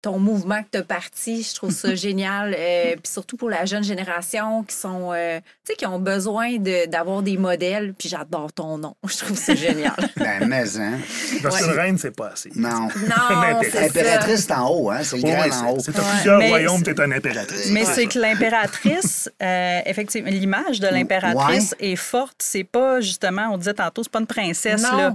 ton 0.02 0.18
mouvement 0.20 0.62
que 0.64 0.68
tu 0.72 0.78
as 0.78 0.84
parti, 0.84 1.44
je 1.44 1.54
trouve 1.56 1.72
ça 1.72 1.94
génial. 1.96 2.56
Euh, 2.58 2.94
puis 2.94 3.12
surtout 3.12 3.36
pour 3.38 3.50
la 3.50 3.66
jeune 3.66 3.84
génération 3.84 4.64
qui 4.64 4.76
sont, 4.76 5.12
euh, 5.14 5.40
tu 5.40 5.46
sais, 5.72 5.76
qui 5.76 5.86
ont 5.86 6.00
besoin 6.00 6.58
de- 6.58 6.88
d'avoir 6.88 7.22
des 7.22 7.38
modèles. 7.38 7.94
Puis 7.98 8.08
j'adore 8.10 8.54
ton 8.54 8.78
nom. 8.78 8.96
Je 9.08 9.18
trouve 9.18 9.38
ça 9.38 9.56
génial. 9.56 9.94
Ben, 10.16 10.48
mais, 10.48 10.78
hein. 10.78 10.98
Parce 11.44 11.62
Ouais. 11.62 11.72
reine, 11.74 11.98
c'est 11.98 12.16
pas 12.16 12.28
assez. 12.30 12.50
Non. 12.56 12.70
Non, 12.70 12.90
c'est 13.64 13.70
ça. 13.72 13.82
Impératrice, 13.84 14.46
c'est 14.46 14.54
en 14.54 14.70
haut, 14.70 14.90
hein. 14.92 15.00
C'est 15.04 15.18
le 15.18 15.24
grand 15.24 15.44
c'est- 15.44 15.52
en 15.54 15.72
haut. 15.72 15.80
c'est 15.80 15.92
t'as 15.92 16.02
Ouais. 16.02 16.08
plusieurs 16.14 16.38
Mais 16.40 16.50
royaumes, 16.50 16.84
t'es 16.84 17.00
une 17.02 17.14
impératrice. 17.14 17.70
Mais 17.72 17.86
Ouais. 17.86 17.94
c'est 17.94 18.06
que 18.08 18.20
l'impératrice, 18.20 19.30
euh, 19.42 19.80
effectivement, 19.86 20.30
l'image 20.30 20.80
de 20.80 20.88
l'impératrice 20.88 21.76
est 21.80 21.96
forte. 21.96 22.36
C'est 22.40 22.64
pas, 22.64 23.02
justement, 23.02 23.50
on 23.52 23.58
disait 23.58 23.74
tantôt, 23.74 24.04
c'est 24.04 24.12
pas 24.12 24.20
une 24.20 24.28
princesse. 24.28 24.82
Non. 24.84 24.98
là. 24.98 25.14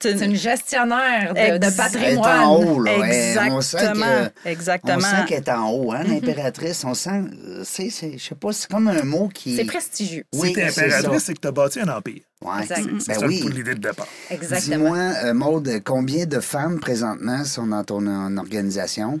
C'est 0.00 0.24
une 0.24 0.36
gestionnaire 0.36 1.30
de, 1.34 1.34
de 1.34 1.40
Elle 1.40 1.64
est 1.64 1.76
patrimoine. 1.76 2.40
en 2.44 2.56
haut, 2.56 2.80
là. 2.82 2.98
Ouais, 2.98 3.36
on 3.50 3.60
sent 3.60 3.76
Exactement. 3.78 4.06
que- 4.44 4.48
Exactement. 4.48 4.96
On 4.96 5.00
sent 5.00 5.24
qu'elle 5.28 5.38
est 5.38 5.48
en 5.50 5.70
haut, 5.70 5.92
hein, 5.92 6.04
l'impératrice. 6.04 6.84
On 6.84 6.94
sent, 6.94 7.10
euh, 7.48 7.62
c'est, 7.64 7.90
je 7.90 8.18
sais 8.18 8.34
pas, 8.34 8.52
c'est 8.52 8.70
comme 8.70 8.88
un 8.88 9.02
mot 9.02 9.28
qui. 9.28 9.56
C'est 9.56 9.64
prestigieux. 9.64 10.24
Oui, 10.34 10.48
si 10.48 10.54
t'es 10.54 10.70
c'est 10.70 10.84
impératrice, 10.84 11.24
c'est 11.24 11.34
que 11.34 11.40
t'as 11.40 11.50
bâti 11.50 11.80
un 11.80 11.88
empire. 11.88 12.22
Ouais. 12.42 12.62
Exact. 12.62 12.82
C'est 12.98 13.12
Ben 13.14 13.20
ça 13.20 13.26
oui. 13.26 13.40
l'idée 13.52 13.74
de 13.74 13.80
départ. 13.80 14.06
Exactement. 14.30 14.76
Dis-moi, 14.76 14.98
euh, 15.24 15.34
Maude, 15.34 15.70
combien 15.84 16.26
de 16.26 16.40
femmes 16.40 16.80
présentement 16.80 17.44
sont 17.44 17.66
dans 17.66 17.84
ton 17.84 18.06
en- 18.06 18.36
organisation? 18.36 19.20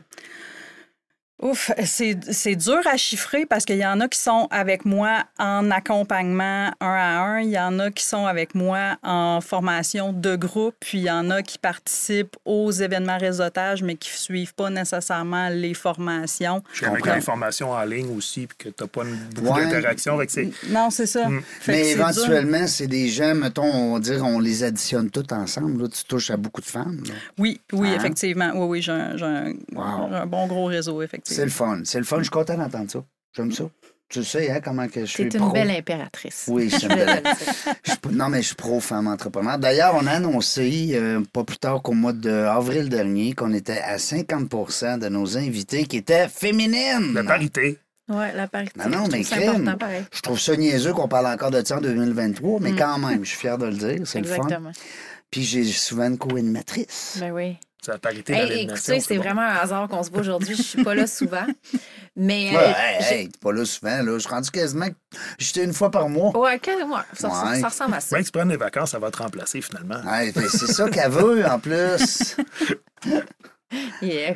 Ouf, 1.42 1.72
c'est 1.84 2.16
c'est 2.30 2.54
dur 2.54 2.78
à 2.86 2.96
chiffrer 2.96 3.46
parce 3.46 3.64
qu'il 3.64 3.76
y 3.78 3.84
en 3.84 3.98
a 4.00 4.06
qui 4.06 4.18
sont 4.20 4.46
avec 4.52 4.84
moi 4.84 5.24
en 5.40 5.72
accompagnement 5.72 6.70
un 6.80 6.86
à 6.86 7.20
un, 7.20 7.40
il 7.40 7.50
y 7.50 7.58
en 7.58 7.80
a 7.80 7.90
qui 7.90 8.04
sont 8.04 8.26
avec 8.26 8.54
moi 8.54 8.96
en 9.02 9.40
formation 9.40 10.12
de 10.12 10.36
groupe, 10.36 10.76
puis 10.78 10.98
il 10.98 11.04
y 11.04 11.10
en 11.10 11.30
a 11.30 11.42
qui 11.42 11.58
participent 11.58 12.36
aux 12.44 12.70
événements 12.70 13.18
réseautage, 13.18 13.82
mais 13.82 13.96
qui 13.96 14.10
ne 14.12 14.16
suivent 14.18 14.54
pas 14.54 14.70
nécessairement 14.70 15.48
les 15.48 15.74
formations. 15.74 16.62
Je 16.72 16.84
avec 16.84 16.98
comprends. 17.00 17.14
l'information 17.16 17.70
en 17.72 17.82
ligne 17.82 18.16
aussi, 18.16 18.46
puis 18.46 18.56
que 18.58 18.68
t'as 18.68 18.86
pas 18.86 19.02
une- 19.02 19.16
beaucoup 19.34 19.56
Ouais. 19.58 19.64
d'interaction 19.64 20.14
avec 20.14 20.30
ces. 20.30 20.52
Non, 20.68 20.90
c'est 20.90 21.06
ça. 21.06 21.28
Mm. 21.28 21.42
Mais 21.66 21.90
éventuellement, 21.90 22.66
c'est 22.68 22.86
des 22.86 23.08
gens, 23.08 23.34
mettons, 23.34 23.64
on 23.64 23.94
va 23.94 23.98
dire, 24.00 24.24
on 24.24 24.38
les 24.38 24.62
additionne 24.62 25.10
toutes 25.10 25.32
ensemble. 25.32 25.82
Là, 25.82 25.88
tu 25.88 26.04
touches 26.04 26.30
à 26.30 26.36
beaucoup 26.36 26.60
de 26.60 26.66
femmes. 26.66 27.02
là. 27.06 27.14
Oui, 27.38 27.60
oui, 27.72 27.88
Hein? 27.88 27.96
effectivement. 27.96 28.52
Oui, 28.54 28.66
oui, 28.68 28.82
j'ai 28.82 28.92
un, 28.92 29.16
j'ai 29.16 29.24
un- 29.24 29.52
Wow. 29.74 30.08
j'ai 30.10 30.16
un 30.16 30.26
bon 30.26 30.46
gros 30.46 30.66
réseau, 30.66 31.02
C'est 31.32 31.44
le 31.44 31.50
fun. 31.50 31.80
C'est 31.84 31.98
le 31.98 32.04
fun. 32.04 32.18
Je 32.18 32.22
suis 32.24 32.30
content 32.30 32.56
d'entendre 32.56 32.90
ça. 32.90 33.04
J'aime 33.34 33.52
ça. 33.52 33.64
Tu 34.08 34.22
sais, 34.24 34.50
hein, 34.50 34.60
comment 34.62 34.86
que 34.88 35.00
je 35.00 35.06
suis 35.06 35.28
C'est 35.30 35.38
pro. 35.38 35.46
une 35.46 35.52
belle 35.54 35.70
impératrice. 35.70 36.44
Oui, 36.48 36.68
je 36.70 36.76
suis 36.76 36.86
une 36.86 36.94
belle-. 36.94 37.22
Je 37.82 37.92
non, 38.10 38.28
mais 38.28 38.42
je 38.42 38.48
suis 38.48 38.56
pro-femme 38.56 39.06
entrepreneur. 39.06 39.58
D'ailleurs, 39.58 39.94
on 39.94 40.06
a 40.06 40.10
annoncé, 40.10 40.90
euh, 40.92 41.22
pas 41.32 41.44
plus 41.44 41.56
tard 41.56 41.80
qu'au 41.80 41.92
mois 41.92 42.12
d'avril 42.12 42.90
dernier, 42.90 43.32
qu'on 43.32 43.54
était 43.54 43.78
à 43.80 43.96
50% 43.96 44.98
de 44.98 45.08
nos 45.08 45.38
invités 45.38 45.86
qui 45.86 45.96
étaient 45.96 46.28
féminines. 46.28 47.14
La 47.14 47.24
parité. 47.24 47.78
Oui, 48.10 48.26
la 48.34 48.48
parité. 48.48 48.78
Non, 48.80 48.90
non, 48.90 49.04
je 49.06 49.58
mais 49.58 49.76
pareil. 49.76 50.04
Je 50.12 50.20
trouve 50.20 50.38
ça 50.38 50.56
niaiseux 50.56 50.92
qu'on 50.92 51.08
parle 51.08 51.28
encore 51.28 51.50
de 51.50 51.64
ça 51.64 51.78
en 51.78 51.80
2023, 51.80 52.60
mais 52.60 52.72
quand 52.72 52.98
même, 52.98 53.24
je 53.24 53.30
suis 53.30 53.38
fier 53.38 53.56
de 53.56 53.66
le 53.66 53.76
dire. 53.76 54.06
C'est 54.06 54.20
le 54.20 54.26
fun. 54.26 54.42
Exactement. 54.42 54.72
Puis 55.30 55.42
j'ai 55.44 55.64
souvent 55.64 56.08
une 56.08 56.18
co-animatrice. 56.18 57.16
Ben 57.18 57.32
oui. 57.32 57.56
C'est 57.84 57.90
la 57.90 57.98
parité 57.98 58.32
Hey, 58.32 58.62
écoutez, 58.62 59.00
c'est 59.00 59.16
bon. 59.16 59.22
vraiment 59.24 59.40
un 59.42 59.56
hasard 59.56 59.88
qu'on 59.88 60.04
se 60.04 60.10
voit 60.10 60.20
aujourd'hui. 60.20 60.54
Je 60.54 60.62
suis 60.62 60.84
pas 60.84 60.94
là 60.94 61.08
souvent. 61.08 61.44
Mais. 62.14 62.50
Ouais, 62.50 62.56
euh, 62.56 63.02
hey, 63.10 63.14
hey, 63.22 63.28
t'es 63.28 63.38
pas 63.40 63.52
là 63.52 63.64
souvent, 63.64 64.02
là. 64.02 64.12
Je 64.14 64.18
suis 64.20 64.28
rendu 64.28 64.50
quasiment. 64.52 64.86
J'étais 65.38 65.64
une 65.64 65.72
fois 65.72 65.90
par 65.90 66.08
mois. 66.08 66.30
Ouais, 66.38 66.60
que- 66.60 66.70
ouais, 66.70 67.00
ça, 67.12 67.28
ça- 67.28 67.44
Ouais. 67.50 67.60
ça 67.60 67.68
ressemble 67.68 67.94
à 67.94 68.00
ça. 68.00 68.14
Bien 68.14 68.20
que 68.20 68.26
tu 68.26 68.32
prennes 68.32 68.48
des 68.50 68.56
vacances, 68.56 68.92
ça 68.92 69.00
va 69.00 69.10
te 69.10 69.18
remplacer 69.18 69.60
finalement. 69.60 70.00
Hey, 70.08 70.30
ben, 70.30 70.48
c'est 70.48 70.72
ça 70.72 70.88
qu'elle 70.90 71.10
veut, 71.10 71.44
en 71.44 71.58
plus. 71.58 72.36
Yeah, 74.02 74.34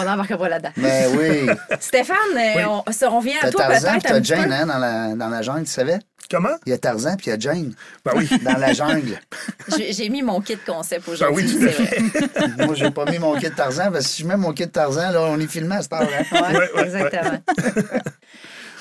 on 0.00 0.04
n'embarque 0.04 0.36
pas 0.36 0.48
là-dedans. 0.48 0.70
Ben 0.76 1.16
oui. 1.16 1.48
Stéphane, 1.80 2.16
euh, 2.36 2.52
Oui. 2.56 2.62
on, 2.66 2.84
on 3.12 3.20
vient 3.20 3.36
à 3.42 3.50
toi 3.50 3.62
Tarzan 3.64 3.90
peut-être 3.98 4.04
puis 4.04 4.12
t'as 4.12 4.22
Jane, 4.22 4.52
hein, 4.52 4.66
dans 4.66 4.78
la, 4.78 5.14
dans 5.14 5.28
la 5.28 5.42
jungle, 5.42 5.64
tu 5.64 5.70
savais? 5.72 5.98
Comment? 6.30 6.56
Il 6.66 6.70
y 6.70 6.72
a 6.74 6.78
Tarzan 6.78 7.16
puis 7.16 7.26
il 7.26 7.30
y 7.30 7.32
a 7.32 7.38
Jane. 7.38 7.74
Ben 8.04 8.12
oui. 8.16 8.28
Dans 8.42 8.58
la 8.58 8.72
jungle. 8.74 9.18
J'ai 9.90 10.08
mis 10.10 10.22
mon 10.22 10.40
kit 10.40 10.58
concept 10.58 11.06
Ben 11.06 11.12
aujourd'hui. 11.12 11.44
oui, 11.44 11.58
tout 11.58 11.66
à 11.66 11.72
c'est 11.72 11.98
vrai. 11.98 12.48
Moi, 12.66 12.74
j'ai 12.74 12.90
pas 12.90 13.06
mis 13.06 13.18
mon 13.18 13.34
kit 13.38 13.50
Tarzan 13.50 13.90
parce 13.90 14.04
que 14.04 14.10
si 14.10 14.22
je 14.22 14.28
mets 14.28 14.36
mon 14.36 14.52
kit 14.52 14.68
Tarzan, 14.68 15.10
là, 15.10 15.22
on 15.22 15.40
est 15.40 15.46
filmé 15.46 15.76
à 15.76 15.82
cette 15.82 15.92
heure. 15.94 16.02
hein. 16.02 16.24
Ouais, 16.32 16.58
Ouais, 16.58 16.70
ouais, 16.74 16.82
exactement. 16.84 17.38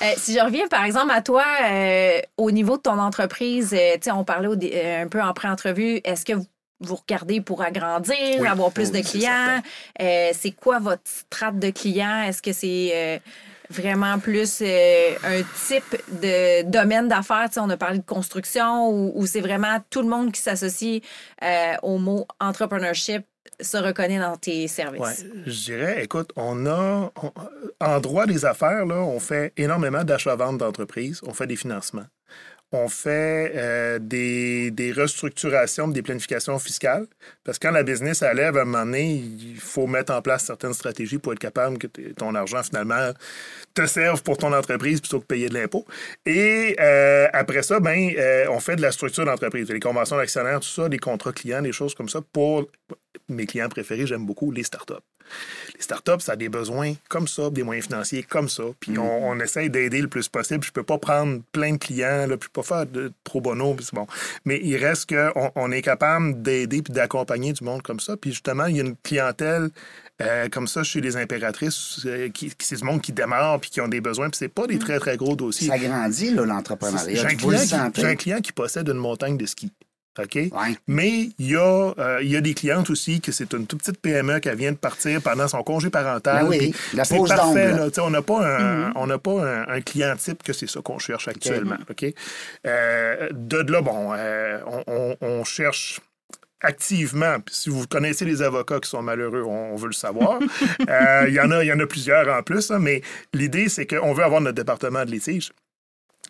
Euh, 0.01 0.05
si 0.17 0.35
je 0.35 0.39
reviens, 0.43 0.67
par 0.67 0.83
exemple, 0.83 1.11
à 1.11 1.21
toi, 1.23 1.43
euh, 1.71 2.19
au 2.37 2.51
niveau 2.51 2.77
de 2.77 2.83
ton 2.83 2.99
entreprise, 2.99 3.73
euh, 3.73 4.11
on 4.13 4.23
parlait 4.23 4.47
au 4.47 4.53
euh, 4.53 5.03
un 5.03 5.07
peu 5.07 5.19
en 5.21 5.33
pré-entrevue, 5.33 6.01
est-ce 6.03 6.23
que 6.23 6.33
vous, 6.33 6.45
vous 6.79 6.95
regardez 6.95 7.41
pour 7.41 7.61
agrandir, 7.61 8.15
Oui. 8.39 8.47
avoir 8.47 8.71
plus 8.71 8.91
Oui, 8.91 9.01
de 9.01 9.07
clients? 9.07 9.61
Euh, 10.01 10.29
c'est 10.33 10.51
quoi 10.51 10.79
votre 10.79 11.01
strate 11.05 11.59
de 11.59 11.69
clients? 11.71 12.23
Est-ce 12.23 12.41
que 12.41 12.53
c'est 12.53 12.91
euh, 12.93 13.19
vraiment 13.69 14.19
plus 14.19 14.59
euh, 14.61 15.15
un 15.23 15.41
type 15.67 15.95
de 16.21 16.63
domaine 16.63 17.07
d'affaires? 17.07 17.49
On 17.57 17.69
a 17.69 17.77
parlé 17.77 17.99
de 17.99 18.03
construction 18.05 18.89
ou, 18.89 19.11
ou 19.15 19.25
c'est 19.25 19.41
vraiment 19.41 19.77
tout 19.89 20.01
le 20.01 20.07
monde 20.07 20.31
qui 20.31 20.41
s'associe 20.41 21.01
au 21.81 21.97
mot 21.97 22.27
entrepreneurship 22.39 23.23
se 23.59 23.77
reconnaît 23.77 24.19
dans 24.19 24.35
tes 24.35 24.67
services? 24.67 25.01
Ouais, 25.01 25.41
je 25.47 25.63
dirais, 25.65 26.03
écoute, 26.03 26.31
on 26.35 26.67
a, 26.67 27.11
on- 27.23 27.31
en 27.83 27.99
droit 27.99 28.27
des 28.27 28.45
affaires, 28.45 28.85
là, 28.85 28.97
on 28.97 29.19
fait 29.19 29.51
énormément 29.57 30.03
d'achats-ventes 30.03 30.59
d'entreprises, 30.59 31.21
on 31.25 31.33
fait 31.33 31.47
des 31.47 31.55
financements. 31.55 32.05
On 32.73 32.89
fait 32.89 33.53
euh, 33.55 33.97
des, 33.97 34.71
des 34.71 34.91
restructurations, 34.91 35.87
des 35.87 36.01
planifications 36.01 36.59
fiscales. 36.59 37.07
Parce 37.45 37.57
que 37.57 37.67
quand 37.67 37.73
la 37.73 37.83
business 37.83 38.21
elle 38.21 38.41
à 38.41 38.49
un 38.49 38.51
moment 38.51 38.85
donné, 38.85 39.13
il 39.13 39.57
faut 39.57 39.87
mettre 39.87 40.13
en 40.13 40.21
place 40.21 40.45
certaines 40.45 40.73
stratégies 40.73 41.17
pour 41.17 41.31
être 41.31 41.39
capable 41.39 41.77
que 41.77 41.87
ton 41.87 42.35
argent, 42.35 42.61
finalement, 42.63 43.13
te 43.73 43.85
serve 43.85 44.21
pour 44.21 44.37
ton 44.37 44.51
entreprise 44.51 44.99
plutôt 44.99 45.21
que 45.21 45.25
payer 45.25 45.47
de 45.47 45.53
l'impôt. 45.53 45.85
Et 46.25 46.75
euh, 46.79 47.27
après 47.31 47.63
ça, 47.63 47.79
ben, 47.79 48.11
euh, 48.17 48.47
on 48.49 48.59
fait 48.59 48.75
de 48.75 48.81
la 48.81 48.91
structure 48.91 49.23
d'entreprise, 49.23 49.69
les 49.69 49.79
conventions 49.79 50.17
d'actionnaires, 50.17 50.59
tout 50.59 50.67
ça, 50.67 50.89
des 50.89 50.99
contrats 50.99 51.31
clients, 51.31 51.61
des 51.61 51.71
choses 51.71 51.95
comme 51.95 52.09
ça 52.09 52.19
pour 52.33 52.69
mes 53.29 53.45
clients 53.45 53.69
préférés, 53.69 54.05
j'aime 54.07 54.25
beaucoup 54.25 54.51
les 54.51 54.63
startups. 54.63 54.93
Les 55.75 55.81
startups, 55.81 56.19
ça 56.21 56.33
a 56.33 56.35
des 56.37 56.47
besoins 56.47 56.93
comme 57.09 57.27
ça, 57.27 57.49
des 57.49 57.61
moyens 57.63 57.87
financiers 57.87 58.23
comme 58.23 58.47
ça. 58.47 58.63
Puis 58.79 58.97
on, 58.97 59.27
on 59.29 59.39
essaye 59.41 59.69
d'aider 59.69 59.99
le 60.01 60.07
plus 60.07 60.29
possible. 60.29 60.63
Je 60.63 60.71
peux 60.71 60.83
pas 60.83 60.97
prendre 60.97 61.41
plein 61.51 61.73
de 61.73 61.77
clients, 61.77 62.25
là, 62.27 62.37
puis 62.37 62.47
pas 62.51 62.63
faire 62.63 62.85
de 62.85 63.11
pro 63.25 63.41
bono, 63.41 63.73
puis 63.73 63.83
c'est 63.85 63.93
bon. 63.95 64.07
Mais 64.45 64.59
il 64.63 64.77
reste 64.77 65.09
qu'on 65.13 65.51
on 65.55 65.71
est 65.73 65.81
capable 65.81 66.41
d'aider 66.41 66.81
puis 66.81 66.93
d'accompagner 66.93 67.51
du 67.51 67.63
monde 67.65 67.81
comme 67.81 67.99
ça. 67.99 68.15
Puis 68.15 68.31
justement, 68.31 68.67
il 68.67 68.77
y 68.77 68.79
a 68.79 68.83
une 68.83 68.95
clientèle 69.03 69.69
euh, 70.21 70.47
comme 70.49 70.65
ça 70.67 70.81
chez 70.83 71.01
les 71.01 71.17
impératrices, 71.17 71.99
euh, 72.05 72.29
qui, 72.29 72.49
qui- 72.49 72.65
c'est 72.65 72.77
du 72.77 72.83
monde 72.85 73.01
qui 73.01 73.11
démarre 73.11 73.59
puis 73.59 73.69
qui 73.69 73.81
ont 73.81 73.87
des 73.89 74.01
besoins. 74.01 74.29
Puis 74.29 74.37
c'est 74.39 74.47
pas 74.47 74.65
des 74.65 74.79
très, 74.79 74.97
très 74.97 75.17
gros 75.17 75.35
dossiers. 75.35 75.67
Ça 75.67 75.77
grandit, 75.77 76.29
J'ai 76.29 76.35
l'entrepreneuriat. 76.35 77.23
un, 77.27 77.35
client 77.35 77.59
qui- 77.59 77.67
sentez. 77.67 78.01
j'ai 78.01 78.07
un 78.07 78.15
client 78.15 78.39
qui 78.39 78.51
possède 78.53 78.87
une 78.87 78.95
montagne 78.97 79.37
de 79.37 79.45
ski. 79.45 79.71
OK? 80.19 80.35
Ouais. 80.35 80.51
Mais 80.87 81.29
il 81.39 81.51
y, 81.51 81.55
a, 81.55 81.93
euh, 81.97 82.19
il 82.21 82.29
y 82.29 82.35
a 82.35 82.41
des 82.41 82.53
clientes 82.53 82.89
aussi 82.89 83.21
que 83.21 83.31
c'est 83.31 83.53
une 83.53 83.67
toute 83.67 83.79
petite 83.79 83.99
PME 84.01 84.39
qui 84.39 84.49
vient 84.55 84.71
de 84.71 84.77
partir 84.77 85.21
pendant 85.21 85.47
son 85.47 85.63
congé 85.63 85.89
parental. 85.89 86.43
Ben 86.43 86.49
oui, 86.49 86.75
la 86.93 87.03
c'est 87.05 87.17
pause 87.17 87.29
parfait. 87.29 87.71
là. 87.73 87.87
On 87.99 88.09
n'a 88.09 88.21
pas, 88.21 88.45
un, 88.59 88.91
on 88.95 89.07
n'a 89.07 89.17
pas 89.17 89.43
un, 89.45 89.67
un 89.67 89.81
client 89.81 90.15
type 90.17 90.43
que 90.43 90.53
c'est 90.53 90.67
ça 90.69 90.81
qu'on 90.81 90.99
cherche 90.99 91.27
actuellement. 91.27 91.77
OK? 91.89 92.05
Euh, 92.65 93.29
de 93.31 93.71
là, 93.71 93.81
bon, 93.81 94.11
euh, 94.13 94.59
on, 94.67 94.83
on- 94.87 95.17
on 95.21 95.43
cherche 95.43 95.99
activement, 96.61 97.39
puis 97.39 97.53
si 97.53 97.69
vous 97.69 97.85
connaissez 97.85 98.25
les 98.25 98.41
avocats 98.41 98.79
qui 98.79 98.89
sont 98.89 99.03
malheureux, 99.03 99.43
on, 99.43 99.73
on 99.73 99.75
veut 99.75 99.87
le 99.87 99.93
savoir. 99.93 100.39
Euh, 100.89 101.25
Il 101.27 101.33
y, 101.33 101.39
en 101.39 101.51
a- 101.51 101.63
y 101.63 101.71
en 101.71 101.79
a 101.79 101.85
plusieurs 101.85 102.27
en 102.35 102.41
plus, 102.43 102.71
hein, 102.71 102.79
mais 102.79 103.01
l'idée, 103.33 103.67
c'est 103.69 103.85
qu'on 103.85 104.13
veut 104.13 104.23
avoir 104.23 104.41
notre 104.41 104.55
département 104.55 105.03
de 105.05 105.11
litige. 105.11 105.51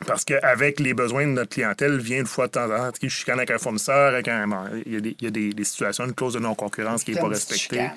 Parce 0.05 0.23
qu'avec 0.25 0.79
les 0.79 0.93
besoins 0.93 1.25
de 1.25 1.31
notre 1.31 1.49
clientèle, 1.49 1.97
vient 1.97 2.19
une 2.19 2.27
fois 2.27 2.47
de 2.47 2.51
temps 2.51 2.65
en 2.65 2.91
temps, 2.91 2.97
je 3.01 3.07
chicane 3.07 3.39
avec 3.39 3.51
un 3.51 3.57
fournisseur, 3.57 4.13
avec 4.13 4.27
un, 4.27 4.45
il 4.85 4.93
y 4.93 4.95
a, 4.97 4.99
des, 5.01 5.15
il 5.19 5.23
y 5.23 5.27
a 5.27 5.31
des- 5.31 5.53
des 5.53 5.63
situations, 5.63 6.05
une 6.05 6.13
clause 6.13 6.33
de 6.33 6.39
non-concurrence 6.39 7.03
qui 7.03 7.13
n'est 7.13 7.19
pas 7.19 7.27
respectée. 7.27 7.89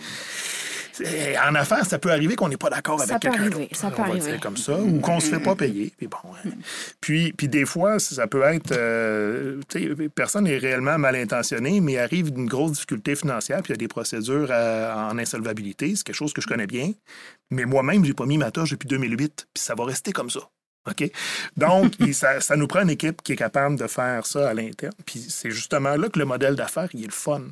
En 1.47 1.55
affaires, 1.55 1.87
ça 1.87 1.99
peut 1.99 2.11
arriver 2.11 2.37
qu'on 2.37 2.49
n'est 2.51 2.59
pas 2.59 2.69
d'accord 2.69 2.99
Ça 3.01 3.05
avec 3.15 3.23
peut 3.23 3.29
quelqu'un 3.29 3.41
arriver, 3.45 3.63
d'autre. 3.65 3.77
ça 3.77 3.91
peut 3.91 3.97
On 4.01 4.03
va 4.03 4.11
arriver. 4.11 4.33
dire 4.33 4.41
comme 4.41 4.57
ça, 4.59 4.79
ou 4.79 5.01
qu'on 5.01 5.19
se 5.21 5.29
fait 5.31 5.41
pas 5.41 5.55
payer. 5.57 5.93
Puis 5.97 6.09
bon, 6.09 6.19
hein. 6.45 6.51
puis, 7.01 7.33
puis 7.33 7.49
des 7.49 7.65
fois, 7.65 7.99
ça 7.99 8.27
peut 8.27 8.43
être... 8.43 8.73
euh, 8.73 9.61
personne 10.15 10.45
n'est 10.45 10.59
réellement 10.59 10.99
mal 10.99 11.17
intentionné, 11.17 11.81
mais 11.81 11.97
arrive 11.97 12.33
d'une 12.33 12.47
grosse 12.47 12.73
difficulté 12.73 13.15
financière, 13.17 13.63
puis 13.63 13.71
il 13.73 13.77
y 13.77 13.79
a 13.79 13.79
des 13.79 13.89
procédures 13.89 14.49
euh, 14.51 14.93
en 14.95 15.17
insolvabilité. 15.19 15.95
C'est 15.97 16.03
quelque 16.05 16.17
chose 16.17 16.35
que 16.35 16.43
je 16.43 16.47
connais 16.47 16.67
bien. 16.67 16.93
Mais 17.51 17.65
moi-même, 17.65 18.05
j'ai 18.05 18.13
pas 18.15 18.27
mis 18.27 18.37
ma 18.37 18.51
tâche 18.51 18.71
depuis 18.73 18.89
2008, 18.89 19.47
puis 19.55 19.63
ça 19.63 19.75
va 19.75 19.85
rester 19.85 20.13
comme 20.13 20.29
ça. 20.29 20.41
OK? 20.89 21.11
Donc, 21.57 21.95
ça, 22.13 22.41
ça 22.41 22.57
nous 22.57 22.67
prend 22.67 22.83
une 22.83 22.91
équipe 22.91 23.23
qui 23.23 23.33
est 23.33 23.37
capable 23.37 23.77
de 23.77 23.87
faire 23.87 24.27
ça 24.27 24.49
à 24.49 24.55
l'interne. 24.55 24.93
Puis 25.05 25.25
c'est 25.29 25.51
justement 25.51 25.97
là 25.97 26.09
que 26.09 26.19
le 26.19 26.25
modèle 26.25 26.57
d'affaires, 26.57 26.89
il 26.95 27.03
est 27.03 27.07
le 27.07 27.13
fun. 27.13 27.43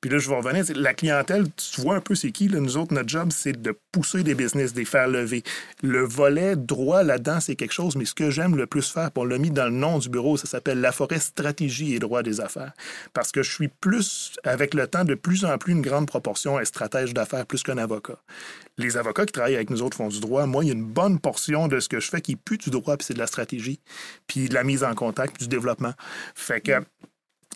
Puis 0.00 0.10
là, 0.10 0.18
je 0.18 0.28
vais 0.28 0.36
revenir. 0.36 0.64
La 0.74 0.94
clientèle, 0.94 1.46
tu 1.56 1.80
vois 1.80 1.96
un 1.96 2.00
peu 2.00 2.14
c'est 2.14 2.30
qui. 2.30 2.48
Là, 2.48 2.60
nous 2.60 2.76
autres, 2.76 2.94
notre 2.94 3.08
job, 3.08 3.30
c'est 3.32 3.60
de 3.60 3.76
pousser 3.92 4.22
des 4.22 4.34
business, 4.34 4.72
de 4.72 4.78
les 4.78 4.84
faire 4.84 5.08
lever. 5.08 5.42
Le 5.82 6.04
volet 6.04 6.56
droit 6.56 7.02
là-dedans, 7.02 7.40
c'est 7.40 7.56
quelque 7.56 7.72
chose, 7.72 7.96
mais 7.96 8.04
ce 8.04 8.14
que 8.14 8.30
j'aime 8.30 8.56
le 8.56 8.66
plus 8.66 8.90
faire, 8.90 9.10
puis 9.10 9.22
on 9.22 9.24
l'a 9.24 9.38
mis 9.38 9.50
dans 9.50 9.64
le 9.64 9.70
nom 9.70 9.98
du 9.98 10.08
bureau, 10.08 10.36
ça 10.36 10.46
s'appelle 10.46 10.80
La 10.80 10.92
forêt 10.92 11.18
stratégie 11.18 11.94
et 11.94 11.98
droit 11.98 12.22
des 12.22 12.40
affaires. 12.40 12.72
Parce 13.12 13.32
que 13.32 13.42
je 13.42 13.52
suis 13.52 13.68
plus, 13.68 14.32
avec 14.44 14.74
le 14.74 14.86
temps, 14.86 15.04
de 15.04 15.14
plus 15.14 15.44
en 15.44 15.58
plus 15.58 15.72
une 15.72 15.82
grande 15.82 16.06
proportion 16.06 16.58
un 16.58 16.64
stratège 16.64 17.14
d'affaires 17.14 17.46
plus 17.46 17.62
qu'un 17.62 17.78
avocat. 17.78 18.18
Les 18.78 18.96
avocats 18.96 19.24
qui 19.24 19.32
travaillent 19.32 19.56
avec 19.56 19.70
nous 19.70 19.82
autres 19.82 19.96
font 19.96 20.08
du 20.08 20.20
droit. 20.20 20.44
Moi, 20.46 20.64
il 20.64 20.68
y 20.68 20.70
a 20.70 20.74
une 20.74 20.84
bonne 20.84 21.18
portion 21.18 21.66
de 21.66 21.80
ce 21.80 21.88
que 21.88 21.98
je 21.98 22.10
fais 22.10 22.20
qui 22.20 22.36
plus 22.36 22.58
du 22.58 22.70
droit, 22.70 22.75
puis 22.80 23.06
c'est 23.06 23.14
de 23.14 23.18
la 23.18 23.26
stratégie, 23.26 23.80
puis 24.26 24.48
de 24.48 24.54
la 24.54 24.64
mise 24.64 24.84
en 24.84 24.94
contact, 24.94 25.40
du 25.40 25.48
développement. 25.48 25.92
Fait 26.34 26.60
que 26.60 26.82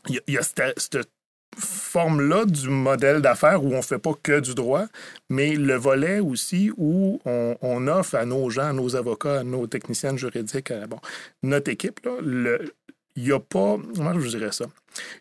il 0.08 0.20
y 0.28 0.38
a, 0.38 0.42
cette, 0.42 1.10
forme-là 1.58 2.44
du 2.44 2.68
modèle 2.68 3.20
d'affaires 3.20 3.64
où 3.64 3.72
on 3.72 3.78
ne 3.78 3.82
fait 3.82 3.98
pas 3.98 4.12
que 4.22 4.40
du 4.40 4.54
droit, 4.54 4.86
mais 5.28 5.56
le 5.56 5.74
volet 5.74 6.20
aussi 6.20 6.70
où 6.76 7.20
on, 7.24 7.86
offre 7.88 8.14
à 8.14 8.24
nos 8.24 8.50
gens, 8.50 8.68
à 8.68 8.72
nos 8.72 8.94
avocats, 8.94 9.40
à 9.40 9.44
nos 9.44 9.66
techniciennes 9.66 10.16
juridiques, 10.16 10.72
bon, 10.88 11.00
notre 11.42 11.70
équipe, 11.70 12.00
là, 12.04 12.12
le- 12.22 12.72
il 13.16 13.24
n'y 13.24 13.32
a 13.32 13.40
pas. 13.40 13.76
Comment 13.96 14.14
je 14.14 14.18
vous 14.20 14.28
dirais 14.28 14.52
ça? 14.52 14.66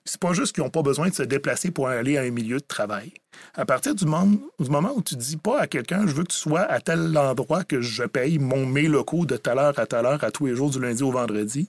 C'est 0.05 0.19
pas 0.19 0.33
juste 0.33 0.53
qu'ils 0.53 0.63
n'ont 0.63 0.69
pas 0.69 0.81
besoin 0.81 1.09
de 1.09 1.13
se 1.13 1.23
déplacer 1.23 1.71
pour 1.71 1.87
aller 1.87 2.17
à 2.17 2.21
un 2.21 2.31
milieu 2.31 2.57
de 2.57 2.65
travail. 2.65 3.13
À 3.53 3.65
partir 3.65 3.95
du 3.95 4.05
moment, 4.05 4.37
du 4.59 4.69
moment 4.69 4.93
où 4.95 5.01
tu 5.01 5.15
dis 5.15 5.37
pas 5.37 5.61
à 5.61 5.67
quelqu'un, 5.67 6.07
je 6.07 6.13
veux 6.13 6.23
que 6.23 6.33
tu 6.33 6.37
sois 6.37 6.61
à 6.61 6.79
tel 6.79 7.17
endroit 7.17 7.63
que 7.63 7.81
je 7.81 8.03
paye 8.03 8.39
mon, 8.39 8.65
mes 8.65 8.87
locaux 8.87 9.25
de 9.25 9.37
telle 9.37 9.59
heure 9.59 9.77
à 9.77 9.85
telle 9.85 10.05
heure, 10.05 10.23
à 10.23 10.31
tous 10.31 10.47
les 10.47 10.55
jours, 10.55 10.69
du 10.69 10.79
lundi 10.79 11.03
au 11.03 11.11
vendredi, 11.11 11.67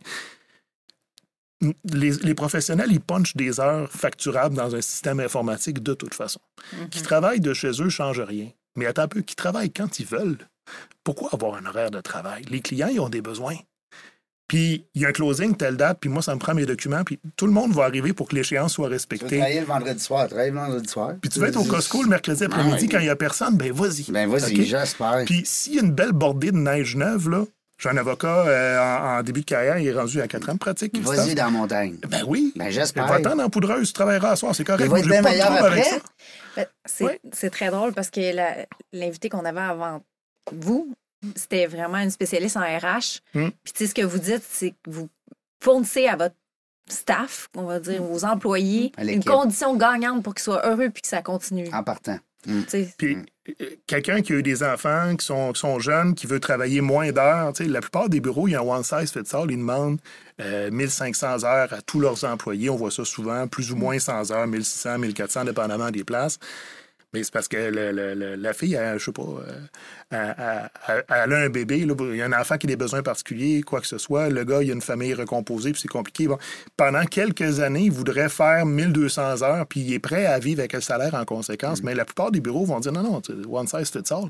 les, 1.85 2.13
les 2.13 2.35
professionnels, 2.35 2.91
ils 2.91 3.01
punchent 3.01 3.37
des 3.37 3.61
heures 3.61 3.91
facturables 3.91 4.57
dans 4.57 4.75
un 4.75 4.81
système 4.81 5.21
informatique 5.21 5.83
de 5.83 5.95
toute 5.95 6.15
façon. 6.15 6.41
Qui 6.91 7.03
travaillent 7.03 7.41
de 7.41 7.53
chez 7.53 7.71
eux 7.81 7.85
ne 7.85 7.91
change 7.91 8.21
rien. 8.21 8.49
Mais 8.77 8.87
attends 8.87 9.03
un 9.03 9.09
peu, 9.09 9.21
qui 9.21 9.37
travaillent 9.37 9.73
quand 9.73 9.99
ils 9.99 10.07
veulent? 10.07 10.39
Pourquoi 11.05 11.31
avoir 11.33 11.57
un 11.57 11.67
horaire 11.67 11.91
de 11.91 12.01
travail? 12.01 12.45
Les 12.49 12.61
clients, 12.61 12.89
ils 12.89 13.01
ont 13.01 13.09
des 13.09 13.23
besoins. 13.23 13.57
Puis, 14.51 14.85
il 14.97 15.03
y 15.03 15.05
a 15.05 15.09
un 15.11 15.13
closing, 15.13 15.55
telle 15.57 15.77
date, 15.77 15.99
puis 16.01 16.11
moi, 16.11 16.23
ça 16.23 16.35
me 16.35 16.41
prend 16.41 16.55
mes 16.55 16.67
documents, 16.67 17.05
puis 17.05 17.21
tout 17.37 17.47
le 17.47 17.53
monde 17.53 17.73
va 17.73 17.85
arriver 17.85 18.13
pour 18.13 18.27
que 18.27 18.35
l'échéance 18.35 18.73
soit 18.73 18.89
Tu 18.89 18.95
respectée. 18.95 19.37
travailler 19.39 19.61
le 19.61 19.67
vendredi 19.67 20.01
soir, 20.03 20.27
travailler 20.27 20.51
le 20.51 20.57
vendredi 20.57 20.89
soir. 20.89 21.13
Puis 21.23 21.31
tu 21.31 21.39
vas 21.39 21.47
être 21.47 21.57
au 21.61 21.63
Costco 21.63 22.03
le 22.03 22.09
mercredi 22.09 22.43
après-midi 22.43 22.75
Ah, 22.77 22.81
ouais. 22.83 22.89
quand 22.89 22.99
il 22.99 23.05
n'y 23.05 23.09
a 23.11 23.15
personne, 23.15 23.57
ben 23.57 23.71
vas-y. 23.73 24.11
Ben 24.11 24.29
vas-y, 24.29 24.65
j'espère. 24.65 25.23
Puis 25.25 25.43
s'il 25.45 25.77
y 25.77 25.79
a 25.79 25.83
une 25.83 25.93
belle 25.93 26.11
bordée 26.11 26.51
de 26.51 26.57
neige 26.57 26.97
neuve, 26.97 27.29
là, 27.31 27.45
j'ai 27.79 27.91
un 27.91 27.97
avocat 27.97 28.45
euh, 28.49 28.79
en, 29.17 29.19
en 29.21 29.23
début 29.23 29.43
de 29.43 29.47
carrière, 29.47 29.79
il 29.79 29.87
est 29.87 29.93
rendu 29.93 30.21
à 30.21 30.27
4 30.27 30.49
ans 30.51 30.55
de 30.55 30.59
pratique. 30.59 30.99
Vas-y 31.01 31.37
dans 31.37 31.45
la 31.45 31.51
montagne. 31.51 31.99
Ben 32.09 32.25
oui. 32.27 32.53
Ben, 32.57 32.71
j'espère. 32.71 33.07
Va-t'en 33.07 33.37
dans 33.37 33.45
la 33.45 33.49
poudreuse, 33.49 33.87
tu 33.87 33.93
travailleras 33.93 34.33
à 34.33 34.37
soir, 34.37 34.53
c'est 34.53 34.65
correct. 34.65 34.83
Il 34.85 34.91
va 34.91 34.99
être 34.99 35.07
bien 35.07 35.23
meilleur 35.23 35.53
après. 35.53 35.85
Ben, 36.57 36.67
C'est 37.33 37.51
très 37.51 37.71
drôle 37.71 37.93
parce 37.93 38.11
que 38.11 38.21
l'invité 38.93 39.29
qu'on 39.29 39.45
avait 39.45 39.61
avant 39.61 40.03
vous, 40.53 40.93
c'était 41.35 41.67
vraiment 41.67 41.99
une 41.99 42.11
spécialiste 42.11 42.57
en 42.57 42.61
RH. 42.61 43.21
Hmm. 43.35 43.51
Puis 43.63 43.73
tu 43.73 43.79
sais, 43.79 43.87
ce 43.87 43.95
que 43.95 44.03
vous 44.03 44.19
dites, 44.19 44.43
c'est 44.49 44.71
que 44.71 44.91
vous 44.91 45.09
fournissez 45.63 46.07
à 46.07 46.17
votre 46.17 46.35
staff, 46.89 47.49
on 47.57 47.65
va 47.65 47.79
dire, 47.79 48.03
aux 48.03 48.25
employés, 48.25 48.93
une 48.99 49.25
condition 49.25 49.77
gagnante 49.77 50.23
pour 50.23 50.35
qu'ils 50.35 50.43
soient 50.43 50.67
heureux 50.67 50.91
puis 50.91 51.03
que 51.03 51.09
ça 51.09 51.23
continue. 51.23 51.69
En 51.73 51.85
partant. 51.85 52.19
Sais, 52.69 52.89
Puis 52.97 53.19
euh, 53.61 53.67
quelqu'un 53.87 54.23
qui 54.23 54.33
a 54.33 54.37
eu 54.37 54.43
des 54.43 54.63
enfants, 54.63 55.15
qui 55.15 55.27
sont, 55.27 55.53
qui 55.53 55.61
sont 55.61 55.79
jeunes, 55.79 56.15
qui 56.15 56.27
veut 56.27 56.41
travailler 56.41 56.81
moins 56.81 57.13
d'heures, 57.13 57.53
tu 57.53 57.65
sais, 57.65 57.71
la 57.71 57.81
plupart 57.81 58.09
des 58.09 58.21
bureaux, 58.21 58.49
il 58.49 58.53
y 58.53 58.55
a 58.55 58.61
un 58.61 58.65
one 58.65 58.83
size 58.83 59.13
fits 59.13 59.37
all, 59.37 59.51
ils 59.51 59.59
demandent 59.59 59.99
euh, 60.41 60.71
1500 60.71 61.45
heures 61.45 61.73
à 61.73 61.83
tous 61.83 62.01
leurs 62.01 62.25
employés. 62.25 62.71
On 62.71 62.77
voit 62.77 62.91
ça 62.91 63.05
souvent, 63.05 63.47
plus 63.47 63.73
ou 63.73 63.77
moins 63.77 63.99
100 63.99 64.31
heures, 64.31 64.47
1600, 64.47 64.99
1400, 64.99 65.45
dépendamment 65.45 65.91
des 65.91 66.03
places. 66.03 66.39
Mais 67.13 67.25
c'est 67.25 67.33
parce 67.33 67.49
que 67.49 67.57
le- 67.57 67.91
le- 67.93 68.15
le- 68.15 68.37
la 68.37 68.53
fille, 68.53 68.75
elle, 68.75 68.99
je 68.99 69.05
sais 69.07 69.13
pas, 69.13 69.23
euh, 69.23 69.61
elle, 70.11 70.35
elle- 70.39 70.71
elle- 70.89 71.05
elle 71.09 71.33
a 71.33 71.37
un 71.39 71.49
bébé, 71.49 71.85
là, 71.85 71.95
il 72.13 72.17
y 72.17 72.23
a 72.23 72.27
un 72.27 72.33
enfant 72.33 72.57
qui 72.57 72.67
a 72.67 72.69
des 72.69 72.77
besoins 72.77 73.03
particuliers, 73.03 73.63
quoi 73.63 73.81
que 73.81 73.87
ce 73.89 73.99
soit. 73.99 74.29
Le 74.29 74.45
gars, 74.45 74.63
il 74.63 74.71
a 74.71 74.75
une 74.75 74.81
famille 74.81 75.13
recomposée, 75.15 75.73
puis 75.73 75.81
c'est 75.83 75.89
compliqué. 75.89 76.29
Bon, 76.29 76.39
pendant 76.77 77.05
quelques 77.05 77.59
années, 77.61 77.83
il 77.87 77.91
voudrait 77.93 78.29
faire 78.29 78.65
1200 78.65 79.43
heures, 79.43 79.67
puis 79.67 79.81
il 79.81 79.93
est 79.93 79.99
prêt 79.99 80.27
à 80.27 80.39
vivre 80.39 80.61
avec 80.61 80.73
le 80.73 80.81
salaire 80.81 81.15
en 81.15 81.23
Mm. 81.23 81.27
conséquence. 81.27 81.83
Mais 81.83 81.95
la 81.97 82.05
plupart 82.05 82.31
des 82.31 82.41
bureaux 82.41 82.65
vont 82.65 82.79
dire 82.81 82.93
non, 82.93 83.03
non, 83.03 83.21
one 83.51 83.67
size 83.67 83.91
fits 83.91 84.13
all. 84.13 84.29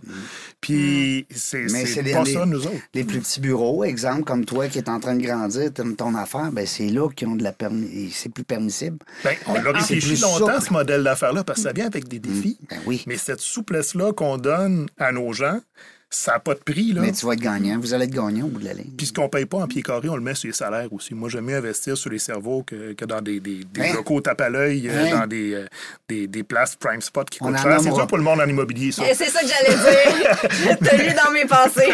Puis 0.61 1.27
c'est 1.31 1.65
Mm. 1.65 1.69
C'est 1.69 2.03
pas 2.13 2.23
les- 2.25 2.33
ça, 2.33 2.47
nous 2.47 2.67
autres. 2.67 2.77
Les 2.95 3.05
plus 3.05 3.21
petits 3.21 3.41
bureaux, 3.41 3.85
exemple, 3.85 4.25
comme 4.25 4.45
toi 4.45 4.69
qui 4.69 4.79
est 4.79 4.89
en 4.89 5.01
train 5.01 5.15
de 5.15 5.23
grandir, 5.23 5.73
ton, 5.73 5.95
ton 5.95 6.15
affaire, 6.15 6.51
ben 6.53 6.67
c'est 6.67 6.89
là 6.89 7.09
qu'ils 7.15 7.29
ont 7.29 7.37
de 7.37 7.43
la 7.43 7.53
permis... 7.53 8.11
C'est 8.13 8.29
plus 8.33 8.45
permissible. 8.45 8.99
Ben, 9.25 9.35
on 9.47 9.55
l'a 9.55 9.61
c'est 9.81 9.95
réfléchi 9.95 10.23
longtemps, 10.23 10.47
souple. 10.55 10.63
ce 10.69 10.73
modèle 10.73 11.03
d'affaires-là, 11.05 11.45
parce 11.45 11.59
que 11.59 11.65
ça 11.65 11.73
vient 11.73 11.87
avec 11.87 12.09
des 12.09 12.19
défis. 12.19 12.59
Ben 12.71 12.79
oui. 12.87 13.05
Mais 13.07 13.17
cette 13.17 13.41
souplesse-là 13.41 14.13
qu'on 14.13 14.37
donne 14.39 14.87
à 14.99 15.13
nos 15.13 15.33
gens, 15.33 15.61
ça 16.13 16.33
n'a 16.33 16.39
pas 16.41 16.55
de 16.55 16.59
prix. 16.61 16.93
Là. 16.93 17.03
Mais 17.03 17.13
tu 17.13 17.25
vas 17.25 17.35
être 17.35 17.41
gagnant. 17.41 17.79
Vous 17.79 17.95
allez 17.95 18.05
être 18.07 18.11
gagnant 18.11 18.47
au 18.47 18.49
bout 18.49 18.59
de 18.59 18.65
la 18.65 18.73
ligne. 18.73 18.91
Puis 18.99 19.07
ce 19.07 19.13
qu'on 19.13 19.29
paye 19.29 19.47
pas 19.47 19.59
en 19.59 19.69
pied 19.69 19.81
carré, 19.81 20.09
on 20.09 20.17
le 20.17 20.23
met 20.23 20.35
sur 20.35 20.49
les 20.49 20.53
salaires 20.53 20.93
aussi. 20.93 21.15
Moi, 21.15 21.29
j'aime 21.29 21.45
mieux 21.45 21.55
investir 21.57 21.97
sur 21.97 22.11
les 22.11 22.19
cerveaux 22.19 22.65
que, 22.65 22.95
que 22.95 23.05
dans 23.05 23.21
des, 23.21 23.39
des, 23.39 23.61
des 23.73 23.81
Hein? 23.83 23.93
locaux 23.95 24.21
tape 24.21 24.41
à 24.41 24.49
l'œil, 24.49 24.89
euh, 24.89 25.05
Hein? 25.07 25.21
dans 25.21 25.27
des, 25.29 25.55
euh, 25.55 25.67
des, 26.09 26.27
des 26.27 26.43
places 26.43 26.75
prime 26.75 27.01
spot 27.01 27.31
qui 27.31 27.39
On 27.43 27.47
coûtent 27.47 27.59
en 27.61 27.63
cher. 27.63 27.81
C'est 27.81 27.93
ça 27.93 28.07
pour 28.07 28.19
le 28.19 28.25
monde 28.25 28.41
en 28.41 28.47
immobilier, 28.49 28.91
ça. 28.91 29.09
Et 29.09 29.15
c'est 29.15 29.27
ça 29.31 29.41
que 29.41 29.47
j'allais 29.47 29.77
dire. 29.77 30.51
Je 30.51 30.85
te 30.89 30.97
lu 30.97 31.15
dans 31.15 31.31
mes 31.33 31.45
pensées. 31.45 31.93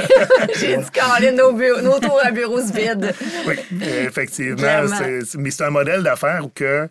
J'ai 0.59 0.79
dit, 0.79 0.91
Caroline, 0.95 1.37
nos, 1.37 1.53
nos 1.83 1.99
tours 2.01 2.21
à 2.25 2.31
bureaux 2.31 2.61
se 2.63 2.73
vident. 2.73 3.09
Oui, 3.47 3.57
euh, 3.83 4.09
effectivement. 4.09 4.63
Mais 5.39 5.51
c'est 5.51 5.65
un 5.65 5.71
modèle 5.71 6.03
d'affaires 6.03 6.43
où 6.47 6.49
que 6.55 6.89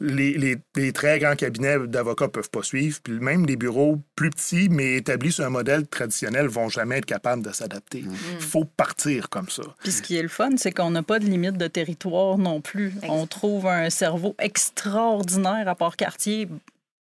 les, 0.00 0.36
les- 0.38 0.56
les 0.76 0.92
très 0.92 1.18
grands 1.18 1.36
cabinets 1.36 1.78
d'avocats 1.86 2.28
peuvent 2.28 2.48
pas 2.50 2.62
suivre. 2.62 2.98
Puis 3.02 3.12
même 3.20 3.44
les 3.46 3.56
bureaux 3.56 4.00
plus 4.16 4.30
petits, 4.30 4.68
mais 4.70 4.96
établis 4.96 5.32
sur 5.32 5.44
un 5.44 5.50
modèle 5.50 5.86
traditionnel, 5.86 6.46
vont 6.48 6.68
jamais 6.68 6.98
être 6.98 7.04
capables 7.06 7.42
de 7.42 7.52
s'adapter. 7.52 8.04
Il 8.06 8.40
faut 8.44 8.64
partir 8.64 9.28
comme 9.28 9.48
ça. 9.50 9.62
Puis 9.82 9.92
ce 9.92 10.00
qui 10.02 10.16
est 10.16 10.22
le 10.22 10.28
fun, 10.28 10.50
c'est 10.56 10.72
qu'on 10.72 10.90
n'a 10.90 11.02
pas 11.02 11.18
de 11.18 11.26
limite 11.26 11.58
de 11.58 11.66
territoire 11.66 12.38
non 12.38 12.60
plus. 12.60 12.94
On 13.02 13.26
trouve 13.26 13.66
un 13.66 13.90
cerveau 13.90 14.34
extraordinaire 14.38 15.68
à 15.68 15.74
Port-Cartier. 15.74 16.48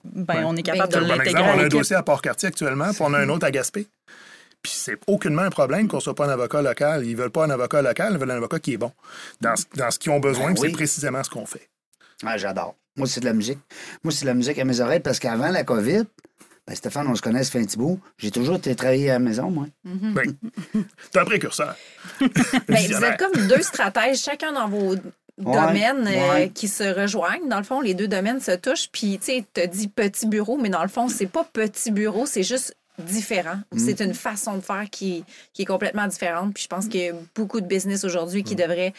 Ben, 0.03 0.35
Ouais. 0.37 0.43
on 0.45 0.55
est 0.55 0.63
capable 0.63 0.93
C'est 0.93 0.99
de 1.01 1.05
l'intégrer 1.05 1.41
On 1.43 1.59
a 1.59 1.63
un 1.63 1.67
dossier 1.67 1.95
à 1.95 2.03
Port-Cartier 2.03 2.47
actuellement, 2.47 2.89
puis 2.91 3.01
on 3.01 3.13
a 3.13 3.19
un 3.19 3.29
autre 3.29 3.45
à 3.45 3.51
Gaspé. 3.51 3.87
Puis 4.61 4.71
c'est 4.75 4.97
aucunement 5.07 5.41
un 5.43 5.49
problème 5.49 5.87
qu'on 5.87 5.99
soit 5.99 6.15
pas 6.15 6.25
un 6.25 6.29
avocat 6.29 6.61
local. 6.61 7.05
Ils 7.05 7.15
veulent 7.15 7.29
pas 7.31 7.45
un 7.45 7.49
avocat 7.49 7.81
local, 7.81 8.13
ils 8.13 8.19
veulent 8.19 8.31
un 8.31 8.37
avocat 8.37 8.59
qui 8.59 8.73
est 8.73 8.77
bon. 8.77 8.91
Dans, 9.41 9.55
ce- 9.55 9.65
dans 9.75 9.91
ce 9.91 9.99
qu'ils 9.99 10.11
ont 10.11 10.19
besoin, 10.19 10.53
Ben 10.53 10.59
oui. 10.59 10.69
c'est 10.69 10.73
précisément 10.75 11.23
ce 11.23 11.29
qu'on 11.29 11.45
fait. 11.45 11.69
Ah, 12.25 12.37
j'adore. 12.37 12.75
Moi, 12.95 13.07
c'est 13.07 13.19
de 13.19 13.25
la 13.25 13.33
musique. 13.33 13.59
Moi, 14.03 14.11
c'est 14.11 14.21
de 14.21 14.29
la 14.29 14.33
musique 14.33 14.57
à 14.57 14.65
mes 14.65 14.79
oreilles 14.79 15.01
parce 15.01 15.19
qu'avant 15.19 15.49
la 15.49 15.63
COVID, 15.63 16.03
ben, 16.67 16.75
Stéphane, 16.75 17.07
on 17.07 17.15
se 17.15 17.21
connaît, 17.21 17.43
fait 17.43 17.59
un 17.59 17.65
petit 17.65 17.77
bout. 17.77 17.99
J'ai 18.17 18.31
toujours 18.31 18.55
été 18.55 18.75
travailler 18.75 19.09
à 19.11 19.13
la 19.13 19.19
maison, 19.19 19.51
moi. 19.51 19.67
Ben, 19.83 20.35
T'es 21.11 21.19
un 21.19 21.25
précurseur. 21.25 21.75
Ben, 22.19 22.87
vous 22.87 23.03
êtes 23.03 23.19
comme 23.19 23.47
deux 23.47 23.61
stratèges, 23.61 24.19
chacun 24.19 24.51
dans 24.51 24.67
vos 24.67 24.95
domaines 25.37 26.07
euh, 26.07 26.33
ouais. 26.33 26.49
qui 26.49 26.67
se 26.67 26.83
rejoignent. 26.83 27.47
Dans 27.49 27.57
le 27.57 27.63
fond, 27.63 27.81
les 27.81 27.93
deux 27.93 28.07
domaines 28.07 28.39
se 28.39 28.51
touchent. 28.51 28.89
Puis, 28.91 29.19
tu 29.19 29.25
sais, 29.25 29.45
tu 29.53 29.67
dit 29.67 29.87
petit 29.89 30.25
bureau, 30.25 30.57
mais 30.57 30.69
dans 30.69 30.81
le 30.81 30.87
fond, 30.87 31.07
c'est 31.07 31.27
pas 31.27 31.43
petit 31.43 31.91
bureau, 31.91 32.25
c'est 32.25 32.43
juste 32.43 32.75
différent. 32.97 33.59
Mm. 33.71 33.79
C'est 33.79 34.01
une 34.01 34.13
façon 34.13 34.55
de 34.55 34.61
faire 34.61 34.85
qui, 34.89 35.23
qui 35.53 35.63
est 35.63 35.65
complètement 35.65 36.07
différente. 36.07 36.53
Puis, 36.53 36.63
je 36.63 36.67
pense 36.67 36.87
qu'il 36.87 37.01
y 37.01 37.09
a 37.09 37.13
beaucoup 37.35 37.61
de 37.61 37.67
business 37.67 38.03
aujourd'hui 38.05 38.43
qui 38.43 38.55
devraient 38.55 38.93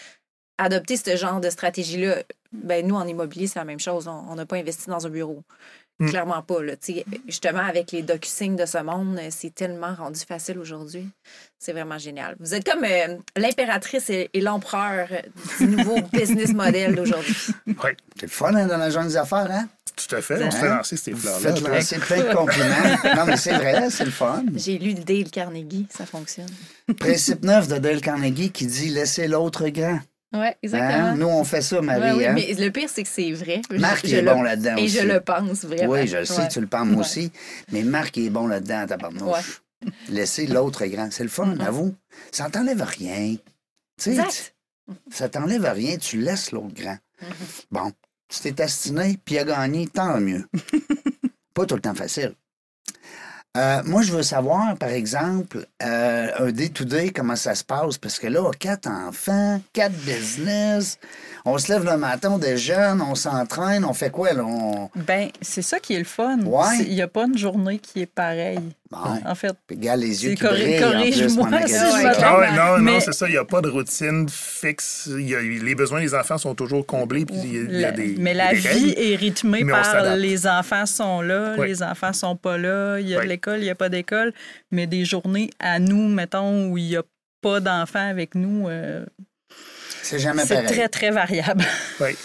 adopter 0.58 0.96
ce 0.96 1.16
genre 1.16 1.40
de 1.40 1.50
stratégie-là. 1.50 2.16
Ben, 2.52 2.86
nous, 2.86 2.94
en 2.94 3.06
immobilier, 3.06 3.46
c'est 3.46 3.58
la 3.58 3.64
même 3.64 3.80
chose. 3.80 4.08
On 4.08 4.34
n'a 4.34 4.46
pas 4.46 4.56
investi 4.56 4.88
dans 4.88 5.06
un 5.06 5.10
bureau. 5.10 5.42
Clairement 5.98 6.42
pas. 6.42 6.62
Là. 6.62 6.76
Tu 6.76 6.92
sais, 6.96 7.06
Justement, 7.26 7.60
avec 7.66 7.90
les 7.90 8.02
DocuSign 8.02 8.54
de 8.54 8.66
ce 8.66 8.76
monde, 8.82 9.18
c'est 9.30 9.54
tellement 9.54 9.94
rendu 9.94 10.20
facile 10.20 10.58
aujourd'hui. 10.58 11.08
C'est 11.58 11.72
vraiment 11.72 11.96
génial. 11.96 12.36
Vous 12.38 12.54
êtes 12.54 12.68
comme 12.70 12.84
euh, 12.84 13.16
l'impératrice 13.34 14.10
et, 14.10 14.28
et 14.34 14.42
l'empereur 14.42 15.08
du 15.58 15.66
nouveau 15.68 15.96
business 16.12 16.52
model 16.52 16.94
d'aujourd'hui. 16.96 17.34
Oui, 17.66 17.74
C'est 18.16 18.22
le 18.26 18.28
fun 18.28 18.54
hein, 18.54 18.66
dans 18.66 18.76
la 18.76 18.90
jungle 18.90 19.08
des 19.08 19.16
affaires, 19.16 19.50
hein? 19.50 19.68
tout 19.96 20.14
à 20.14 20.20
fait. 20.20 20.44
On 20.44 20.50
se 20.50 20.56
fait 20.58 20.66
Hein? 20.68 20.76
lancer 20.76 20.96
ces 20.98 21.12
Vous 21.12 21.20
fleurs-là. 21.20 21.76
lancer 21.76 21.98
plein 21.98 22.18
de 22.18 22.34
compliments. 22.34 23.14
non, 23.16 23.24
mais 23.24 23.38
c'est 23.38 23.54
vrai, 23.56 23.88
c'est 23.88 24.04
le 24.04 24.10
fun. 24.10 24.44
J'ai 24.54 24.76
lu 24.76 24.90
le 24.92 25.02
Dale 25.02 25.30
Carnegie, 25.30 25.86
ça 25.88 26.04
fonctionne. 26.04 26.50
Principe 26.98 27.42
9 27.42 27.68
de 27.68 27.78
Dale 27.78 28.02
Carnegie 28.02 28.50
qui 28.52 28.66
dit 28.66 28.90
Laissez 28.90 29.26
l'autre 29.28 29.66
grand. 29.70 29.98
Oui, 30.40 30.46
exactement. 30.62 31.04
Hein? 31.04 31.14
Nous, 31.16 31.26
on 31.26 31.44
fait 31.44 31.62
ça, 31.62 31.80
Marie. 31.80 32.00
Ouais, 32.00 32.12
oui, 32.12 32.26
hein? 32.26 32.32
mais 32.34 32.52
le 32.54 32.70
pire, 32.70 32.88
c'est 32.92 33.02
que 33.02 33.08
c'est 33.08 33.32
vrai. 33.32 33.62
Marc 33.70 34.04
Je- 34.04 34.10
je 34.10 34.16
est 34.16 34.22
le- 34.22 34.32
bon 34.32 34.42
là-dedans 34.42 34.76
Et 34.76 34.84
aussi. 34.84 34.98
je 34.98 35.06
le 35.06 35.20
pense 35.20 35.64
vraiment. 35.64 35.92
Oui, 35.92 36.06
je 36.06 36.18
le 36.18 36.24
sais, 36.24 36.42
Ouais. 36.42 36.48
tu 36.48 36.60
le 36.60 36.66
penses 36.66 36.86
moi 36.86 37.00
aussi. 37.00 37.30
Mais 37.72 37.82
Marc 37.82 38.16
est 38.18 38.30
bon 38.30 38.46
là-dedans, 38.46 38.86
tabarnouche. 38.86 39.62
Laisser 40.08 40.46
l'autre 40.46 40.84
grand. 40.86 41.08
C'est 41.10 41.22
le 41.22 41.28
fun, 41.28 41.56
avoue. 41.60 41.94
Ça 42.32 42.48
t'enlève 42.50 42.82
rien. 42.82 43.36
Tu 44.02 44.14
sais, 44.14 44.22
ça 45.10 45.28
t'enlève 45.28 45.64
rien, 45.64 45.96
tu 45.98 46.20
laisses 46.20 46.50
l'autre 46.52 46.74
grand. 46.74 46.98
Mm-hmm. 47.22 47.64
Bon, 47.70 47.92
tu 48.28 48.40
t'es 48.40 48.60
astiné, 48.62 49.18
puis 49.24 49.36
il 49.36 49.38
a 49.38 49.44
gagné, 49.44 49.86
tant 49.86 50.20
mieux. 50.20 50.46
Pas 51.54 51.64
tout 51.66 51.74
le 51.76 51.80
temps 51.80 51.94
facile. 51.94 52.34
Euh, 53.56 53.80
moi, 53.86 54.02
je 54.02 54.12
veux 54.12 54.22
savoir, 54.22 54.76
par 54.76 54.90
exemple, 54.90 55.66
euh, 55.82 56.28
un 56.38 56.50
day-to-day, 56.50 57.10
comment 57.10 57.36
ça 57.36 57.54
se 57.54 57.64
passe? 57.64 57.96
Parce 57.96 58.18
que 58.18 58.26
là, 58.26 58.50
quatre 58.58 58.86
enfants, 58.86 59.60
quatre 59.72 59.94
business, 59.94 60.98
on 61.46 61.56
se 61.56 61.72
lève 61.72 61.84
le 61.84 61.96
matin, 61.96 62.32
on 62.32 62.40
est 62.40 62.58
jeunes, 62.58 63.00
on 63.00 63.14
s'entraîne, 63.14 63.84
on 63.84 63.94
fait 63.94 64.10
quoi, 64.10 64.34
là? 64.34 64.44
On... 64.44 64.90
Ben, 64.94 65.30
c'est 65.40 65.62
ça 65.62 65.80
qui 65.80 65.94
est 65.94 65.98
le 65.98 66.04
fun. 66.04 66.40
Ouais. 66.40 66.80
Il 66.80 66.94
n'y 66.94 67.02
a 67.02 67.08
pas 67.08 67.24
une 67.24 67.38
journée 67.38 67.78
qui 67.78 68.02
est 68.02 68.06
pareille. 68.06 68.74
Bon. 68.88 68.98
En 69.26 69.34
fait, 69.34 69.52
Puis, 69.66 69.76
regarde 69.76 70.00
les 70.00 70.24
yeux 70.24 70.30
C'est 70.30 70.34
qui 70.36 70.42
corri- 70.44 70.62
brillent, 70.62 70.84
en 70.84 70.90
plus, 70.90 70.96
corrige-moi 70.98 71.48
si. 71.66 71.74
Ah 72.22 72.38
ouais, 72.38 72.50
non, 72.52 72.76
non, 72.76 72.78
Mais- 72.78 73.00
c'est 73.00 73.12
ça. 73.12 73.26
Il 73.26 73.32
n'y 73.32 73.36
a 73.36 73.44
pas 73.44 73.60
de 73.60 73.68
routine 73.68 74.28
fixe. 74.30 75.08
Il 75.10 75.28
y 75.28 75.34
a- 75.34 75.40
les 75.40 75.74
besoins 75.74 76.00
des 76.00 76.14
enfants 76.14 76.38
sont 76.38 76.54
toujours 76.54 76.86
comblés. 76.86 77.26
Puis 77.26 77.36
il 77.42 77.52
y 77.54 77.58
a, 77.58 77.62
il 77.62 77.72
y 77.80 77.84
a 77.84 77.90
La- 77.90 77.96
des, 77.96 78.14
mais 78.18 78.32
la 78.32 78.50
des 78.50 78.56
vie 78.60 78.68
règles. 78.68 78.94
est 79.00 79.16
rythmée 79.16 79.64
par 79.64 80.14
les 80.16 80.46
enfants 80.46 80.86
sont 80.86 81.20
là, 81.20 81.54
Oui. 81.58 81.66
les 81.66 81.82
enfants 81.82 82.12
sont 82.12 82.36
pas 82.36 82.58
là, 82.58 82.98
il 83.00 83.08
y 83.08 83.14
a 83.14 83.18
Oui. 83.18 83.24
de 83.24 83.28
l'école, 83.30 83.58
il 83.58 83.64
n'y 83.64 83.70
a 83.70 83.74
pas 83.74 83.88
d'école, 83.88 84.32
mais 84.70 84.86
des 84.86 85.04
journées 85.04 85.50
à 85.58 85.80
nous, 85.80 86.08
mettons, 86.08 86.68
où 86.68 86.78
il 86.78 86.84
n'y 86.86 86.96
a 86.96 87.02
pas 87.42 87.58
d'enfants 87.58 88.08
avec 88.08 88.34
nous, 88.36 88.68
euh, 88.68 89.04
C'est 90.02 90.20
jamais 90.20 90.42
c'est 90.44 90.54
pareil. 90.62 90.68
très, 90.70 90.88
très 90.88 91.10
variable. 91.10 91.64
Oui. 92.00 92.16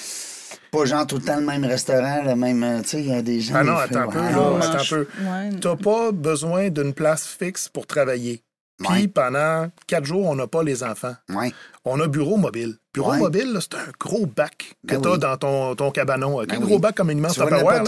Pas 0.72 0.86
genre 0.86 1.05
tout 1.05 1.17
le 1.17 1.22
temps 1.24 1.36
le 1.38 1.45
même 1.45 1.65
restaurant, 1.65 2.24
le 2.24 2.34
même. 2.36 2.63
euh, 2.63 2.82
Tu 2.82 2.88
sais, 2.89 3.01
il 3.01 3.07
y 3.09 3.13
a 3.13 3.22
des 3.22 3.41
gens. 3.41 3.55
Ah 3.57 3.63
non, 3.63 3.76
attends 3.76 4.01
un 4.01 4.07
peu, 4.07 4.19
là. 4.19 4.51
Ouais. 4.51 4.65
attends 4.65 4.80
un 4.80 4.86
peu. 4.89 5.07
Ouais. 5.22 5.49
N'as 5.63 5.76
pas 5.76 6.11
besoin 6.13 6.69
d'une 6.69 6.93
place 6.93 7.28
fixe 7.28 7.67
pour 7.67 7.86
travailler. 7.86 8.41
Puis 8.78 8.88
Ouais. 8.89 9.07
pendant 9.07 9.69
quatre 9.86 10.05
jours, 10.05 10.26
on 10.28 10.36
n'a 10.36 10.47
pas 10.47 10.63
les 10.63 10.82
enfants. 10.84 11.13
Ouais. 11.30 11.53
On 11.86 11.99
a 11.99 12.07
bureau 12.07 12.38
mobile. 12.38 12.78
Bureau 12.93 13.11
Ouais. 13.11 13.19
mobile, 13.19 13.57
c'est 13.61 13.75
un 13.75 13.85
gros 13.99 14.25
bac 14.25 14.75
que 14.85 14.95
Ben 14.95 15.01
tu 15.01 15.07
as 15.07 15.11
oui. 15.13 15.19
dans 15.19 15.37
ton, 15.37 15.75
ton 15.75 15.91
cabanon. 15.91 16.41
OK? 16.41 16.47
Ben 16.47 16.59
gros 16.59 16.75
oui. 16.75 16.81
bac 16.81 16.93
comme 16.95 17.09
une 17.09 17.19
immense 17.19 17.35
Tu 17.35 17.39
Tupperware. 17.39 17.83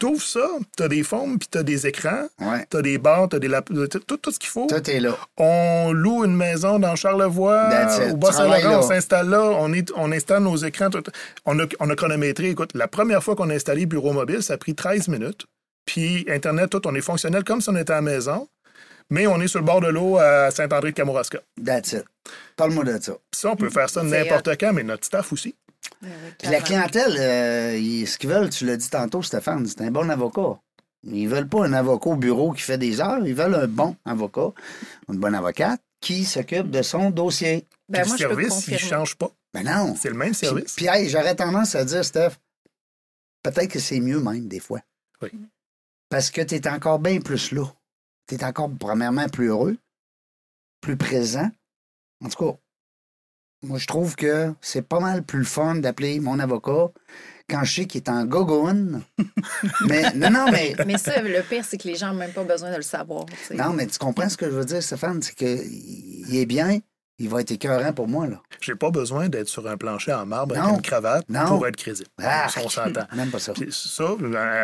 T'ouvres 0.00 0.20
ça, 0.22 0.48
t'as 0.76 0.88
des 0.88 1.04
formes, 1.04 1.38
puis 1.38 1.46
t'as 1.48 1.62
des 1.62 1.86
écrans, 1.86 2.26
Ouais. 2.40 2.66
t'as 2.68 2.82
des 2.82 2.98
barres, 2.98 3.28
t'as 3.28 3.38
des 3.38 3.46
lap- 3.46 3.68
tout, 3.72 3.86
tout, 4.00 4.16
tout 4.16 4.30
ce 4.32 4.38
qu'il 4.40 4.48
faut. 4.48 4.66
Tout 4.66 4.90
est 4.90 4.98
là. 5.00 5.16
On 5.36 5.92
loue 5.92 6.24
une 6.24 6.34
maison 6.34 6.80
dans 6.80 6.96
Charlevoix, 6.96 7.68
au 8.10 8.16
Bas-Saint-Laurent, 8.16 8.78
on 8.78 8.82
s'installe 8.82 9.28
là, 9.28 9.42
on, 9.42 9.72
est, 9.72 9.92
on 9.96 10.10
installe 10.10 10.42
nos 10.42 10.56
écrans. 10.56 10.90
tout- 10.90 11.02
on, 11.46 11.58
a, 11.60 11.64
on 11.78 11.88
a 11.90 11.94
chronométré. 11.94 12.50
Écoute, 12.50 12.70
la 12.74 12.88
première 12.88 13.22
fois 13.22 13.36
qu'on 13.36 13.48
a 13.50 13.54
installé 13.54 13.86
Bureau 13.86 14.12
Mobile, 14.12 14.42
ça 14.42 14.54
a 14.54 14.56
pris 14.56 14.74
13 14.74 15.06
minutes. 15.08 15.46
Puis 15.86 16.24
Internet, 16.28 16.70
tout, 16.70 16.80
on 16.86 16.94
est 16.94 17.00
fonctionnel 17.00 17.44
comme 17.44 17.60
si 17.60 17.68
on 17.68 17.76
était 17.76 17.92
à 17.92 17.96
la 17.96 18.02
maison, 18.02 18.48
mais 19.10 19.26
on 19.26 19.40
est 19.40 19.48
sur 19.48 19.58
le 19.60 19.64
bord 19.66 19.80
de 19.80 19.88
l'eau 19.88 20.18
à 20.18 20.50
Saint-André-de-Kamouraska. 20.50 21.40
That's 21.64 21.92
it. 21.92 22.04
Parle-moi 22.56 22.84
de 22.84 23.00
ça. 23.00 23.12
Ça, 23.34 23.50
on 23.50 23.56
peut 23.56 23.70
faire 23.70 23.90
ça 23.90 24.02
n'importe 24.02 24.48
quand, 24.58 24.72
mais 24.72 24.82
notre 24.82 25.04
staff 25.04 25.32
aussi. 25.32 25.54
Ouais, 26.02 26.08
ouais, 26.08 26.14
Puis 26.38 26.48
la 26.48 26.60
clientèle, 26.60 27.16
euh, 27.18 27.76
ils- 27.76 28.06
ce 28.06 28.16
qu'ils 28.18 28.30
veulent, 28.30 28.50
tu 28.50 28.64
l'as 28.66 28.76
dit 28.76 28.88
tantôt, 28.88 29.22
Stéphane, 29.22 29.66
c'est 29.66 29.80
un 29.82 29.90
bon 29.90 30.08
avocat. 30.10 30.58
Ils 31.04 31.28
veulent 31.28 31.48
pas 31.48 31.64
un 31.66 31.72
avocat 31.72 32.10
au 32.10 32.16
bureau 32.16 32.52
qui 32.52 32.62
fait 32.62 32.78
des 32.78 33.00
heures, 33.00 33.26
ils 33.26 33.34
veulent 33.34 33.54
un 33.56 33.66
bon 33.66 33.96
avocat, 34.04 34.52
une 35.08 35.18
bonne 35.18 35.34
avocate 35.34 35.80
qui 36.00 36.24
s'occupe 36.24 36.70
de 36.70 36.82
son 36.82 37.10
dossier. 37.10 37.66
Ben, 37.88 38.06
moi, 38.06 38.16
le 38.16 38.22
je 38.22 38.26
peux 38.28 38.34
service, 38.48 38.66
il 38.68 38.74
ne 38.74 38.78
change 38.78 39.16
pas. 39.16 39.30
Ben 39.52 39.64
non. 39.64 39.96
C'est 40.00 40.08
le 40.10 40.14
même 40.16 40.34
service. 40.34 40.74
puis, 40.74 40.86
hey, 40.86 41.08
j'aurais 41.08 41.34
tendance 41.34 41.74
à 41.74 41.84
dire, 41.84 42.04
Steph, 42.04 42.30
peut-être 43.42 43.68
que 43.68 43.78
c'est 43.80 44.00
mieux 44.00 44.20
même 44.20 44.46
des 44.48 44.60
fois. 44.60 44.80
Oui. 45.20 45.30
Parce 46.08 46.30
que 46.30 46.40
tu 46.42 46.54
es 46.54 46.68
encore 46.68 46.98
bien 47.00 47.20
plus 47.20 47.50
là. 47.52 47.64
Tu 48.32 48.38
es 48.38 48.44
encore, 48.44 48.70
premièrement, 48.80 49.28
plus 49.28 49.48
heureux, 49.48 49.76
plus 50.80 50.96
présent. 50.96 51.50
En 52.24 52.30
tout 52.30 52.42
cas, 52.42 52.58
moi, 53.62 53.78
je 53.78 53.86
trouve 53.86 54.16
que 54.16 54.54
c'est 54.62 54.88
pas 54.88 55.00
mal 55.00 55.22
plus 55.22 55.44
fun 55.44 55.74
d'appeler 55.74 56.18
mon 56.18 56.38
avocat 56.38 56.88
quand 57.50 57.62
je 57.64 57.74
sais 57.74 57.86
qu'il 57.86 58.00
est 58.00 58.08
en 58.08 58.24
gogoune. 58.24 59.02
mais 59.86 60.14
non, 60.14 60.30
non, 60.30 60.46
mais. 60.50 60.74
Mais 60.86 60.96
ça, 60.96 61.20
le 61.20 61.42
pire, 61.42 61.62
c'est 61.66 61.76
que 61.76 61.86
les 61.86 61.94
gens 61.94 62.08
n'ont 62.08 62.20
même 62.20 62.32
pas 62.32 62.44
besoin 62.44 62.70
de 62.70 62.76
le 62.76 62.82
savoir. 62.82 63.26
Non, 63.50 63.74
mais 63.74 63.86
tu 63.86 63.98
comprends 63.98 64.30
ce 64.30 64.38
que 64.38 64.46
je 64.46 64.56
veux 64.56 64.64
dire, 64.64 64.82
Stéphane? 64.82 65.20
C'est 65.20 65.34
qu'il 65.34 66.34
est 66.34 66.46
bien, 66.46 66.78
il 67.22 67.28
va 67.28 67.40
être 67.40 67.52
écœurant 67.52 67.92
pour 67.92 68.08
moi, 68.08 68.26
là. 68.26 68.42
J'ai 68.60 68.74
pas 68.74 68.90
besoin 68.90 69.28
d'être 69.28 69.48
sur 69.48 69.66
un 69.68 69.76
plancher 69.76 70.12
en 70.12 70.26
marbre 70.26 70.56
Non. 70.56 70.62
avec 70.62 70.74
une 70.76 70.82
cravate 70.82 71.24
Non. 71.28 71.46
pour 71.46 71.66
être 71.68 71.76
crédible. 71.76 72.08
Ah, 72.20 72.48
on 72.64 72.68
s'entend. 72.68 73.06
n'aime 73.14 73.30
pas 73.30 73.38
ça. 73.38 73.52
Puis 73.52 73.68
ça, 73.70 74.04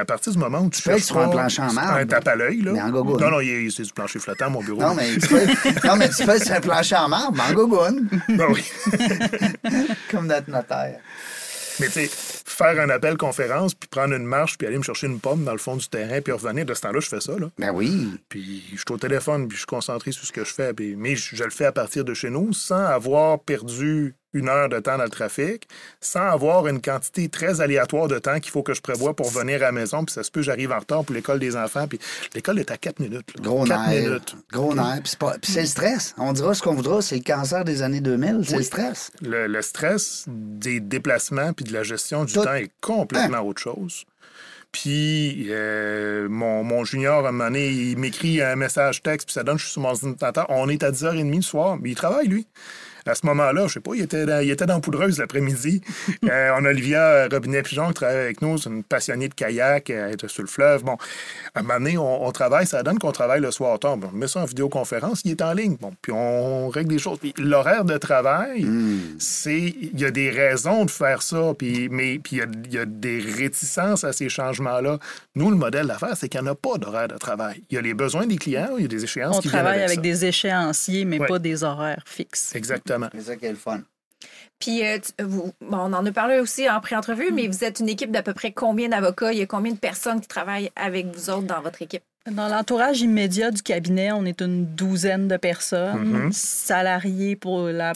à 0.01 0.05
partir 0.05 0.33
du 0.33 0.39
moment 0.39 0.59
où 0.59 0.69
tu, 0.69 0.83
peux 0.83 0.91
être 0.91 1.05
sur 1.05 1.19
un 1.19 1.29
plancher 1.29 1.63
en 1.63 1.73
marbre, 1.73 1.93
un 1.99 2.07
tape 2.07 2.27
à 2.27 2.35
l'œil, 2.35 2.63
là. 2.63 2.73
mais 2.73 2.83
en 2.83 2.91
gogoune. 2.91 3.21
Non, 3.21 3.31
non, 3.31 3.39
c'est 3.71 3.85
du 3.85 3.93
plancher 3.93 4.19
flottant, 4.19 4.51
mon 4.51 4.61
bureau. 4.61 4.81
Non, 4.81 4.95
mais 4.95 5.17
tu 5.17 5.29
peux, 5.29 5.47
non, 5.87 5.97
mais 5.97 6.09
tu 6.09 6.25
peux 6.25 6.33
être 6.35 6.45
sur 6.45 6.55
un 6.55 6.61
plancher 6.61 6.97
en 6.97 7.09
marbre, 7.09 7.37
mais 7.37 7.53
en 7.53 7.55
gogoune, 7.55 8.09
Ben 8.29 8.47
oui. 8.51 8.65
comme 10.11 10.27
notre 10.27 10.51
notaire. 10.51 10.99
Mais 11.79 11.87
tu 11.87 12.07
sais, 12.07 12.11
faire 12.59 12.81
un 12.81 12.91
appel 12.91 13.17
conférence, 13.17 13.75
puis 13.75 13.89
prendre 13.89 14.15
une 14.15 14.25
marche, 14.25 14.59
puis 14.59 14.67
aller 14.67 14.79
me 14.79 14.83
chercher 14.83 15.07
une 15.07 15.21
pomme 15.21 15.45
dans 15.45 15.53
le 15.53 15.59
fond 15.59 15.77
du 15.77 15.89
terrain, 15.89 16.21
puis 16.21 16.33
revenir, 16.33 16.67
de 16.67 16.75
ce 16.75 16.81
temps-là, 16.81 17.01
je 17.01 17.09
fais 17.09 17.21
ça, 17.21 17.39
là. 17.39 17.51
Ben 17.57 17.71
oui. 17.71 18.11
Puis 18.29 18.65
je 18.73 18.77
suis 18.77 18.85
au 18.91 18.99
téléphone, 18.99 19.47
puis 19.47 19.55
je 19.55 19.61
suis 19.61 19.67
concentré 19.67 20.11
sur 20.11 20.27
ce 20.27 20.33
que 20.33 20.45
je 20.45 20.53
fais. 20.53 20.75
Puis, 20.75 20.97
mais 20.97 21.15
je, 21.15 21.37
je 21.37 21.45
le 21.45 21.51
fais 21.51 21.67
à 21.67 21.73
partir 21.73 22.05
de 22.05 22.15
chez 22.15 22.31
nous, 22.31 22.53
sans 22.53 22.85
avoir 22.85 23.41
perdu 23.41 24.17
une 24.35 24.49
heure 24.49 24.69
de 24.69 24.79
temps 24.79 24.99
dans 24.99 25.05
le 25.05 25.11
trafic, 25.11 25.67
sans 26.01 26.21
avoir 26.29 26.67
une 26.69 26.81
quantité 26.83 27.29
très 27.29 27.61
aléatoire 27.61 28.09
de 28.09 28.19
temps 28.19 28.41
qu'il 28.41 28.51
faut 28.53 28.63
que 28.63 28.75
je 28.75 28.81
prévoie 28.83 29.15
pour 29.15 29.31
venir 29.31 29.57
à 29.57 29.67
la 29.67 29.73
maison. 29.73 30.05
Puis 30.05 30.13
ça 30.15 30.23
se 30.23 30.31
peut, 30.31 30.43
j'arrive 30.43 30.71
en 30.73 30.79
retard 30.79 31.05
pour 31.05 31.15
l'école 31.15 31.39
des 31.39 31.57
enfants. 31.57 31.87
Puis 31.89 31.99
l'école 32.35 32.59
est 32.59 32.71
à 32.71 32.77
4 32.77 33.01
minutes. 33.01 33.35
là. 33.37 33.43
Gros 33.43 33.65
Quatre 33.65 33.89
nerf. 33.89 34.05
minutes. 34.09 34.37
Gros 34.53 34.75
nerf. 34.75 35.01
Puis 35.03 35.11
c'est 35.11 35.19
pas- 35.19 35.37
le 35.61 35.67
stress. 35.67 36.15
On 36.19 36.33
dira 36.33 36.53
ce 36.55 36.63
qu'on 36.63 36.75
voudra, 36.75 37.01
c'est 37.03 37.17
le 37.17 37.23
cancer 37.23 37.65
des 37.65 37.83
années 37.83 38.01
2000, 38.01 38.43
c'est 38.47 38.57
le 38.59 38.63
stress. 38.63 39.11
Le, 39.23 39.47
le 39.47 39.63
stress 39.63 40.25
des 40.29 40.81
déplacements 40.81 41.53
puis 41.55 41.65
de 41.65 41.73
la 41.73 41.83
gestion 41.83 42.25
du 42.25 42.33
Tout. 42.35 42.45
temps 42.45 42.55
est 42.55 42.71
complètement 42.81 43.41
autre 43.41 43.61
chose. 43.63 44.05
Puis 44.73 45.47
euh, 45.49 46.29
mon, 46.29 46.63
mon 46.63 46.85
junior, 46.85 47.25
à 47.25 47.31
un 47.31 47.33
moment 47.33 47.45
donné, 47.45 47.69
il 47.71 47.97
m'écrit 47.99 48.43
un 48.43 48.55
message 48.55 49.03
texte, 49.03 49.27
puis 49.29 49.33
ça 49.33 49.43
donne, 49.43 49.59
je 49.59 49.65
suis 49.65 49.73
sur 49.73 49.81
mon 49.81 49.89
ordinateur. 49.89 50.45
On 50.51 50.69
est 50.69 50.83
à 50.83 50.91
10h30 50.91 51.35
le 51.37 51.43
soir, 51.43 51.79
mais 51.81 51.91
il 51.91 51.95
travaille, 51.95 52.29
lui. 52.29 52.47
À 53.07 53.15
ce 53.15 53.25
moment-là, 53.27 53.67
je 53.69 53.75
sais 53.75 53.81
pas, 53.81 53.93
il 53.95 54.03
était 54.03 54.27
dans, 54.27 54.41
il 54.43 54.51
était 54.51 54.67
dans 54.67 54.81
Poudreuse 54.81 55.19
l'après-midi. 55.19 55.81
Euh, 56.29 56.51
on 56.59 56.65
a 56.65 56.71
Olivia 56.71 57.27
Robinet-Pigeon 57.29 57.89
qui 57.89 57.95
travaille 57.95 58.17
avec 58.19 58.43
nous, 58.43 58.59
c'est 58.59 58.69
une 58.69 58.83
passionnée 58.83 59.29
de 59.29 59.35
kayak, 59.35 59.89
elle 59.89 60.13
est 60.13 60.29
sur 60.29 60.43
le 60.43 60.49
fleuve. 60.49 60.83
Bon, 60.83 60.97
à 61.55 61.61
un 61.61 61.63
moment 61.63 61.75
donné, 61.79 61.97
on, 61.97 62.27
on 62.27 62.33
travaille, 62.33 62.67
ça 62.67 62.83
donne 62.83 62.99
qu'on 62.99 63.13
travaille 63.13 63.41
le 63.41 63.51
soir 63.51 63.79
tard. 63.79 63.97
Bon, 63.97 64.11
on 64.13 64.17
met 64.17 64.27
ça 64.29 64.41
en 64.41 64.45
vidéoconférence, 64.45 65.23
il 65.25 65.31
est 65.33 65.43
en 65.43 65.53
ligne. 65.53 65.77
Bon, 65.81 65.93
puis 66.03 66.13
on 66.13 66.69
règle 66.69 66.91
des 66.91 66.99
choses. 66.99 67.19
L'horaire 67.39 67.85
de 67.85 67.97
travail, 67.99 68.67
c'est... 69.19 69.59
Il 69.59 69.99
y 70.01 70.05
a 70.05 70.11
des 70.11 70.31
raisons 70.31 70.85
de 70.85 70.91
faire 70.91 71.23
ça, 71.23 71.53
puis, 71.57 71.89
mais 71.91 72.19
puis 72.19 72.37
il 72.37 72.39
y 72.39 72.43
a, 72.43 72.47
il 72.67 72.73
y 72.75 72.79
a 72.79 72.85
des 72.85 73.21
réticences 73.21 74.05
à 74.05 74.13
ces 74.13 74.29
changements-là. 74.29 74.99
Nous, 75.35 75.51
le 75.51 75.57
modèle 75.57 75.87
d'affaires, 75.87 76.17
c'est 76.17 76.29
qu'il 76.29 76.41
n'y 76.43 76.49
en 76.49 76.53
a 76.53 76.55
pas 76.55 76.77
d'horaire 76.79 77.09
de 77.09 77.17
travail. 77.17 77.63
Il 77.71 77.77
y 77.77 77.79
a 77.79 77.83
les 77.83 77.95
besoins 77.95 78.27
des 78.27 78.37
clients, 78.37 78.71
il 78.77 78.83
y 78.83 78.85
a 78.85 78.89
des 78.89 79.05
échéances 79.05 79.37
On 79.37 79.41
qui 79.41 79.49
travaille 79.49 79.83
avec 79.83 80.01
des 80.01 80.25
échéanciers, 80.25 81.05
mais 81.05 81.19
Ouais. 81.21 81.27
pas 81.29 81.39
des 81.39 81.65
horaires 81.65 82.03
fixes. 82.07 82.55
Exactement. 82.55 82.98
C'est 83.15 83.21
ça 83.23 83.37
qui 83.37 83.47
est 83.47 83.51
le 83.51 83.57
fun. 83.57 83.81
Puis, 84.59 84.85
euh, 84.85 84.99
tu- 84.99 85.25
vous, 85.25 85.53
bon, 85.61 85.77
on 85.79 85.93
en 85.93 86.05
a 86.05 86.11
parlé 86.13 86.41
aussi 86.41 86.69
en 86.69 86.81
pré-entrevue, 86.81 87.31
mais 87.33 87.47
vous 87.47 87.63
êtes 87.63 87.79
une 87.79 87.89
équipe 87.89 88.11
d'à 88.11 88.23
peu 88.25 88.35
près 88.35 88.51
combien 88.53 88.89
d'avocats? 88.89 89.33
Il 89.33 89.39
y 89.39 89.43
a 89.43 89.47
combien 89.47 89.73
de 89.73 89.79
personnes 89.79 90.21
qui 90.21 90.27
travaillent 90.27 90.71
avec 90.75 91.07
vous 91.07 91.31
autres 91.31 91.47
dans 91.47 91.61
votre 91.61 91.81
équipe? 91.83 92.03
Dans 92.29 92.49
l'entourage 92.49 93.01
immédiat 93.01 93.53
du 93.53 93.63
cabinet, 93.63 94.11
on 94.13 94.25
est 94.27 94.41
une 94.43 94.67
douzaine 94.75 95.29
de 95.29 95.37
personnes, 95.37 96.05
Mhm. 96.25 96.33
salariés 96.33 97.37
pour, 97.37 97.69
la, 97.69 97.93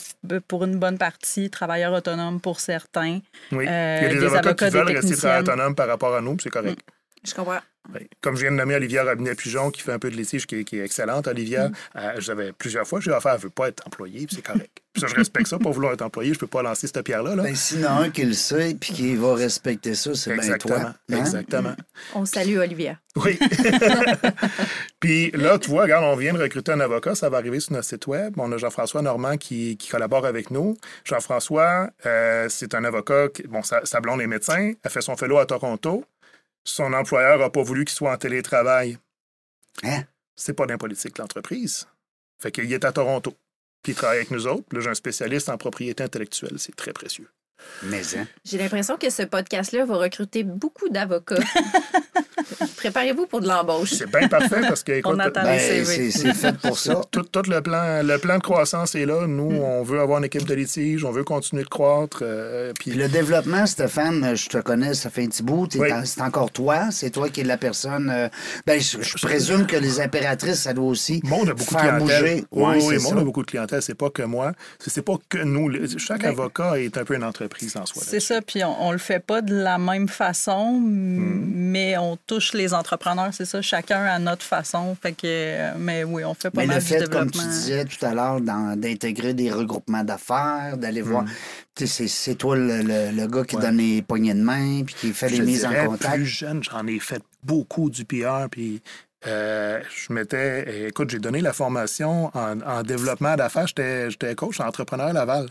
pour 0.49 0.65
une 0.65 0.77
bonne 0.79 0.97
partie, 0.97 1.51
travailleurs 1.51 1.93
autonomes 1.93 2.41
pour 2.41 2.61
certains. 2.61 3.19
Oui. 3.51 3.67
Euh, 3.69 3.99
il 4.01 4.05
y 4.05 4.07
a 4.07 4.09
des, 4.15 4.21
des 4.21 4.27
avocats, 4.27 4.39
avocats, 4.67 4.69
qui 4.71 4.75
veulent 4.77 4.97
rester 4.97 5.39
autonomes 5.41 5.75
par 5.75 5.89
rapport 5.89 6.15
à 6.15 6.21
nous, 6.21 6.37
puis 6.37 6.45
c'est 6.45 6.51
correct. 6.51 6.81
Je 7.27 7.35
comprends. 7.35 7.59
Oui. 7.93 8.09
Comme 8.21 8.37
je 8.37 8.43
viens 8.43 8.53
de 8.53 8.57
nommer 8.57 8.77
Olivia 8.77 9.03
Robinet-Pigeon, 9.05 9.71
qui 9.71 9.83
fait 9.83 9.93
un 9.93 9.99
peu 9.99 10.11
de 10.11 10.17
litige, 10.17 10.47
qui, 10.47 10.57
est- 10.61 10.65
qui 10.65 10.79
est 10.79 10.85
excellente, 10.85 11.27
Olivia, 11.27 11.69
Mm. 11.69 11.73
euh, 11.97 12.13
j'avais 12.19 12.53
plusieurs 12.53 12.87
fois, 12.87 13.01
j'ai 13.01 13.11
dit, 13.11 13.17
elle 13.25 13.39
veut 13.41 13.51
pas 13.51 13.69
être 13.69 13.85
employée, 13.87 14.27
puis 14.27 14.37
c'est 14.37 14.43
correct. 14.47 14.79
Puis 14.93 15.01
ça, 15.01 15.07
je 15.09 15.15
respecte 15.15 15.47
ça, 15.49 15.59
pas 15.59 15.71
vouloir 15.71 15.93
être 15.95 16.03
employé, 16.03 16.33
je 16.35 16.39
peux 16.39 16.47
pas 16.47 16.63
lancer 16.63 16.87
cette 16.87 17.03
pierre-là. 17.03 17.35
Là. 17.35 17.43
Ben, 17.45 17.55
s'il 17.57 17.81
y 17.81 17.87
en 17.87 17.97
a 17.97 18.01
un 18.03 18.11
qui 18.11 18.25
le 18.25 18.35
sait 18.35 18.77
puis 18.79 18.93
qui 18.93 19.17
va 19.17 19.35
respecter 19.35 19.95
ça, 19.95 20.15
c'est 20.15 20.33
bien 20.35 20.43
Exactement. 20.43 20.81
toi. 20.81 20.95
Hein? 21.11 21.17
Exactement. 21.19 21.75
On 22.15 22.25
salue 22.27 22.59
Olivia. 22.59 22.99
Oui. 23.17 23.39
Puis 25.01 25.31
là, 25.33 25.59
tu 25.59 25.71
vois, 25.71 25.83
regarde, 25.83 26.05
on 26.05 26.17
vient 26.17 26.33
de 26.33 26.39
recruter 26.41 26.73
un 26.73 26.81
avocat, 26.81 27.15
ça 27.15 27.29
va 27.29 27.39
arriver 27.39 27.61
sur 27.61 27.73
notre 27.73 27.87
site 27.87 28.07
web. 28.07 28.35
On 28.39 28.51
a 28.53 28.57
Jean-François 28.57 29.03
Normand 29.03 29.37
qui, 29.37 29.77
qui 29.77 29.89
collabore 29.91 30.25
avec 30.27 30.51
nous. 30.51 30.77
Jean-François, 31.05 31.91
euh, 32.07 32.47
c'est 32.49 32.75
un 32.75 32.85
avocat, 32.85 33.29
qui, 33.29 33.43
bon, 33.45 33.63
sa, 33.63 33.85
sa 33.85 34.01
blonde 34.01 34.21
est 34.23 34.27
médecin, 34.27 34.73
elle 34.83 34.91
fait 34.91 35.01
son 35.01 35.17
fellow 35.17 35.39
à 35.39 35.47
Toronto. 35.47 36.05
Son 36.65 36.93
employeur 36.93 37.39
n'a 37.39 37.51
pas 37.51 37.63
voulu 37.63 37.85
qu'il 37.85 37.95
soit 37.95 38.13
en 38.13 38.17
télétravail. 38.17 38.99
Hein? 39.83 40.05
C'est 40.37 40.55
pas 40.55 40.67
d'un 40.67 40.79
politique, 40.79 41.19
l'entreprise. 41.19 41.89
Fait 42.39 42.53
qu'il 42.53 42.73
est 42.73 42.85
à 42.85 42.93
Toronto. 42.93 43.37
puis 43.83 43.93
il 43.93 43.95
travaille 43.97 44.19
avec 44.19 44.31
nous 44.31 44.47
autres. 44.47 44.67
Là, 44.73 44.81
j'ai 44.81 44.91
un 44.91 44.95
spécialiste 44.95 45.49
en 45.49 45.59
propriété 45.59 46.03
intellectuelle. 46.03 46.59
C'est 46.59 46.75
très 46.75 46.93
précieux. 46.93 47.29
Mais, 47.85 48.03
hein. 48.17 48.27
J'ai 48.45 48.59
l'impression 48.59 48.97
que 48.97 49.11
ce 49.11 49.23
podcast-là 49.23 49.85
va 49.85 49.97
recruter 49.97 50.45
beaucoup 50.45 50.89
d'avocats. 50.89 51.35
Préparez-vous 52.77 53.27
pour 53.27 53.41
de 53.41 53.49
l'embauche. 53.49 53.91
C'est 53.91 54.11
bien 54.11 54.29
parfait 54.29 54.61
parce 54.61 54.83
que, 54.83 54.93
écoute, 54.99 55.13
On 55.15 55.19
attend 55.19 55.43
Ben, 55.43 55.59
c'est 55.59 56.11
c'est 56.11 56.35
fait 56.35 56.57
pour 56.59 56.79
ça. 56.79 57.01
tout, 57.11 57.23
tout 57.23 57.43
le, 57.49 57.61
plan, 57.61 58.03
le 58.03 58.19
plan 58.19 58.39
de 58.39 58.43
croissance 58.43 58.95
est 58.95 59.07
là. 59.07 59.27
Nous, 59.27 59.57
on 59.57 59.83
veut 59.83 60.01
avoir 60.01 60.19
une 60.19 60.25
équipe 60.25 60.45
de 60.47 60.55
litige, 60.55 61.05
on 61.05 61.11
veut 61.11 61.25
continuer 61.25 61.63
de 61.65 61.69
croître. 61.69 62.19
euh, 62.23 62.73
puis 62.79 62.91
Puis 62.91 63.01
le 63.01 63.09
développement, 63.09 63.67
Stéphane, 63.67 64.35
je 64.37 64.49
te 64.49 64.59
connais, 64.59 64.95
ça 64.95 65.11
fait 65.11 65.23
un 65.25 65.29
petit 65.29 65.43
bout. 65.43 65.69
Oui. 65.77 65.89
C'est 66.05 66.23
encore 66.23 66.51
toi. 66.51 66.91
C'est 66.91 67.11
toi 67.11 67.29
qui 67.29 67.41
es 67.41 67.45
la 67.45 67.57
personne. 67.57 68.11
euh, 68.11 68.29
ben, 68.67 68.81
je, 68.81 68.99
je 69.01 69.27
présume 69.27 69.67
que 69.67 69.77
les 69.77 70.01
impératrices, 70.01 70.63
ça 70.63 70.73
doit 70.73 70.87
aussi 70.87 71.21
monde 71.25 71.49
a 71.49 71.55
beaucoup 71.55 71.75
de 71.75 71.81
faire 71.81 71.99
bouger. 71.99 72.45
Oui, 72.51 72.75
oui, 72.77 72.83
c'est 72.83 72.95
le 72.95 73.01
monde 73.01 73.19
a 73.19 73.25
beaucoup 73.25 73.43
de 73.43 73.51
clientèle. 73.51 73.83
C'est 73.83 73.95
pas 73.95 74.11
que 74.11 74.23
moi. 74.23 74.53
C'est 74.79 74.91
c'est 74.91 75.03
pas 75.03 75.15
que 75.29 75.39
nous. 75.39 75.71
Chaque 75.99 76.23
Ben, 76.23 76.31
avocat 76.31 76.79
est 76.79 76.97
un 76.99 77.05
peu 77.05 77.15
une 77.15 77.25
entreprise 77.25 77.52
en 77.77 77.87
soi. 77.87 78.03
C'est 78.07 78.21
ça, 78.21 78.41
puis 78.43 78.65
on, 78.65 78.89
on 78.89 78.93
le 78.93 78.99
fait 78.99 79.19
pas 79.21 79.41
de 79.43 79.55
la 79.55 79.79
même 79.79 80.09
façon, 80.09 80.77
m- 80.77 81.45
mais 81.55 81.97
on 81.99 82.17
touche 82.27 82.53
les 82.55 82.75
entrepreneurs, 82.75 83.31
c'est 83.33 83.45
ça, 83.45 83.63
chacun 83.63 84.03
à 84.05 84.19
notre 84.19 84.45
façon. 84.45 84.97
Fait 85.01 85.13
que, 85.13 85.21
euh, 85.25 85.73
mais 85.79 86.05
oui, 86.05 86.25
on 86.25 86.35
fait 86.35 86.51
pas 86.51 86.63
Mais 86.63 86.67
mal 86.67 86.77
le 86.79 86.83
du 86.83 86.89
fait, 86.89 87.11
comme 87.11 87.31
tu 87.31 87.39
disais 87.39 87.85
tout 87.85 88.05
à 88.05 88.15
l'heure, 88.15 88.41
d'intégrer 88.41 89.35
des 89.35 89.51
regroupements 89.51 90.05
d'affaires, 90.05 90.77
d'aller 90.77 91.03
voir. 91.03 91.25
Tu 91.75 91.87
sais, 91.87 92.09
C'est 92.09 92.35
toi 92.35 92.57
le, 92.57 92.83
le- 92.83 93.11
le 93.13 93.27
gars 93.27 93.45
qui 93.45 93.57
Ouais. 93.57 93.63
donne 93.63 93.77
les 93.79 94.03
poignées 94.03 94.35
de 94.35 94.43
main, 94.43 94.83
puis 94.85 94.95
qui 94.95 95.13
fait 95.13 95.29
Je 95.29 95.37
les 95.37 95.43
mises 95.43 95.65
en 95.65 95.71
dirais, 95.71 95.87
contact. 95.87 96.15
Plus 96.15 96.27
jeune, 96.27 96.63
j'en 96.63 96.87
ai 96.87 96.99
fait 96.99 97.23
beaucoup 97.43 97.89
du 97.91 98.05
PR. 98.05 98.49
Puis 98.51 98.83
euh, 99.27 99.81
je 100.07 100.13
m'étais. 100.13 100.89
Écoute, 100.89 101.11
j'ai 101.11 101.19
donné 101.19 101.41
la 101.41 101.53
formation 101.53 102.31
en, 102.37 102.61
en 102.61 102.83
développement 102.83 103.37
d'affaires. 103.37 103.67
J'étais 103.67 104.11
j'étais 104.11 104.35
coach 104.35 104.61
entrepreneur 104.61 105.07
à 105.09 105.13
Laval. 105.13 105.49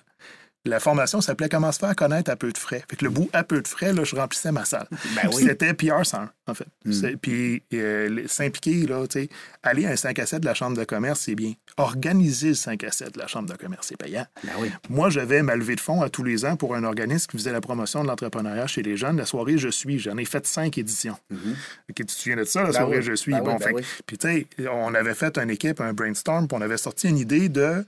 La 0.65 0.79
formation 0.79 1.21
s'appelait 1.21 1.49
Comment 1.49 1.71
se 1.71 1.79
faire 1.79 1.95
connaître 1.95 2.29
à 2.29 2.35
peu 2.35 2.51
de 2.51 2.57
frais. 2.57 2.83
Fait 2.87 2.95
que 2.95 3.03
le 3.03 3.09
bout 3.09 3.27
à 3.33 3.43
peu 3.43 3.61
de 3.61 3.67
frais, 3.67 3.93
là, 3.93 4.03
je 4.03 4.15
remplissais 4.15 4.51
ma 4.51 4.63
salle. 4.63 4.87
Ben 5.15 5.27
oui. 5.33 5.43
C'était 5.43 5.73
PR 5.73 6.05
101, 6.05 6.29
en 6.47 6.53
fait. 6.53 6.67
C'est- 6.91 7.17
Puis 7.17 7.63
euh, 7.73 8.27
s'impliquer, 8.27 8.85
là, 8.85 9.07
tu 9.07 9.21
sais, 9.21 9.29
aller 9.63 9.87
à 9.87 9.89
un 9.91 9.95
5 9.95 10.19
à 10.19 10.25
7 10.27 10.41
de 10.41 10.45
la 10.45 10.53
Chambre 10.53 10.77
de 10.77 10.83
commerce, 10.83 11.21
c'est 11.21 11.33
bien. 11.35 11.53
Organiser 11.77 12.49
le 12.49 12.53
5 12.53 12.83
à 12.83 12.91
7 12.91 13.13
de 13.15 13.19
la 13.19 13.25
Chambre 13.27 13.49
de 13.51 13.57
commerce, 13.57 13.87
c'est 13.87 13.97
payant. 13.97 14.25
Ben 14.43 14.51
oui. 14.59 14.69
Moi, 14.89 15.09
j'avais 15.09 15.41
ma 15.41 15.55
levée 15.55 15.75
de 15.75 15.81
fonds 15.81 16.01
à 16.03 16.09
tous 16.09 16.23
les 16.23 16.45
ans 16.45 16.55
pour 16.55 16.75
un 16.75 16.83
organisme 16.83 17.25
qui 17.31 17.37
faisait 17.37 17.51
la 17.51 17.61
promotion 17.61 18.03
de 18.03 18.07
l'entrepreneuriat 18.07 18.67
chez 18.67 18.83
les 18.83 18.97
jeunes. 18.97 19.17
La 19.17 19.25
soirée 19.25 19.57
Je 19.57 19.69
suis, 19.69 19.97
j'en 19.97 20.17
ai 20.17 20.25
fait 20.25 20.45
cinq 20.45 20.77
éditions. 20.77 21.17
Ok, 21.31 21.95
tu 21.95 22.05
te 22.05 22.11
souviens 22.11 22.37
de 22.37 22.43
ça, 22.43 22.61
la 22.61 22.67
Ben 22.67 22.73
soirée 22.73 22.97
oui, 22.97 23.03
Je 23.03 23.13
suis? 23.13 23.31
ben 23.31 23.41
bon, 23.41 23.57
fait. 23.57 23.73
Puis, 24.05 24.17
tu 24.19 24.27
sais, 24.27 24.47
on 24.71 24.93
avait 24.93 25.15
fait 25.15 25.37
une 25.39 25.49
équipe, 25.49 25.81
un 25.81 25.93
brainstorm, 25.93 26.47
puis 26.47 26.55
on 26.55 26.61
avait 26.61 26.77
sorti 26.77 27.09
une 27.09 27.17
idée 27.17 27.49
de 27.49 27.83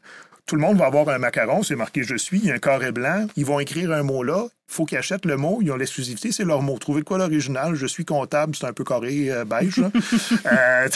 tout 0.45 0.55
le 0.55 0.61
monde 0.61 0.77
va 0.77 0.85
avoir 0.87 1.07
un 1.09 1.17
macaron, 1.19 1.63
c'est 1.63 1.75
marqué 1.75 2.03
Je 2.03 2.15
suis, 2.15 2.39
il 2.39 2.45
y 2.45 2.51
a 2.51 2.55
un 2.55 2.59
carré 2.59 2.91
blanc, 2.91 3.27
ils 3.37 3.45
vont 3.45 3.59
écrire 3.59 3.91
un 3.93 4.03
mot 4.03 4.23
là, 4.23 4.45
il 4.69 4.73
faut 4.75 4.85
qu'ils 4.85 4.97
achètent 4.97 5.25
le 5.25 5.37
mot, 5.37 5.59
ils 5.61 5.71
ont 5.71 5.75
l'exclusivité, 5.75 6.31
c'est 6.31 6.43
leur 6.45 6.61
mot. 6.63 6.77
Trouvez 6.79 7.03
quoi 7.03 7.17
l'original? 7.19 7.75
Je 7.75 7.85
suis 7.85 8.05
comptable, 8.05 8.55
c'est 8.55 8.65
un 8.65 8.73
peu 8.73 8.83
carré 8.83 9.29
euh, 9.29 9.45
beige. 9.45 9.77
là. 9.77 9.91
Euh, 10.45 10.87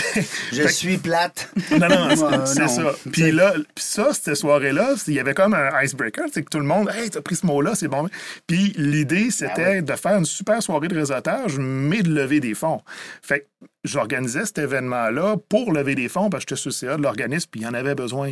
Je 0.51 0.61
fait 0.63 0.67
suis 0.69 0.97
plate. 0.97 1.51
non, 1.71 1.87
non, 1.87 2.45
c'est- 2.45 2.67
ça. 2.67 2.91
Puis 3.11 3.31
là, 3.31 3.53
puis 3.53 3.83
ça, 3.85 4.09
cette 4.13 4.35
soirée-là, 4.35 4.95
il 5.07 5.13
y 5.13 5.19
avait 5.19 5.33
comme 5.33 5.53
un 5.53 5.81
icebreaker, 5.81 6.25
c'est 6.31 6.43
que 6.43 6.49
tout 6.49 6.59
le 6.59 6.65
monde, 6.65 6.89
hey, 6.93 7.09
t'as 7.09 7.21
pris 7.21 7.35
ce 7.35 7.45
mot-là, 7.45 7.75
c'est 7.75 7.87
bon. 7.87 8.09
Puis 8.47 8.73
l'idée, 8.77 9.29
c'était 9.31 9.81
de 9.81 9.93
faire 9.93 10.17
une 10.17 10.25
super 10.25 10.61
soirée 10.61 10.87
de 10.87 10.95
réseautage, 10.95 11.57
mais 11.59 12.01
de 12.03 12.09
lever 12.13 12.39
des 12.39 12.53
fonds. 12.55 12.81
Fait 13.21 13.41
que 13.41 13.45
j'organisais 13.83 14.45
cet 14.45 14.57
événement-là 14.57 15.35
pour 15.49 15.71
lever 15.71 15.95
des 15.95 16.09
fonds 16.09 16.29
parce 16.29 16.45
que 16.45 16.55
j'étais 16.55 16.61
sur 16.71 16.87
le 16.87 16.91
CA 16.93 16.97
de 16.97 17.03
l'organisme, 17.03 17.47
puis 17.51 17.61
il 17.61 17.63
y 17.63 17.67
en 17.67 17.73
avait 17.73 17.95
besoin. 17.95 18.31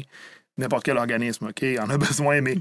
N'importe 0.58 0.86
quel 0.86 0.98
organisme, 0.98 1.48
OK, 1.50 1.64
en 1.64 1.90
a 1.90 1.98
besoin, 1.98 2.42
mais 2.42 2.58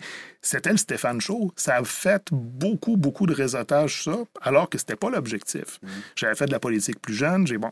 c'était 0.47 0.71
le 0.71 0.77
Stéphane 0.77 1.21
Show. 1.21 1.53
Ça 1.57 1.77
a 1.77 1.85
fait 1.85 2.23
beaucoup, 2.31 2.97
beaucoup 2.97 3.27
de 3.27 3.33
réseautage, 3.35 4.05
ça, 4.05 4.17
alors 4.43 4.69
que 4.69 4.79
c'était 4.79 4.97
pas 4.97 5.11
l'objectif. 5.11 5.81
J'avais 6.17 6.35
fait 6.35 6.47
de 6.47 6.53
la 6.53 6.61
politique 6.61 7.01
plus 7.01 7.15
jeune, 7.15 7.47
j'ai 7.47 7.59
bon, 7.59 7.71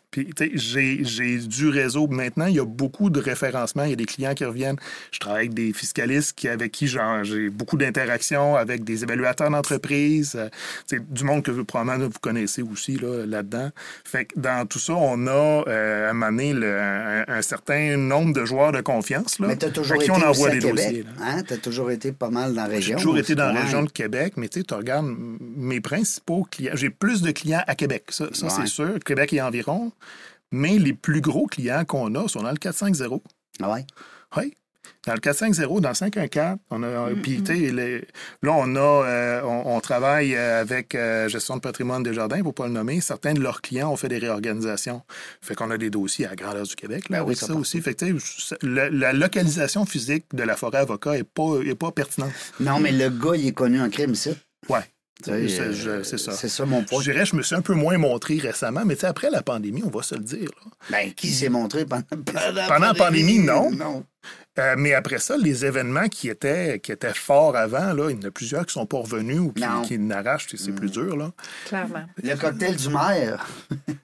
j'ai 0.54 1.38
du 1.38 1.68
réseau. 1.68 2.06
Maintenant, 2.08 2.46
il 2.46 2.54
y 2.56 2.60
a 2.60 2.64
beaucoup 2.64 3.10
de 3.10 3.20
référencements, 3.20 3.84
il 3.84 3.90
y 3.90 3.92
a 3.92 3.96
des 3.96 4.04
clients 4.06 4.34
qui 4.34 4.44
reviennent. 4.44 4.78
Je 5.10 5.18
travaille 5.18 5.42
avec 5.46 5.54
des 5.54 5.72
fiscalistes 5.72 6.32
qui, 6.36 6.48
avec 6.48 6.72
qui 6.72 6.86
j'ai 6.88 7.50
beaucoup 7.50 7.76
d'interactions, 7.76 8.56
avec 8.56 8.84
des 8.84 9.02
évaluateurs 9.02 9.50
d'entreprise, 9.50 10.34
euh, 10.36 10.98
du 11.10 11.24
monde 11.24 11.42
que 11.42 11.50
vous, 11.50 11.64
probablement 11.64 12.06
vous 12.08 12.18
connaissez 12.20 12.62
aussi 12.62 12.96
là, 12.98 13.26
là-dedans. 13.26 13.70
Fait 14.04 14.24
que 14.26 14.38
dans 14.38 14.66
tout 14.66 14.78
ça, 14.78 14.94
on 14.94 15.26
a 15.26 15.64
euh, 15.68 16.06
à 16.08 16.10
un 16.10 16.12
moment 16.14 16.30
donné, 16.30 16.52
le- 16.54 16.80
un, 16.80 17.24
un 17.28 17.42
certain 17.42 17.96
nombre 17.96 18.32
de 18.32 18.44
joueurs 18.44 18.72
de 18.72 18.80
confiance. 18.80 19.38
Là, 19.38 19.48
Mais 19.48 19.56
tu 19.56 19.66
as 19.66 19.70
toujours 19.70 19.96
à 19.96 19.98
qui 19.98 20.04
été 20.04 20.12
on 20.12 20.22
envoie 20.28 20.50
des 20.50 20.58
Québec. 20.58 20.74
dossiers. 20.76 21.04
Hein? 21.22 21.42
Tu 21.46 21.54
as 21.54 21.58
toujours 21.58 21.90
été 21.90 22.12
pas 22.12 22.30
mal 22.30 22.54
dans 22.54 22.61
la 22.62 22.74
région. 22.74 22.96
J'ai 22.98 23.02
toujours 23.04 23.18
été 23.18 23.34
dans 23.34 23.46
la 23.46 23.52
Ouais. 23.54 23.60
région 23.62 23.82
de 23.82 23.90
Québec, 23.90 24.34
mais 24.36 24.48
tu 24.48 24.60
sais, 24.60 24.64
tu 24.64 24.74
regardes 24.74 25.06
mes 25.40 25.80
principaux 25.80 26.44
clients. 26.50 26.72
J'ai 26.74 26.90
plus 26.90 27.22
de 27.22 27.30
clients 27.30 27.62
à 27.66 27.74
Québec, 27.74 28.04
ça, 28.10 28.28
ça, 28.32 28.46
Ouais. 28.46 28.52
c'est 28.56 28.66
sûr. 28.66 28.98
Québec 29.04 29.32
et 29.32 29.40
environ. 29.42 29.92
Mais 30.50 30.78
les 30.78 30.92
plus 30.92 31.20
gros 31.20 31.46
clients 31.46 31.84
qu'on 31.84 32.14
a 32.14 32.28
sont 32.28 32.42
dans 32.42 32.50
le 32.50 32.56
450. 32.58 33.22
Ah 33.62 33.72
ouais? 33.72 33.86
Oui. 34.36 34.54
Dans 35.06 35.14
le 35.14 35.20
450, 35.20 35.80
dans 35.80 35.88
le 35.88 35.94
514, 35.94 36.58
on 36.70 36.82
a. 36.84 37.08
Sais, 37.44 37.54
les- 37.54 37.98
là, 38.42 38.52
on 38.52 38.76
a. 38.76 38.78
euh, 39.06 39.42
on, 39.42 39.74
on 39.76 39.80
travaille 39.80 40.36
euh, 40.36 40.60
avec 40.60 40.94
euh, 40.94 41.28
Gestion 41.28 41.56
de 41.56 41.60
patrimoine 41.60 42.02
des 42.04 42.14
jardins, 42.14 42.40
pour 42.42 42.54
pas 42.54 42.66
le 42.68 42.72
nommer. 42.72 43.00
Certains 43.00 43.34
de 43.34 43.40
leurs 43.40 43.62
clients 43.62 43.90
ont 43.90 43.96
fait 43.96 44.08
des 44.08 44.18
réorganisations. 44.18 45.02
Fait 45.40 45.54
qu'on 45.56 45.70
a 45.72 45.78
des 45.78 45.90
dossiers 45.90 46.26
à 46.26 46.30
la 46.30 46.36
grandeur 46.36 46.62
du 46.64 46.76
Québec, 46.76 47.08
là, 47.08 47.18
Ben 47.20 47.24
oui, 47.28 47.34
ça 47.34 47.46
ça 47.46 47.54
aussi. 47.54 47.80
Fait 47.80 47.94
que, 47.94 48.04
la, 48.62 48.90
la 48.90 49.12
localisation 49.12 49.84
physique 49.86 50.26
de 50.34 50.42
la 50.44 50.54
forêt 50.56 50.78
avocat 50.78 51.12
n'est 51.12 51.24
pas, 51.24 51.58
est 51.66 51.74
pas 51.74 51.90
pertinente. 51.90 52.30
Non, 52.60 52.78
mais 52.78 52.92
le 52.92 53.08
gars, 53.10 53.32
il 53.34 53.48
est 53.48 53.52
connu 53.52 53.80
en 53.80 53.90
crime 53.90 54.12
ici. 54.12 54.30
Ouais. 54.68 54.78
C'est- 55.24 55.48
ça. 56.18 56.32
C'est 56.32 56.48
ça 56.48 56.64
mon 56.64 56.82
point. 56.84 57.00
Je 57.02 57.10
dirais, 57.12 57.24
je 57.26 57.36
me 57.36 57.42
suis 57.42 57.54
un 57.54 57.60
peu 57.62 57.74
moins 57.74 57.96
montré 57.98 58.38
récemment, 58.38 58.82
mais 58.84 58.94
tu 58.94 59.00
sais, 59.02 59.06
après 59.06 59.30
la 59.30 59.42
pandémie, 59.42 59.82
on 59.84 59.90
va 59.90 60.02
se 60.02 60.14
le 60.14 60.22
dire. 60.22 60.48
là. 60.64 60.70
Ben, 60.90 61.12
qui 61.12 61.28
s'est 61.30 61.48
montré 61.48 61.84
pendant, 61.84 62.02
pendant, 62.10 62.66
Pendant 62.68 62.86
la 62.86 62.94
pandémie, 62.94 63.38
non. 63.38 63.70
Non. 63.70 64.04
Euh, 64.58 64.74
mais 64.76 64.92
après 64.92 65.18
ça, 65.18 65.36
les 65.38 65.64
événements 65.64 66.08
qui 66.08 66.28
étaient, 66.28 66.78
qui 66.78 66.92
étaient 66.92 67.14
forts 67.14 67.56
avant, 67.56 67.94
là, 67.94 68.10
il 68.10 68.20
y 68.20 68.24
en 68.24 68.28
a 68.28 68.30
plusieurs 68.30 68.66
qui 68.66 68.74
sont 68.74 68.84
pas 68.84 68.98
revenus 68.98 69.38
ou 69.38 69.52
qui, 69.86 69.98
n'arrachent, 69.98 70.46
c'est 70.54 70.72
plus 70.74 70.90
dur. 70.90 71.16
là. 71.16 71.30
Clairement. 71.66 72.04
Le 72.22 72.34
cocktail 72.36 72.76
du 72.76 72.88
maire. 72.90 73.46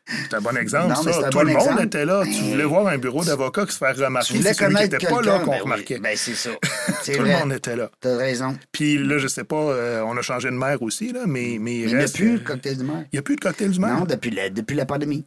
C'est 0.06 0.34
un 0.34 0.40
bon 0.40 0.56
exemple, 0.56 0.88
Non, 0.88 1.02
ça. 1.02 1.28
Tout 1.28 1.38
bon 1.38 1.44
le 1.44 1.52
monde 1.52 1.62
exemple. 1.62 1.84
était 1.84 2.04
là. 2.06 2.22
Tu 2.24 2.42
voulais 2.44 2.64
voir 2.64 2.86
un 2.86 2.96
bureau 2.96 3.22
d'avocat 3.24 3.66
qui 3.66 3.72
se 3.72 3.78
fait 3.78 3.92
remarquer. 3.92 4.28
Tu 4.32 4.38
voulais 4.38 4.54
c'est 4.54 4.64
celui 4.64 4.74
qui 4.74 4.74
connaître 4.88 4.92
n'était 4.94 5.14
pas 5.14 5.20
là 5.22 5.38
qu'on 5.40 5.50
ben 5.50 5.56
oui. 5.56 5.60
remarquait. 5.60 5.98
Ben, 5.98 6.16
c'est 6.16 6.34
ça. 6.34 6.50
C'est 7.02 7.16
Tout 7.16 7.22
le 7.22 7.30
monde 7.30 7.52
était 7.52 7.76
là. 7.76 7.90
T'as 8.00 8.16
raison. 8.16 8.56
Puis 8.72 8.98
là, 8.98 9.18
je 9.18 9.28
sais 9.28 9.44
pas, 9.44 9.56
euh, 9.56 10.02
on 10.06 10.16
a 10.16 10.22
changé 10.22 10.48
de 10.50 10.54
maire 10.54 10.80
aussi, 10.82 11.12
là, 11.12 11.20
mais, 11.26 11.58
mais 11.60 11.80
Il 11.80 11.96
n'y 11.96 12.02
a 12.02 12.08
plus 12.08 12.32
le 12.34 12.40
cocktail 12.40 12.76
du 12.78 12.84
maire. 12.84 13.04
Il 13.12 13.16
n'y 13.16 13.18
a 13.18 13.22
plus 13.22 13.36
de 13.36 13.40
cocktail 13.40 13.70
du 13.70 13.78
maire. 13.80 13.98
Non, 13.98 14.04
depuis 14.04 14.30
la, 14.30 14.48
depuis 14.50 14.76
la 14.76 14.86
pandémie. 14.86 15.26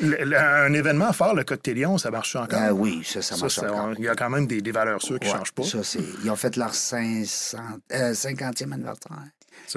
Le- 0.00 0.24
le- 0.24 0.36
un 0.38 0.72
événement 0.72 1.12
fort, 1.12 1.34
le 1.34 1.44
cocktailion, 1.44 1.98
ça 1.98 2.10
marche 2.10 2.36
encore? 2.36 2.60
Ah 2.62 2.72
oui, 2.72 3.02
ça, 3.04 3.20
ça 3.22 3.36
marche 3.36 3.54
ça, 3.56 3.70
encore. 3.72 3.92
Il 3.98 4.04
y 4.04 4.08
a 4.08 4.14
quand 4.14 4.30
même 4.30 4.46
des, 4.46 4.60
des 4.62 4.72
valeurs 4.72 5.02
sûres 5.02 5.18
qui 5.18 5.26
ne 5.28 5.32
Ouais, 5.32 5.38
changent 5.38 5.52
pas. 5.52 5.62
Ça. 5.64 5.78
Ils 6.24 6.30
ont 6.30 6.36
fait 6.36 6.56
leur 6.56 6.74
500, 6.74 7.58
euh, 7.92 8.12
50e 8.14 8.72
anniversaire. 8.72 9.18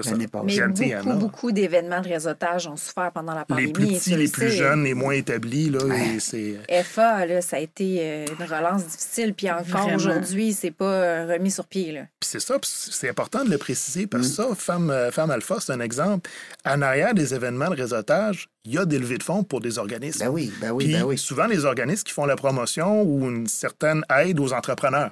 L'année 0.05 0.27
passée. 0.27 0.45
Mais 0.45 0.51
J'ai 0.53 0.67
dit, 0.69 0.81
il 0.83 0.87
y 0.89 0.95
en 0.95 0.99
beaucoup, 0.99 1.09
a. 1.11 1.15
beaucoup 1.15 1.51
d'événements 1.51 2.01
de 2.01 2.07
réseautage 2.09 2.67
ont 2.67 2.75
souffert 2.75 3.11
pendant 3.11 3.33
la 3.33 3.45
pandémie. 3.45 3.67
Les 3.67 3.73
plus 3.73 3.87
petits, 3.87 4.15
les 4.15 4.27
plus 4.27 4.49
jeunes, 4.49 4.83
les 4.83 4.93
moins 4.93 5.13
établis, 5.13 5.69
là, 5.69 5.79
et 6.15 6.19
c'est... 6.19 6.59
FA, 6.83 7.25
là, 7.25 7.41
ça 7.41 7.57
a 7.57 7.59
été 7.59 7.97
euh, 8.01 8.25
une 8.39 8.45
relance 8.45 8.85
difficile. 8.87 9.33
Puis 9.33 9.49
encore 9.51 9.89
aujourd'hui, 9.93 10.53
c'est 10.53 10.71
pas 10.71 10.85
euh, 10.85 11.33
remis 11.33 11.51
sur 11.51 11.67
pied. 11.67 11.91
Là. 11.91 12.01
Puis 12.19 12.29
c'est 12.31 12.39
ça, 12.39 12.57
c'est 12.63 13.09
important 13.09 13.43
de 13.43 13.49
le 13.49 13.57
préciser, 13.57 14.07
parce 14.07 14.23
que 14.27 14.41
Mm. 14.41 14.47
ça, 14.49 14.55
Femme, 14.55 14.89
euh, 14.89 15.11
Femme 15.11 15.31
Alpha, 15.31 15.57
c'est 15.59 15.73
un 15.73 15.79
exemple. 15.79 16.29
En 16.65 16.81
arrière 16.81 17.13
des 17.13 17.33
événements 17.33 17.69
de 17.69 17.75
réseautage, 17.75 18.47
il 18.65 18.73
y 18.73 18.77
a 18.77 18.85
des 18.85 18.97
levées 18.97 19.17
de 19.17 19.23
fonds 19.23 19.43
pour 19.43 19.59
des 19.59 19.77
organismes. 19.77 20.19
Ben 20.25 20.29
oui, 20.29 20.51
ben 20.61 20.71
oui, 20.71 20.85
Puis 20.85 20.93
ben 20.93 21.03
oui. 21.03 21.17
souvent, 21.17 21.45
les 21.47 21.65
organismes 21.65 22.03
qui 22.03 22.13
font 22.13 22.25
la 22.25 22.35
promotion 22.35 23.01
ou 23.03 23.29
une 23.29 23.47
certaine 23.47 24.03
aide 24.17 24.39
aux 24.39 24.53
entrepreneurs. 24.53 25.11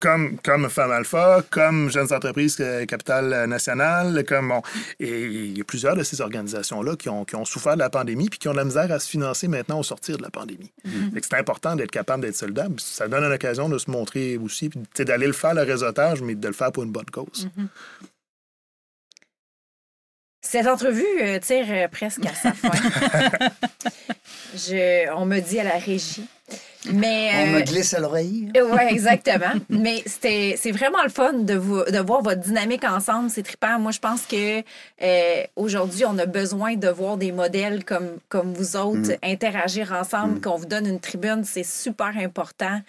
Comme, 0.00 0.38
comme 0.38 0.70
Femme 0.70 0.92
Alpha, 0.92 1.42
comme 1.50 1.90
Jeunes 1.90 2.10
Entreprises 2.12 2.56
euh, 2.60 2.86
Capital 2.86 3.46
National, 3.46 4.24
comme 4.24 4.48
bon. 4.48 4.62
Et 4.98 5.26
il 5.26 5.58
y 5.58 5.60
a 5.60 5.64
plusieurs 5.64 5.94
de 5.94 6.02
ces 6.02 6.22
organisations-là 6.22 6.96
qui 6.96 7.10
ont, 7.10 7.26
qui 7.26 7.36
ont 7.36 7.44
souffert 7.44 7.74
de 7.74 7.80
la 7.80 7.90
pandémie 7.90 8.30
puis 8.30 8.38
qui 8.38 8.48
ont 8.48 8.52
de 8.52 8.56
la 8.56 8.64
misère 8.64 8.90
à 8.90 8.98
se 8.98 9.10
financer 9.10 9.46
maintenant 9.46 9.78
au 9.78 9.82
sortir 9.82 10.16
de 10.16 10.22
la 10.22 10.30
pandémie. 10.30 10.72
Mm-hmm. 10.86 11.12
Fait 11.12 11.20
que 11.20 11.26
C'est 11.26 11.36
important 11.36 11.76
d'être 11.76 11.90
capable 11.90 12.22
d'être 12.22 12.36
soldat. 12.36 12.68
Ça 12.78 13.08
donne 13.08 13.24
une 13.24 13.32
occasion 13.32 13.68
de 13.68 13.76
se 13.76 13.90
montrer 13.90 14.38
aussi, 14.38 14.70
puis 14.70 15.04
d'aller 15.04 15.26
le 15.26 15.32
faire, 15.34 15.54
le 15.54 15.62
réseautage, 15.62 16.22
mais 16.22 16.34
de 16.34 16.48
le 16.48 16.54
faire 16.54 16.72
pour 16.72 16.82
une 16.82 16.92
bonne 16.92 17.10
cause. 17.10 17.48
Mm-hmm. 17.58 17.66
Cette 20.42 20.66
entrevue 20.66 21.04
euh, 21.20 21.38
tire 21.38 21.66
euh, 21.68 21.88
presque 21.88 22.24
à 22.24 22.34
sa 22.34 22.52
fin. 22.52 22.70
Je, 24.54 25.12
on 25.14 25.26
me 25.26 25.38
dit 25.40 25.60
à 25.60 25.64
la 25.64 25.78
régie 25.78 26.26
Mais, 26.86 27.30
On 27.42 27.46
me 27.48 27.60
euh, 27.60 27.62
glisse 27.62 27.92
à 27.94 28.00
l'oreille. 28.00 28.50
oui, 28.54 28.80
exactement. 28.88 29.52
Mais 29.68 30.02
c'est 30.06 30.72
vraiment 30.72 31.02
le 31.02 31.10
fun 31.10 31.34
de, 31.34 31.54
vous, 31.54 31.82
de 31.84 31.98
voir 31.98 32.22
votre 32.22 32.40
dynamique 32.40 32.84
ensemble. 32.84 33.30
C'est 33.30 33.42
trippant. 33.42 33.78
Moi, 33.78 33.92
je 33.92 33.98
pense 33.98 34.22
que 34.26 34.60
euh, 35.02 35.44
aujourd'hui, 35.56 36.04
on 36.06 36.16
a 36.18 36.26
besoin 36.26 36.76
de 36.76 36.88
voir 36.88 37.16
des 37.16 37.32
modèles 37.32 37.84
comme, 37.84 38.18
comme 38.28 38.54
vous 38.54 38.76
autres 38.76 39.12
interagir 39.22 39.92
ensemble, 39.92 40.40
qu'on 40.40 40.56
vous 40.56 40.66
donne 40.66 40.86
une 40.86 41.00
tribune. 41.00 41.44
C'est 41.44 41.64
super 41.64 42.12
important. 42.18 42.80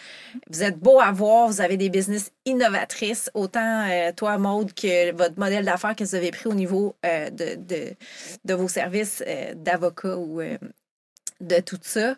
Vous 0.49 0.63
êtes 0.63 0.77
beau 0.79 0.99
à 0.99 1.11
voir. 1.11 1.47
Vous 1.47 1.61
avez 1.61 1.77
des 1.77 1.89
business 1.89 2.31
innovatrices. 2.45 3.29
Autant 3.33 3.87
euh, 3.89 4.11
toi, 4.15 4.37
Maude, 4.37 4.73
que 4.73 5.11
votre 5.15 5.37
modèle 5.37 5.65
d'affaires 5.65 5.95
que 5.95 6.03
vous 6.03 6.15
avez 6.15 6.31
pris 6.31 6.47
au 6.47 6.53
niveau 6.53 6.95
euh, 7.05 7.29
de, 7.29 7.55
de, 7.55 7.93
de 8.45 8.53
vos 8.53 8.67
services 8.67 9.23
euh, 9.27 9.53
d'avocat 9.55 10.17
ou 10.17 10.41
euh, 10.41 10.57
de 11.41 11.59
tout 11.59 11.77
ça. 11.81 12.15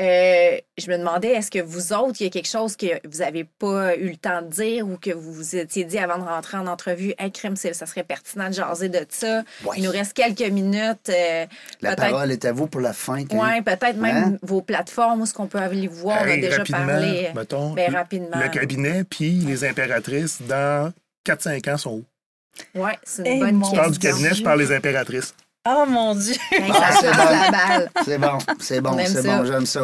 Euh, 0.00 0.58
je 0.76 0.90
me 0.90 0.98
demandais, 0.98 1.28
est-ce 1.28 1.50
que 1.52 1.60
vous 1.60 1.92
autres, 1.92 2.16
il 2.20 2.24
y 2.24 2.26
a 2.26 2.30
quelque 2.30 2.48
chose 2.48 2.74
que 2.76 2.86
vous 3.08 3.18
n'avez 3.18 3.44
pas 3.44 3.94
eu 3.96 4.08
le 4.08 4.16
temps 4.16 4.42
de 4.42 4.48
dire 4.48 4.86
ou 4.88 4.96
que 4.96 5.10
vous 5.12 5.32
vous 5.32 5.54
étiez 5.54 5.84
dit 5.84 5.98
avant 5.98 6.18
de 6.18 6.24
rentrer 6.24 6.56
en 6.56 6.66
entrevue, 6.66 7.14
hey, 7.18 7.30
c'est- 7.54 7.74
ça 7.74 7.86
serait 7.86 8.02
pertinent 8.02 8.48
de 8.48 8.54
jaser 8.54 8.88
de 8.88 9.06
ça. 9.08 9.44
Ouais. 9.64 9.76
Il 9.76 9.84
nous 9.84 9.92
reste 9.92 10.12
quelques 10.14 10.50
minutes. 10.50 11.08
euh, 11.10 11.46
La 11.80 11.94
parole 11.94 12.32
est 12.32 12.44
à 12.44 12.52
vous 12.52 12.66
pour 12.66 12.80
la 12.80 12.92
fin. 12.92 13.24
Ouais, 13.30 13.62
peut-être 13.62 13.96
même 13.96 14.16
Hein? 14.34 14.38
vos 14.42 14.62
plateformes 14.62 15.20
où 15.20 15.26
ce 15.26 15.32
qu'on 15.34 15.46
peut 15.46 15.58
aller 15.58 15.86
vous 15.86 15.96
voir. 16.00 16.18
On 16.22 16.24
a 16.24 16.28
Hey, 16.30 16.40
déjà 16.40 16.56
rapidement, 16.58 16.86
parlé. 16.86 17.30
mettons, 17.34 17.72
ben, 17.74 17.90
le- 17.92 17.96
rapidement. 17.96 18.40
Le 18.40 18.48
cabinet, 18.48 19.04
puis 19.04 19.30
les 19.30 19.64
impératrices, 19.64 20.42
dans 20.42 20.92
4-5 21.24 21.68
ans, 21.68 21.76
sont 21.78 21.92
où? 21.92 22.04
Ouais, 22.80 22.98
c'est 23.04 23.22
une 23.22 23.36
Eh, 23.36 23.38
bonne 23.40 23.54
mon 23.56 23.70
Je 23.70 23.76
parle 23.76 23.92
du 23.92 23.98
question. 23.98 24.18
cabinet, 24.22 24.34
je 24.34 24.42
parle 24.42 24.58
des 24.58 24.74
impératrices. 24.74 25.34
Oh 25.66 25.84
mon 25.88 26.14
Dieu! 26.14 26.34
Hey, 26.50 26.70
Ah, 26.74 26.90
c'est 27.00 27.10
bon. 27.10 27.24
la 27.30 27.50
balle. 27.50 27.90
C'est 28.04 28.18
bon, 28.18 28.38
c'est 28.60 28.80
bon, 28.82 28.98
c'est 29.06 29.22
bon, 29.22 29.44
j'aime 29.46 29.64
ça. 29.64 29.80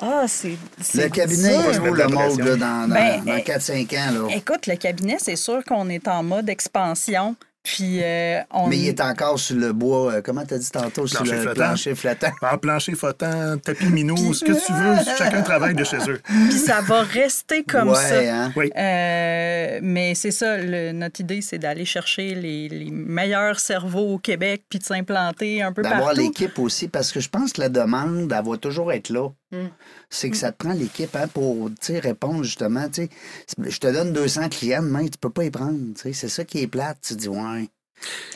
Ah, 0.00 0.24
c'est. 0.26 0.56
c'est 0.80 1.04
Le 1.04 1.08
cabinet, 1.10 1.54
est 1.54 1.78
où 1.78 1.92
le 1.94 2.08
mode 2.08 2.38
là, 2.40 2.56
dans, 2.56 2.88
dans, 2.88 2.94
Ben, 2.94 3.22
dans 3.24 3.36
eh, 3.36 3.42
4-5 3.42 3.94
ans? 3.98 4.28
Là. 4.28 4.34
Écoute, 4.36 4.66
le 4.66 4.76
cabinet, 4.76 5.16
c'est 5.18 5.36
sûr 5.36 5.62
qu'on 5.64 5.88
est 5.90 6.08
en 6.08 6.22
mode 6.22 6.48
expansion. 6.48 7.36
Puis 7.68 7.98
euh, 8.00 8.38
on. 8.52 8.68
Mais 8.68 8.78
il 8.78 8.86
est 8.86 9.00
encore 9.00 9.40
sur 9.40 9.56
le 9.56 9.72
bois, 9.72 10.12
euh, 10.12 10.22
comment 10.22 10.44
t'as 10.46 10.56
dit 10.56 10.70
tantôt, 10.70 11.08
sur 11.08 11.18
Plancher 11.18 11.34
le 11.34 11.40
flottant. 11.42 11.54
plancher 11.60 11.94
flottant? 11.96 12.30
En 12.42 12.58
plancher 12.66 12.94
flottant, 12.94 13.58
tapis 13.58 13.86
minot, 13.86 14.32
ce 14.34 14.44
que 14.44 14.52
tu 14.52 14.72
veux, 14.72 14.94
chacun 15.18 15.42
travaille 15.42 15.74
de 15.74 15.82
chez 15.82 15.98
eux. 16.08 16.20
Puis 16.24 16.52
ça 16.58 16.80
va 16.82 17.02
rester 17.02 17.64
comme 17.64 17.88
ouais, 17.88 17.96
ça. 17.96 18.18
hein? 18.44 18.52
Oui. 18.54 18.70
Euh, 18.76 19.80
mais 19.82 20.14
c'est 20.14 20.30
ça, 20.30 20.58
le- 20.58 20.92
notre 20.92 21.20
idée, 21.20 21.40
c'est 21.40 21.58
d'aller 21.58 21.84
chercher 21.84 22.36
les, 22.36 22.68
les 22.68 22.90
meilleurs 22.92 23.58
cerveaux 23.58 24.14
au 24.14 24.18
Québec 24.18 24.62
puis 24.68 24.78
de 24.78 24.84
s'implanter 24.84 25.60
un 25.60 25.72
peu 25.72 25.82
D'avoir 25.82 26.04
partout. 26.04 26.20
l'équipe 26.20 26.58
aussi, 26.60 26.86
parce 26.86 27.10
que 27.10 27.18
je 27.18 27.28
pense 27.28 27.52
que 27.52 27.60
la 27.60 27.68
demande, 27.68 28.32
elle 28.32 28.48
va 28.48 28.56
toujours 28.58 28.92
être 28.92 29.10
là. 29.10 29.28
Mm. 29.52 29.66
C'est 30.10 30.30
que 30.30 30.36
ça 30.36 30.52
te 30.52 30.58
prend 30.58 30.72
l'équipe 30.72 31.14
hein, 31.14 31.28
pour 31.28 31.70
répondre 31.88 32.42
justement. 32.42 32.88
Je 32.92 33.78
te 33.78 33.92
donne 33.92 34.12
200 34.12 34.48
clients 34.48 34.82
demain, 34.82 35.06
tu 35.06 35.18
peux 35.18 35.30
pas 35.30 35.44
y 35.44 35.50
prendre. 35.50 35.78
C'est 35.96 36.28
ça 36.28 36.44
qui 36.44 36.58
est 36.60 36.66
plate. 36.66 36.98
Tu 37.02 37.14
dis, 37.14 37.28
ouais. 37.28 37.68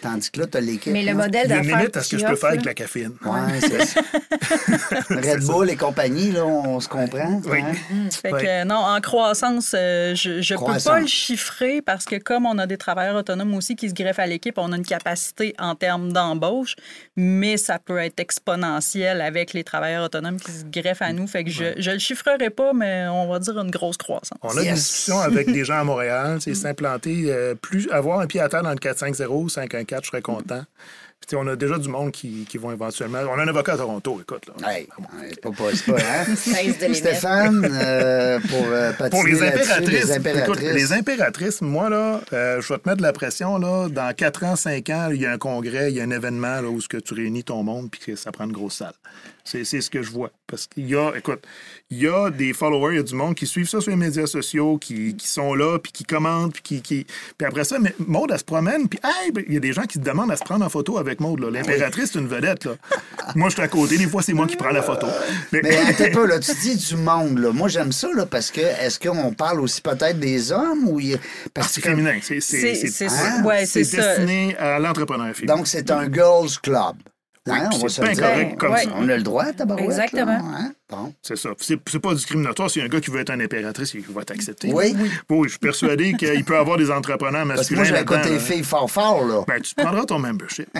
Tandis 0.02 0.30
que 0.30 0.40
là, 0.40 0.46
tu 0.46 0.56
as 0.58 0.60
l'équipe. 0.60 0.92
Mais 0.92 1.02
le 1.02 1.14
modèle 1.14 1.42
Il 1.46 1.50
y 1.50 1.52
a 1.52 1.56
une 1.58 1.62
d'affaires. 1.64 1.78
limite 1.78 1.96
à 1.96 2.02
ce 2.02 2.10
que 2.10 2.18
je 2.18 2.26
peux 2.26 2.36
faire 2.36 2.48
avec 2.50 2.64
la 2.64 2.74
caféine? 2.74 3.12
Ouais, 3.24 3.60
c'est 3.60 3.84
ça. 3.86 4.00
Red 5.10 5.44
Bull 5.44 5.70
et 5.70 5.76
compagnie, 5.76 6.32
là, 6.32 6.44
on 6.46 6.80
se 6.80 6.88
comprend. 6.88 7.40
Oui. 7.46 7.58
hein? 7.60 8.08
Fait 8.10 8.32
Ouais. 8.32 8.42
que 8.42 8.64
non, 8.64 8.76
en 8.76 9.00
croissance, 9.00 9.74
euh, 9.76 10.14
je 10.14 10.40
je 10.40 10.54
peux 10.54 10.82
pas 10.84 11.00
le 11.00 11.06
chiffrer 11.06 11.82
parce 11.82 12.04
que 12.04 12.16
comme 12.16 12.46
on 12.46 12.58
a 12.58 12.66
des 12.66 12.76
travailleurs 12.78 13.16
autonomes 13.16 13.54
aussi 13.54 13.76
qui 13.76 13.88
se 13.88 13.94
greffent 13.94 14.18
à 14.18 14.26
l'équipe, 14.26 14.54
on 14.58 14.72
a 14.72 14.76
une 14.76 14.84
capacité 14.86 15.54
en 15.58 15.74
termes 15.74 16.12
d'embauche, 16.12 16.76
mais 17.16 17.56
ça 17.56 17.78
peut 17.78 17.98
être 17.98 18.18
exponentiel 18.20 19.20
avec 19.20 19.52
les 19.52 19.64
travailleurs 19.64 20.04
autonomes 20.04 20.38
qui 20.40 20.50
se 20.52 20.64
greffent 20.64 21.02
à 21.02 21.12
nous. 21.12 21.26
Fait 21.26 21.44
que 21.44 21.50
je, 21.50 21.64
je 21.76 21.90
le 21.90 21.98
chiffrerai 21.98 22.50
pas, 22.50 22.72
mais 22.72 23.06
on 23.08 23.28
va 23.30 23.38
dire 23.38 23.58
une 23.60 23.70
grosse 23.70 23.96
croissance. 23.96 24.38
On 24.42 24.56
a 24.56 24.62
Yes. 24.62 24.64
des 24.68 24.74
discussions 24.74 25.20
avec 25.20 25.52
des 25.52 25.64
gens 25.64 25.80
à 25.80 25.84
Montréal, 25.84 26.38
c'est 26.40 26.54
s'implanter, 26.60 27.24
euh, 27.26 27.54
plus 27.54 27.88
avoir 27.90 28.20
un 28.20 28.26
pied 28.26 28.40
à 28.40 28.48
terre 28.48 28.62
dans 28.62 28.70
le 28.70 28.76
4-5-0, 28.76 29.48
5-1-4, 29.50 30.00
je 30.02 30.06
serais 30.08 30.22
content. 30.22 30.64
Puis, 31.26 31.36
on 31.36 31.46
a 31.46 31.54
déjà 31.54 31.78
du 31.78 31.88
monde 31.88 32.10
qui, 32.10 32.46
qui 32.48 32.58
vont 32.58 32.72
éventuellement. 32.72 33.18
On 33.30 33.38
a 33.38 33.42
un 33.42 33.48
avocat 33.48 33.74
à 33.74 33.76
Toronto, 33.76 34.18
écoute. 34.20 34.46
Là. 34.48 34.72
Hey, 34.72 34.88
c'est 35.28 35.40
pas, 35.40 35.50
pas, 35.50 35.64
c'est 35.74 35.92
pas, 35.92 36.00
hein? 36.00 36.34
Stéphane, 36.94 37.68
euh, 37.70 38.40
pour 38.40 38.66
euh, 38.66 38.92
patiner 38.94 39.10
Pour 39.10 39.28
les 39.28 39.42
impératrices, 39.42 39.88
les 39.88 40.12
impératrices. 40.12 40.64
écoute, 40.64 40.74
les 40.74 40.92
impératrices, 40.92 41.60
moi, 41.60 41.90
là, 41.90 42.20
euh, 42.32 42.60
je 42.60 42.72
vais 42.72 42.78
te 42.78 42.88
mettre 42.88 42.98
de 42.98 43.02
la 43.02 43.12
pression, 43.12 43.58
là. 43.58 43.88
Dans 43.88 44.12
4 44.12 44.44
ans, 44.44 44.56
5 44.56 44.90
ans, 44.90 45.08
il 45.12 45.20
y 45.20 45.26
a 45.26 45.32
un 45.32 45.38
congrès, 45.38 45.92
il 45.92 45.98
y 45.98 46.00
a 46.00 46.04
un 46.04 46.10
événement, 46.10 46.62
là, 46.62 46.68
où 46.68 46.80
ce 46.80 46.88
que 46.88 46.96
tu 46.96 47.14
réunis 47.14 47.44
ton 47.44 47.62
monde, 47.62 47.90
puis 47.90 48.00
que 48.00 48.16
ça 48.16 48.32
prend 48.32 48.44
une 48.44 48.52
grosse 48.52 48.76
salle. 48.76 48.94
C'est 49.50 49.64
c'est 49.64 49.80
ce 49.80 49.90
que 49.90 50.02
je 50.02 50.10
vois. 50.10 50.30
Parce 50.46 50.66
qu'il 50.66 50.88
y 50.88 50.94
a, 50.94 51.12
écoute, 51.16 51.42
il 51.90 51.98
y 51.98 52.06
a 52.08 52.30
des 52.30 52.52
followers, 52.52 52.94
il 52.94 52.96
y 52.98 53.00
a 53.00 53.02
du 53.02 53.14
monde 53.14 53.34
qui 53.34 53.46
suivent 53.46 53.68
ça 53.68 53.80
sur 53.80 53.90
les 53.90 53.96
médias 53.96 54.26
sociaux, 54.26 54.78
qui, 54.78 55.16
qui 55.16 55.26
sont 55.26 55.54
là, 55.54 55.78
puis 55.78 55.90
qui 55.92 56.04
commentent, 56.04 56.52
puis 56.54 56.62
qui, 56.62 56.82
qui... 56.82 57.06
Puis 57.38 57.46
après 57.46 57.64
ça, 57.64 57.78
mais 57.80 57.94
Maude, 57.98 58.30
elle 58.32 58.38
se 58.38 58.44
promène, 58.44 58.88
puis 58.88 59.00
hey, 59.02 59.32
ben, 59.32 59.44
il 59.48 59.54
y 59.54 59.56
a 59.56 59.60
des 59.60 59.72
gens 59.72 59.82
qui 59.82 59.94
se 59.94 59.98
demandent 60.04 60.30
à 60.30 60.36
se 60.36 60.44
prendre 60.44 60.64
en 60.64 60.68
photo 60.68 60.98
avec 60.98 61.18
Maude, 61.20 61.40
là. 61.40 61.50
L'impératrice, 61.50 62.10
c'est 62.12 62.18
une 62.20 62.28
vedette, 62.28 62.64
là. 62.64 62.72
moi, 63.34 63.48
je 63.48 63.54
suis 63.54 63.62
à 63.62 63.68
côté, 63.68 63.96
des 63.98 64.06
fois, 64.06 64.22
c'est 64.22 64.32
moi 64.32 64.46
qui 64.46 64.56
prends 64.56 64.70
la 64.70 64.82
photo. 64.82 65.06
Mais, 65.52 65.60
Mais 65.62 65.76
attends 65.76 66.04
un 66.04 66.10
peu, 66.10 66.26
là, 66.26 66.38
tu 66.38 66.52
dis 66.62 66.76
du 66.76 66.96
monde, 66.96 67.38
là. 67.38 67.52
Moi, 67.52 67.68
j'aime 67.68 67.92
ça, 67.92 68.08
là, 68.14 68.26
parce 68.26 68.50
que 68.50 68.60
est-ce 68.60 68.98
qu'on 69.00 69.32
parle 69.32 69.60
aussi 69.60 69.80
peut-être 69.80 70.18
des 70.20 70.52
hommes 70.52 70.86
ou 70.88 71.00
il 71.00 71.18
Parce 71.54 71.72
c'est 71.72 71.80
que 71.80 71.90
féminin. 71.90 72.18
C'est 72.22 72.40
C'est 72.40 72.74
c'est- 72.74 72.86
c'est 72.88 73.06
Ah, 73.06 73.08
ça. 73.10 73.42
Ouais, 73.46 73.66
c'est 73.66 73.84
c'est 73.84 74.00
ça. 74.00 74.14
destiné 74.16 74.56
à 74.58 74.78
l'entrepreneur 74.78 75.34
féminin. 75.34 75.56
donc 75.56 75.66
c'est 75.66 75.90
un 75.90 76.10
girls 76.12 76.50
club. 76.62 76.96
Hein, 77.48 77.68
puis 77.70 77.78
on 77.80 77.82
va 77.84 77.88
se 77.88 78.02
bien 78.02 78.12
dire. 78.12 78.22
correct 78.22 78.56
comme 78.58 78.72
Ouais. 78.72 78.84
ça. 78.84 78.90
On 78.96 79.08
a 79.08 79.16
le 79.16 79.22
droit, 79.22 79.52
tabarouette. 79.52 79.86
là, 79.88 79.94
Exactement. 79.94 80.30
hein? 80.32 80.72
Bon. 80.90 81.12
C'est 81.22 81.36
ça. 81.36 81.50
C'est 81.58 81.78
c'est 81.88 81.98
pas 82.00 82.14
discriminatoire. 82.14 82.68
Si 82.70 82.80
un 82.80 82.88
gars 82.88 83.00
qui 83.00 83.10
veut 83.10 83.20
être 83.20 83.30
un 83.30 83.40
impératrice, 83.40 83.94
il 83.94 84.02
va 84.08 84.24
t'accepter. 84.24 84.72
Oui. 84.72 84.94
Oui, 85.28 85.44
je 85.44 85.50
suis 85.50 85.58
persuadé 85.58 86.14
qu'il 86.18 86.44
peut 86.44 86.56
avoir 86.56 86.76
des 86.78 86.90
entrepreneurs 86.90 87.46
Parce 87.46 87.68
que 87.68 87.74
masculins 87.76 88.04
moi, 88.06 88.16
là. 88.18 88.38
filles 88.38 88.64
fort 88.64 88.90
fort, 88.90 89.24
là. 89.24 89.44
Ben, 89.46 89.60
tu 89.60 89.74
prendras 89.74 90.04
ton 90.04 90.18
membership. 90.18 90.68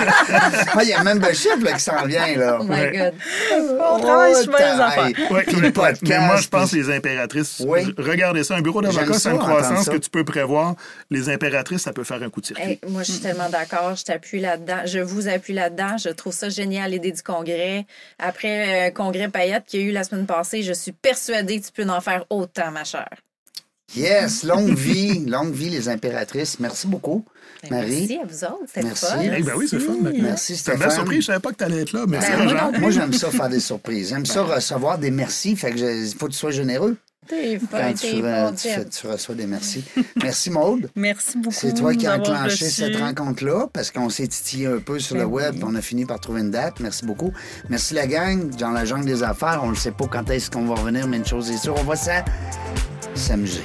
Ah, 0.00 0.82
il 0.82 0.88
y 0.88 0.92
a 0.92 1.00
un 1.00 1.04
membership 1.04 1.62
là, 1.62 1.72
qui 1.72 1.80
s'en 1.80 2.04
vient, 2.06 2.36
là. 2.36 2.58
Oh 2.60 2.64
my 2.64 2.70
Ouais. 2.70 2.92
God. 2.96 3.70
On 3.80 3.98
travaille 4.00 4.42
sur 4.42 4.52
les 4.56 4.62
affaires. 4.64 5.06
Puis 5.14 5.24
mais, 5.56 5.60
le 5.60 5.72
podcast, 5.72 6.02
mais 6.06 6.18
moi, 6.20 6.36
je 6.36 6.48
pense 6.48 6.70
puis- 6.70 6.80
les 6.82 6.94
impératrices. 6.94 7.62
Oui. 7.66 7.80
Regardez 7.98 8.44
ça. 8.44 8.54
Un 8.56 8.60
bureau 8.62 8.80
d'avocat, 8.82 9.14
c'est 9.18 9.30
une 9.30 9.38
croissance 9.38 9.84
ça. 9.86 9.92
que 9.92 9.96
tu 9.98 10.10
peux 10.10 10.24
prévoir. 10.24 10.74
Les 11.10 11.28
impératrices, 11.28 11.82
ça 11.82 11.92
peut 11.92 12.04
faire 12.04 12.22
un 12.22 12.30
coup 12.30 12.40
de 12.40 12.46
circuit. 12.46 12.64
Hey, 12.64 12.80
moi, 12.88 13.02
je 13.02 13.12
suis 13.12 13.20
tellement 13.20 13.48
d'accord. 13.48 13.94
Je 13.96 14.04
t'appuie 14.04 14.40
là-dedans. 14.40 14.82
Je 14.84 14.98
vous 15.00 15.28
appuie 15.28 15.54
là-dedans. 15.54 15.96
Je 15.98 16.10
trouve 16.10 16.32
ça 16.32 16.48
génial, 16.48 16.90
l'idée 16.92 17.12
du 17.12 17.22
congrès. 17.22 17.86
Après 18.18 18.87
euh, 18.87 18.87
congrès 18.92 19.28
Payette 19.28 19.64
qu'il 19.66 19.80
y 19.80 19.82
a 19.84 19.86
eu 19.86 19.92
la 19.92 20.04
semaine 20.04 20.26
passée, 20.26 20.62
je 20.62 20.72
suis 20.72 20.92
persuadée 20.92 21.60
que 21.60 21.66
tu 21.66 21.72
peux 21.72 21.88
en 21.88 22.00
faire 22.00 22.24
autant, 22.30 22.70
ma 22.70 22.84
chère. 22.84 23.08
Yes, 23.96 24.42
longue 24.44 24.74
vie, 24.76 25.24
longue 25.26 25.52
vie, 25.54 25.70
les 25.70 25.88
impératrices. 25.88 26.60
Merci 26.60 26.86
beaucoup, 26.86 27.24
Ben, 27.62 27.70
Marie. 27.78 28.06
Merci 28.08 28.18
à 28.18 28.26
vous 28.26 28.44
autres. 28.44 28.64
C'était 28.66 28.82
Merci. 28.86 29.06
fun. 29.06 29.16
Ben 29.16 29.52
oui, 29.56 29.66
c'est 29.68 29.78
fun. 29.80 29.94
mais- 30.02 30.12
Merci, 30.20 30.56
C'est 30.56 30.72
une 30.74 30.78
belle 30.78 30.90
surprise. 30.92 31.20
Je 31.22 31.26
savais 31.26 31.40
pas 31.40 31.52
que 31.52 31.56
tu 31.56 31.64
allais 31.64 31.80
être 31.82 31.92
là. 31.92 32.04
Merci, 32.06 32.30
Ben, 32.30 32.80
moi 32.80 32.90
j'aime 32.90 33.12
ça 33.14 33.30
faire 33.30 33.48
des 33.48 33.60
surprises. 33.60 34.10
J'aime 34.10 34.26
ça 34.26 34.42
recevoir 34.42 34.98
des 34.98 35.10
merci. 35.10 35.56
Fait 35.56 35.70
que 35.70 35.78
je- 35.78 36.14
faut 36.18 36.26
que 36.26 36.32
tu 36.32 36.38
sois 36.38 36.50
généreux 36.50 36.96
T'es 37.28 37.58
quand 37.70 37.92
tu, 37.94 38.06
re- 38.06 39.06
reçois 39.12 39.34
des 39.34 39.46
merci. 39.46 39.84
Merci, 40.22 40.50
Maude. 40.50 40.90
Merci 40.96 41.36
beaucoup. 41.38 41.54
C'est 41.54 41.74
toi 41.74 41.94
qui 41.94 42.06
as 42.06 42.16
enclenché 42.16 42.64
reçu. 42.64 42.70
cette 42.82 42.96
rencontre-là 42.96 43.66
parce 43.72 43.90
qu'on 43.90 44.08
s'est 44.08 44.26
titillé 44.28 44.66
un 44.66 44.78
peu 44.78 44.98
sur 44.98 45.14
le 45.16 45.22
Ben 45.22 45.28
web 45.30 45.50
oui. 45.54 45.60
puis 45.60 45.68
on 45.70 45.74
a 45.74 45.82
fini 45.82 46.04
par 46.06 46.20
trouver 46.20 46.40
une 46.40 46.50
date. 46.50 46.80
Merci 46.80 47.04
beaucoup. 47.04 47.32
Merci 47.68 47.94
la 47.94 48.06
gang. 48.06 48.48
Dans 48.56 48.70
la 48.70 48.84
jungle 48.84 49.04
des 49.06 49.22
affaires, 49.22 49.60
on 49.62 49.70
ne 49.70 49.76
sait 49.76 49.92
pas 49.92 50.06
quand 50.06 50.28
est-ce 50.30 50.50
qu'on 50.50 50.64
va 50.64 50.74
revenir, 50.76 51.06
mais 51.06 51.18
une 51.18 51.26
chose 51.26 51.50
est 51.50 51.58
sûre, 51.58 51.74
on 51.78 51.84
va 51.84 51.96
ça 51.96 52.24
s'amuser. 53.14 53.64